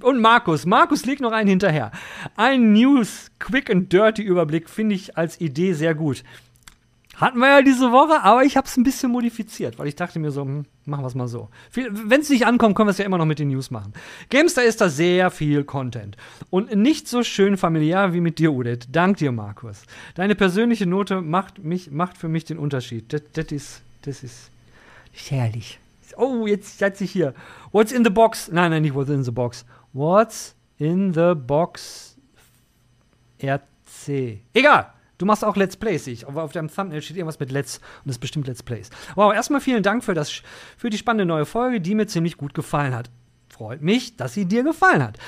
[0.02, 0.66] Und Markus.
[0.66, 1.92] Markus legt noch einen hinterher.
[2.36, 6.24] Ein News, Quick and Dirty Überblick finde ich als Idee sehr gut.
[7.20, 10.20] Hatten wir ja diese Woche, aber ich habe es ein bisschen modifiziert, weil ich dachte
[10.20, 11.50] mir so, hm, machen wir es mal so.
[11.74, 13.92] Wenn es nicht ankommt, können wir es ja immer noch mit den News machen.
[14.30, 16.16] Gamester ist da sehr viel Content.
[16.50, 18.88] Und nicht so schön familiär wie mit dir, Udit.
[18.94, 19.84] Dank dir, Markus.
[20.16, 23.12] Deine persönliche Note macht, mich, macht für mich den Unterschied.
[23.12, 24.50] Das ist, das ist
[25.28, 25.78] herrlich.
[26.16, 27.34] Oh, jetzt setze ich hier.
[27.74, 28.50] What's in the box?
[28.50, 29.66] Nein, nein, nicht what's in the box.
[29.92, 32.16] What's in the box?
[33.42, 34.40] RC.
[34.54, 34.94] Egal.
[35.20, 36.28] Du machst auch Let's Plays, ich.
[36.28, 38.90] Aber auf deinem Thumbnail steht irgendwas mit Let's und das ist bestimmt Let's Plays.
[39.16, 40.42] Wow, erstmal vielen Dank für, das,
[40.78, 43.12] für die spannende neue Folge, die mir ziemlich gut gefallen hat.
[43.50, 45.20] Freut mich, dass sie dir gefallen hat.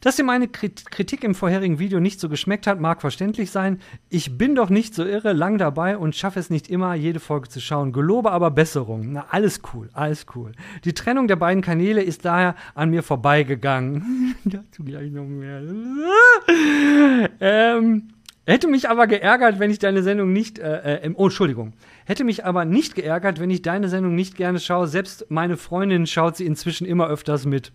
[0.00, 3.78] Dass dir meine Kritik im vorherigen Video nicht so geschmeckt hat, mag verständlich sein.
[4.08, 7.48] Ich bin doch nicht so irre, lang dabei und schaffe es nicht immer, jede Folge
[7.48, 7.92] zu schauen.
[7.92, 9.12] Gelobe aber Besserung.
[9.12, 10.50] Na, alles cool, alles cool.
[10.84, 14.34] Die Trennung der beiden Kanäle ist daher an mir vorbeigegangen.
[14.44, 15.62] Dazu gleich noch mehr.
[17.40, 18.08] ähm,
[18.44, 21.74] Hätte mich aber geärgert, wenn ich deine Sendung nicht, äh, äh, oh, Entschuldigung.
[22.04, 24.88] Hätte mich aber nicht geärgert, wenn ich deine Sendung nicht gerne schaue.
[24.88, 27.72] Selbst meine Freundin schaut sie inzwischen immer öfters mit.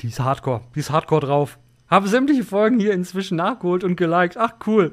[0.00, 1.58] Die ist hardcore, die ist hardcore drauf.
[1.88, 4.38] Habe sämtliche Folgen hier inzwischen nachgeholt und geliked.
[4.38, 4.92] Ach, cool.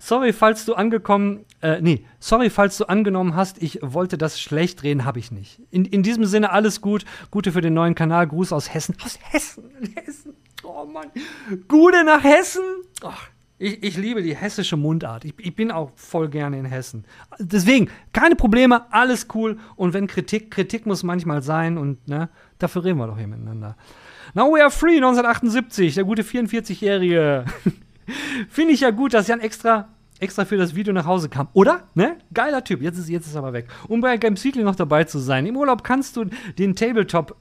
[0.00, 4.82] Sorry, falls du angekommen, äh, nee, sorry, falls du angenommen hast, ich wollte das schlecht
[4.82, 5.60] drehen, habe ich nicht.
[5.70, 7.04] In, in diesem Sinne alles gut.
[7.30, 8.26] Gute für den neuen Kanal.
[8.26, 8.96] Gruß aus Hessen.
[9.04, 10.34] Aus Hessen, Hessen.
[10.64, 11.10] Oh Mann.
[11.68, 12.64] Gute nach Hessen.
[13.02, 13.12] Oh.
[13.60, 15.26] Ich, ich liebe die hessische Mundart.
[15.26, 17.04] Ich, ich, bin auch voll gerne in Hessen.
[17.38, 19.58] Deswegen, keine Probleme, alles cool.
[19.76, 23.76] Und wenn Kritik, Kritik muss manchmal sein und ne, dafür reden wir doch hier miteinander.
[24.32, 27.44] Now we are free, 1978, der gute 44-Jährige.
[28.48, 29.90] Finde ich ja gut, dass Jan extra
[30.20, 31.48] extra für das Video nach Hause kam.
[31.52, 31.84] Oder?
[31.94, 32.16] Ne?
[32.32, 32.80] Geiler Typ.
[32.80, 33.68] Jetzt ist, jetzt ist aber weg.
[33.88, 35.46] Um bei Games Weekly noch dabei zu sein.
[35.46, 36.24] Im Urlaub kannst du
[36.58, 37.36] den Tabletop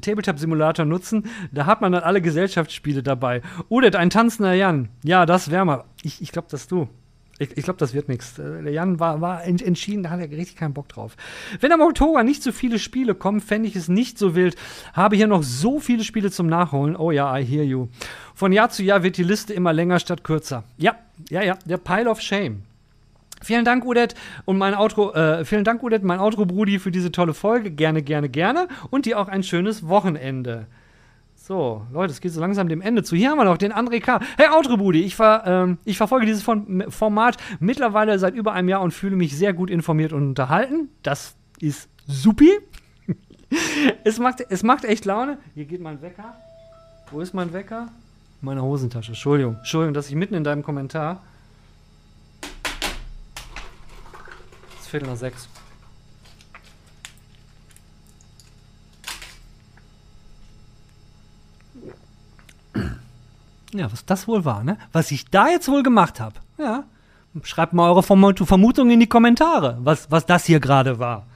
[0.00, 1.24] Tabletop-Simulator nutzen.
[1.52, 3.42] Da hat man dann alle Gesellschaftsspiele dabei.
[3.68, 4.88] Udet, ein tanzender Jan.
[5.02, 5.84] Ja, das wäre mal.
[6.02, 6.88] Ich, ich glaube, dass du.
[7.38, 8.38] Ich, ich glaube, das wird nichts.
[8.38, 11.16] Äh, der Jan war, war entschieden, da hat er richtig keinen Bock drauf.
[11.58, 14.56] Wenn am Oktober nicht so viele Spiele kommen, fände ich es nicht so wild.
[14.92, 16.96] Habe hier noch so viele Spiele zum Nachholen.
[16.96, 17.88] Oh ja, I hear you.
[18.34, 20.64] Von Jahr zu Jahr wird die Liste immer länger statt kürzer.
[20.76, 20.96] Ja,
[21.30, 22.62] ja, ja, der Pile of Shame.
[23.42, 24.14] Vielen Dank, Udet,
[24.44, 27.70] und mein Outro, äh, vielen Dank, Udet, mein Outro Brudi, für diese tolle Folge.
[27.70, 28.68] Gerne, gerne, gerne.
[28.90, 30.66] Und dir auch ein schönes Wochenende.
[31.34, 33.16] So, Leute, es geht so langsam dem Ende zu.
[33.16, 34.20] Hier haben wir noch den André K.
[34.36, 38.82] Hey, Outro Brudi, ich, ver, ähm, ich verfolge dieses Format mittlerweile seit über einem Jahr
[38.82, 40.90] und fühle mich sehr gut informiert und unterhalten.
[41.02, 42.50] Das ist supi.
[44.04, 45.38] es, macht, es macht echt Laune.
[45.54, 46.36] Hier geht mein Wecker.
[47.10, 47.88] Wo ist mein Wecker?
[48.42, 49.12] Meine Hosentasche.
[49.12, 49.56] Entschuldigung.
[49.56, 51.22] Entschuldigung, dass ich mitten in deinem Kommentar
[54.90, 55.48] Viertel nach sechs.
[63.72, 64.78] Ja, was das wohl war, ne?
[64.92, 66.34] Was ich da jetzt wohl gemacht habe.
[66.58, 66.84] Ja.
[67.44, 71.26] Schreibt mal eure Vermutungen in die Kommentare, was, was das hier gerade war.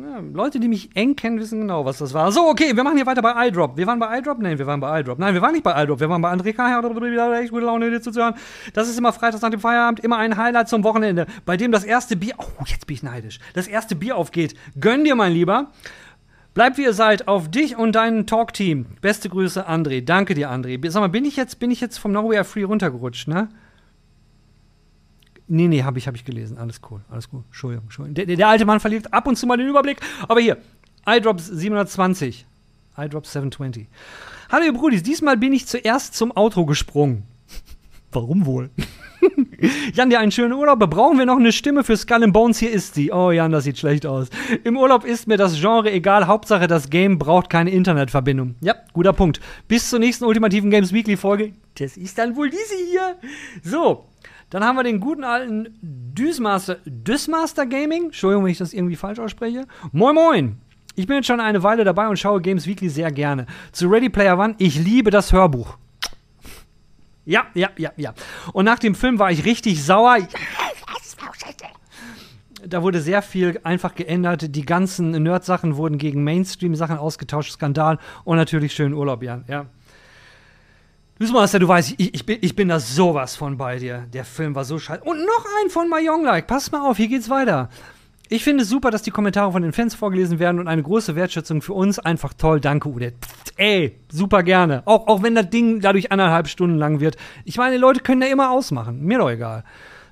[0.00, 2.32] Ja, Leute, die mich eng kennen, wissen genau, was das war.
[2.32, 3.76] So, okay, wir machen hier weiter bei iDrop.
[3.76, 4.38] Wir waren bei iDrop?
[4.38, 5.18] Nein, wir waren bei iDrop.
[5.18, 6.00] Nein, wir waren nicht bei iDrop.
[6.00, 7.40] Wir waren bei André K.
[7.40, 8.34] echt gute Laune, dir zuzuhören.
[8.72, 11.84] Das ist immer freitags nach dem Feierabend, immer ein Highlight zum Wochenende, bei dem das
[11.84, 14.54] erste Bier, oh, jetzt bin ich neidisch, das erste Bier aufgeht.
[14.80, 15.70] Gönn dir, mein Lieber.
[16.54, 18.86] Bleibt wie ihr seid, auf dich und dein Talk-Team.
[19.02, 20.02] Beste Grüße, André.
[20.02, 20.80] Danke dir, André.
[20.90, 23.48] Sag mal, bin ich jetzt, bin ich jetzt vom Nowhere Free runtergerutscht, ne?
[25.52, 26.58] Nee, nee, habe ich, hab ich gelesen.
[26.58, 27.42] Alles cool, alles cool.
[27.48, 28.14] Entschuldigung, Entschuldigung.
[28.14, 29.98] Der, der, alte Mann verliert ab und zu mal den Überblick.
[30.28, 30.58] Aber hier,
[31.04, 32.46] iDrops 720.
[32.96, 33.88] iDrop 720.
[34.52, 37.24] Hallo ihr Brudis, diesmal bin ich zuerst zum Auto gesprungen.
[38.12, 38.70] Warum wohl?
[39.92, 40.78] Jan, dir einen schönen Urlaub.
[40.88, 42.58] Brauchen wir noch eine Stimme für Skull and Bones?
[42.60, 43.10] Hier ist sie.
[43.10, 44.28] Oh, Jan, das sieht schlecht aus.
[44.62, 46.28] Im Urlaub ist mir das Genre egal.
[46.28, 48.54] Hauptsache, das Game braucht keine Internetverbindung.
[48.60, 49.40] Ja, guter Punkt.
[49.66, 51.54] Bis zur nächsten ultimativen Games Weekly Folge.
[51.76, 53.16] Das ist dann wohl diese hier.
[53.64, 54.04] So.
[54.50, 58.06] Dann haben wir den guten alten Düsmaster, Düsmaster Gaming.
[58.06, 59.66] Entschuldigung, wenn ich das irgendwie falsch ausspreche.
[59.92, 60.60] Moin, moin.
[60.96, 63.46] Ich bin jetzt schon eine Weile dabei und schaue Games Weekly sehr gerne.
[63.70, 65.78] Zu Ready Player One, ich liebe das Hörbuch.
[67.24, 68.12] Ja, ja, ja, ja.
[68.52, 70.18] Und nach dem Film war ich richtig sauer.
[72.66, 74.54] Da wurde sehr viel einfach geändert.
[74.54, 77.52] Die ganzen Nerd-Sachen wurden gegen Mainstream-Sachen ausgetauscht.
[77.52, 77.98] Skandal.
[78.24, 79.44] Und natürlich schönen Urlaub, Jan.
[79.46, 79.66] Ja.
[81.28, 84.06] Master, du weißt, ich, ich, bin, ich bin da sowas von bei dir.
[84.14, 85.04] Der Film war so scheiße.
[85.04, 86.46] Und noch ein von Mayong Like.
[86.46, 87.68] Pass mal auf, hier geht's weiter.
[88.30, 91.16] Ich finde es super, dass die Kommentare von den Fans vorgelesen werden und eine große
[91.16, 91.98] Wertschätzung für uns.
[91.98, 92.58] Einfach toll.
[92.60, 93.16] Danke, Udet.
[93.56, 94.82] Ey, super gerne.
[94.86, 97.18] Auch, auch wenn das Ding dadurch anderthalb Stunden lang wird.
[97.44, 99.02] Ich meine, Leute können ja immer ausmachen.
[99.02, 99.64] Mir doch egal.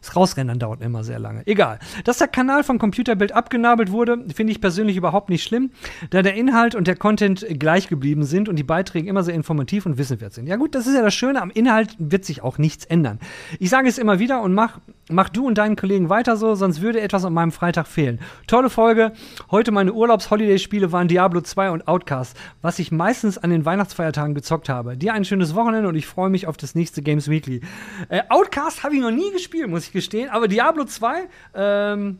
[0.08, 1.42] Das Rausrennen dauert immer sehr lange.
[1.46, 1.78] Egal.
[2.04, 5.70] Dass der Kanal von Computerbild abgenabelt wurde, finde ich persönlich überhaupt nicht schlimm,
[6.08, 9.84] da der Inhalt und der Content gleich geblieben sind und die Beiträge immer sehr informativ
[9.84, 10.46] und wissenswert sind.
[10.46, 13.18] Ja gut, das ist ja das Schöne, am Inhalt wird sich auch nichts ändern.
[13.58, 14.78] Ich sage es immer wieder und mach,
[15.10, 18.20] mach du und deinen Kollegen weiter so, sonst würde etwas an meinem Freitag fehlen.
[18.46, 19.12] Tolle Folge.
[19.50, 24.68] Heute meine Urlaubs-Holiday-Spiele waren Diablo 2 und Outcast, was ich meistens an den Weihnachtsfeiertagen gezockt
[24.68, 24.96] habe.
[24.96, 27.60] Dir ein schönes Wochenende und ich freue mich auf das nächste Games Weekly.
[28.08, 30.30] Äh, Outcast habe ich noch nie gespielt, muss ich gestehen.
[30.30, 32.18] Aber Diablo 2, ähm,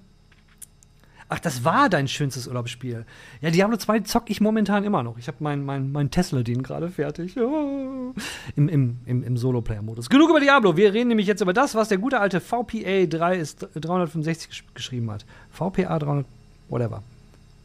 [1.31, 3.05] Ach, das war dein schönstes Urlaubsspiel.
[3.43, 5.19] Ja, Diablo 2 zock ich momentan immer noch.
[5.19, 7.37] Ich habe meinen mein, mein Tesla-Din gerade fertig.
[7.39, 8.15] Oh.
[8.57, 10.09] Im, im, im, im Solo-Player-Modus.
[10.09, 10.79] Genug über Diablo.
[10.79, 14.65] Wir reden nämlich jetzt über das, was der gute alte VPA 3 ist, 365 gesch
[14.73, 15.27] geschrieben hat.
[15.51, 16.27] VPA 300,
[16.71, 17.03] whatever.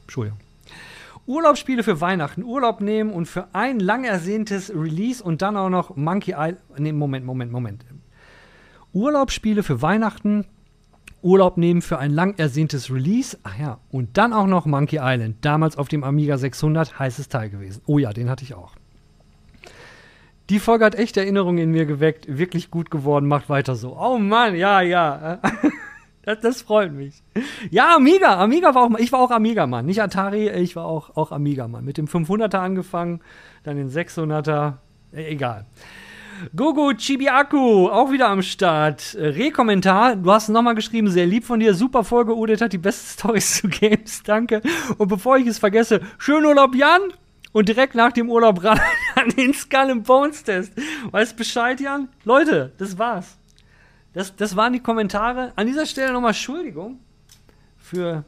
[0.01, 0.39] Entschuldigung.
[1.25, 5.95] Urlaubsspiele für Weihnachten, Urlaub nehmen und für ein lang ersehntes Release und dann auch noch
[5.95, 6.59] Monkey Island.
[6.77, 7.85] Nee, Moment, Moment, Moment.
[8.91, 10.45] Urlaubsspiele für Weihnachten,
[11.23, 13.37] Urlaub nehmen für ein lang ersehntes Release.
[13.43, 15.37] Ach ja, und dann auch noch Monkey Island.
[15.41, 17.81] Damals auf dem Amiga 600, heißes Teil gewesen.
[17.85, 18.75] Oh ja, den hatte ich auch.
[20.49, 22.25] Die Folge hat echt Erinnerungen in mir geweckt.
[22.27, 23.97] Wirklich gut geworden, macht weiter so.
[23.97, 25.39] Oh Mann, ja, ja.
[26.25, 27.21] Das, das, freut mich.
[27.69, 28.41] Ja, Amiga.
[28.41, 29.85] Amiga war auch, ich war auch Amiga-Mann.
[29.85, 31.83] Nicht Atari, ich war auch, auch Amiga-Mann.
[31.83, 33.19] Mit dem 500er angefangen,
[33.63, 34.75] dann den 600er.
[35.11, 35.65] Äh, egal.
[36.55, 39.15] Gogo Chibiaku, auch wieder am Start.
[39.17, 43.07] Rekommentar, du hast nochmal geschrieben, sehr lieb von dir, super Folge, Udit hat die besten
[43.19, 44.61] Stories zu Games, danke.
[44.97, 47.01] Und bevor ich es vergesse, schönen Urlaub Jan
[47.53, 48.79] und direkt nach dem Urlaub ran
[49.15, 50.73] an den Skull and Bones Test.
[51.11, 52.09] Weißt Bescheid, Jan?
[52.25, 53.37] Leute, das war's.
[54.13, 55.53] Das, das waren die Kommentare.
[55.55, 56.99] An dieser Stelle nochmal Entschuldigung
[57.77, 58.25] für,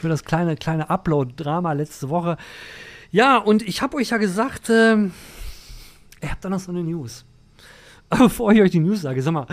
[0.00, 2.36] für das kleine, kleine Upload-Drama letzte Woche.
[3.10, 5.10] Ja, und ich habe euch ja gesagt, äh, ihr
[6.30, 7.24] habt da noch so eine News.
[8.10, 9.46] Aber bevor ich euch die News sage, sag mal,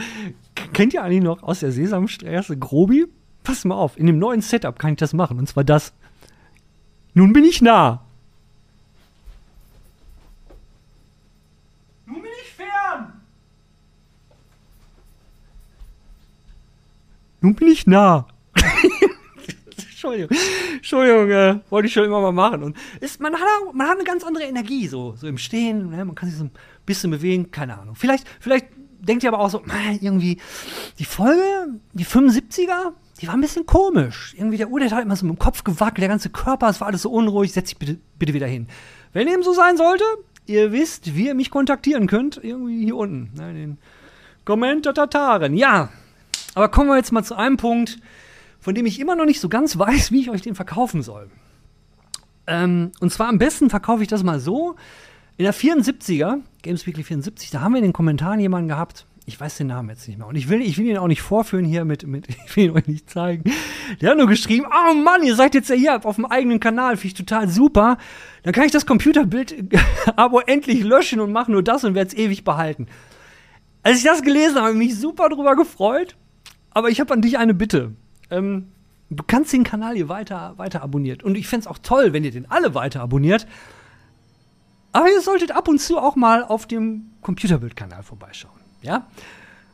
[0.74, 3.08] kennt ihr eigentlich noch aus der Sesamstraße Grobi?
[3.44, 5.38] Pass mal auf, in dem neuen Setup kann ich das machen.
[5.38, 5.94] Und zwar das.
[7.14, 8.02] Nun bin ich nah.
[12.06, 13.22] Nun bin ich fern.
[17.42, 18.28] Nun bin ich nah.
[20.06, 20.38] Entschuldigung,
[20.76, 22.64] Entschuldigung, äh, wollte ich schon immer mal machen.
[22.64, 23.42] Und ist, man, hat,
[23.74, 26.06] man hat eine ganz andere Energie, so, so im Stehen, ne?
[26.06, 26.50] man kann sich so
[26.86, 27.96] bisschen bewegen, keine Ahnung.
[27.96, 28.68] Vielleicht, vielleicht
[29.00, 29.62] denkt ihr aber auch so,
[30.02, 30.40] irgendwie,
[31.00, 31.42] die Folge,
[31.94, 34.34] die 75er, die war ein bisschen komisch.
[34.38, 36.88] Irgendwie der der hat immer so mit dem Kopf gewackelt, der ganze Körper, es war
[36.88, 38.68] alles so unruhig, setz dich bitte, bitte wieder hin.
[39.14, 40.04] Wenn dem so sein sollte,
[40.46, 43.78] ihr wisst, wie ihr mich kontaktieren könnt, irgendwie hier unten, ne, den
[44.44, 45.56] Kommentataren.
[45.56, 45.90] Ja,
[46.54, 48.00] aber kommen wir jetzt mal zu einem Punkt,
[48.60, 51.30] von dem ich immer noch nicht so ganz weiß, wie ich euch den verkaufen soll.
[52.48, 54.76] Ähm, und zwar am besten verkaufe ich das mal so.
[55.38, 59.38] In der 74er, Games Weekly 74, da haben wir in den Kommentaren jemanden gehabt, ich
[59.38, 60.28] weiß den Namen jetzt nicht mehr.
[60.28, 62.72] Und ich will, ich will ihn auch nicht vorführen hier mit, mit, ich will ihn
[62.72, 63.52] euch nicht zeigen.
[64.00, 66.96] Der hat nur geschrieben, oh Mann, ihr seid jetzt ja hier auf dem eigenen Kanal,
[66.96, 67.98] finde ich total super.
[68.44, 69.56] Dann kann ich das Computerbild
[70.16, 72.88] aber endlich löschen und mache nur das und werde es ewig behalten.
[73.84, 76.16] Als ich das gelesen habe, habe ich mich super drüber gefreut.
[76.72, 77.94] Aber ich habe an dich eine Bitte.
[78.30, 78.68] Ähm,
[79.10, 81.24] du kannst den Kanal hier weiter, weiter abonniert.
[81.24, 83.48] Und ich fände es auch toll, wenn ihr den alle weiter abonniert.
[84.96, 88.62] Aber ihr solltet ab und zu auch mal auf dem Computerbildkanal vorbeischauen.
[88.82, 89.08] Ja?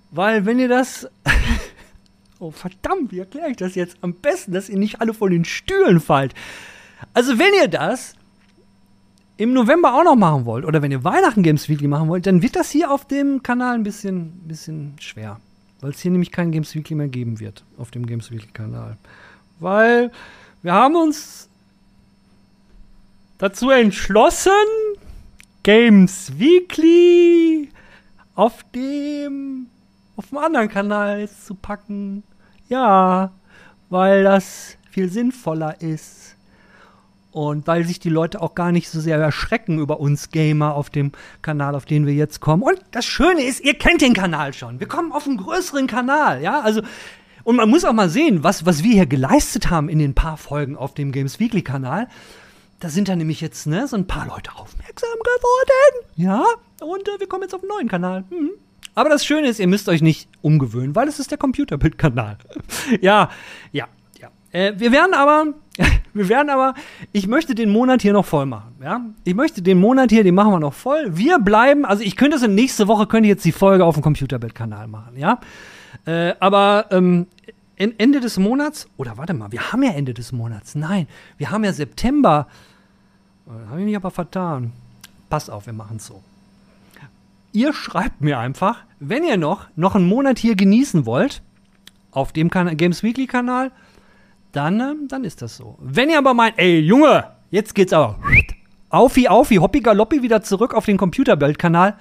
[0.10, 1.08] Weil wenn ihr das.
[2.40, 3.98] oh, verdammt, wie erkläre ich das jetzt?
[4.02, 6.34] Am besten, dass ihr nicht alle von den Stühlen fallt.
[7.14, 8.16] Also, wenn ihr das
[9.38, 12.42] im November auch noch machen wollt, oder wenn ihr Weihnachten Games Weekly machen wollt, dann
[12.42, 15.40] wird das hier auf dem Kanal ein bisschen, bisschen schwer.
[15.82, 18.98] Weil es hier nämlich kein Games Weekly mehr geben wird auf dem Games Weekly Kanal.
[19.60, 20.12] Weil
[20.64, 21.48] wir haben uns
[23.38, 24.52] dazu entschlossen,
[25.64, 27.70] Games Weekly
[28.34, 29.68] auf dem,
[30.16, 32.24] auf dem anderen Kanal zu packen.
[32.68, 33.32] Ja,
[33.90, 36.36] weil das viel sinnvoller ist.
[37.32, 40.90] Und weil sich die Leute auch gar nicht so sehr erschrecken über uns Gamer auf
[40.90, 41.12] dem
[41.42, 42.64] Kanal, auf den wir jetzt kommen.
[42.64, 44.80] Und das Schöne ist, ihr kennt den Kanal schon.
[44.80, 46.60] Wir kommen auf einen größeren Kanal, ja.
[46.60, 46.82] Also,
[47.44, 50.38] und man muss auch mal sehen, was, was wir hier geleistet haben in den paar
[50.38, 52.08] Folgen auf dem Games Weekly Kanal.
[52.82, 56.12] Da sind da nämlich jetzt ne, so ein paar Leute aufmerksam geworden.
[56.16, 56.44] Ja,
[56.82, 58.24] und äh, wir kommen jetzt auf einen neuen Kanal.
[58.32, 58.50] Mhm.
[58.96, 62.40] Aber das Schöne ist, ihr müsst euch nicht umgewöhnen, weil es ist der Computerbild-Kanal.
[63.02, 63.30] ja,
[63.72, 63.88] ja,
[64.20, 64.30] ja.
[64.52, 65.54] Äh, wir werden aber,
[66.16, 66.74] wir werden aber,
[67.12, 68.74] ich möchte den Monat hier noch voll machen.
[68.82, 71.06] Ja, ich möchte den Monat hier, den machen wir noch voll.
[71.12, 73.94] Wir bleiben, also ich könnte es in nächste Woche könnte ich jetzt die Folge auf
[73.94, 75.18] dem Computerbild-Kanal machen.
[75.18, 75.40] Ja,
[76.06, 77.28] äh, aber ähm,
[77.76, 80.74] Ende des Monats, oder warte mal, wir haben ja Ende des Monats.
[80.74, 82.48] Nein, wir haben ja September.
[83.70, 84.74] Habe ich mich aber vertan.
[85.30, 86.22] Passt auf, wir machen es so.
[87.54, 91.42] Ihr schreibt mir einfach, wenn ihr noch, noch einen Monat hier genießen wollt,
[92.12, 93.72] auf dem kan Games Weekly Kanal,
[94.52, 95.78] dann, äh, dann ist das so.
[95.80, 98.20] Wenn ihr aber meint, ey Junge, jetzt geht's aber
[98.90, 101.98] aufi, aufi, hoppi galoppi wieder zurück auf den Computerbild-Kanal,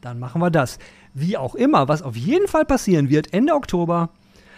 [0.00, 0.78] dann machen wir das.
[1.12, 4.10] Wie auch immer, was auf jeden Fall passieren wird, Ende Oktober.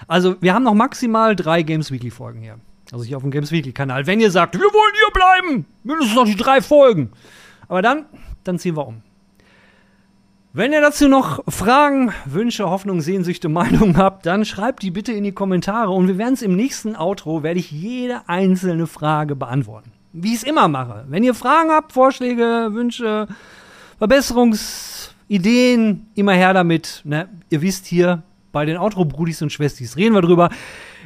[0.09, 2.59] Also, wir haben noch maximal drei Games Weekly Folgen hier.
[2.93, 4.07] Also hier auf dem Games Weekly Kanal.
[4.07, 7.11] Wenn ihr sagt, wir wollen hier bleiben, mindestens noch die drei Folgen.
[7.67, 8.05] Aber dann,
[8.45, 9.01] dann ziehen wir um.
[10.53, 15.25] Wenn ihr dazu noch Fragen, Wünsche, Hoffnungen, Sehnsüchte, Meinungen habt, dann schreibt die bitte in
[15.25, 19.91] die Kommentare und wir werden es im nächsten Outro, werde ich jede einzelne Frage beantworten.
[20.13, 21.07] Wie ich es immer mache.
[21.09, 23.27] Wenn ihr Fragen habt, Vorschläge, Wünsche,
[23.97, 27.01] Verbesserungsideen, immer her damit.
[27.05, 27.31] Ne?
[27.49, 30.51] Ihr wisst hier, bei den Outro-Brudis und Schwestis reden wir drüber.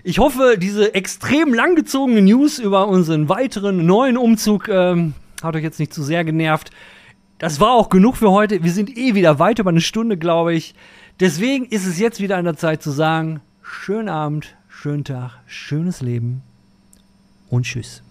[0.08, 5.80] Ich hoffe, diese extrem langgezogene News über unseren weiteren neuen Umzug ähm, hat euch jetzt
[5.80, 6.70] nicht zu sehr genervt.
[7.38, 8.62] Das war auch genug für heute.
[8.62, 10.76] Wir sind eh wieder weit über eine Stunde, glaube ich.
[11.18, 16.00] Deswegen ist es jetzt wieder an der Zeit zu sagen, schönen Abend, schönen Tag, schönes
[16.00, 16.42] Leben
[17.50, 18.04] und tschüss.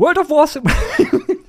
[0.00, 1.30] World of Warcraft.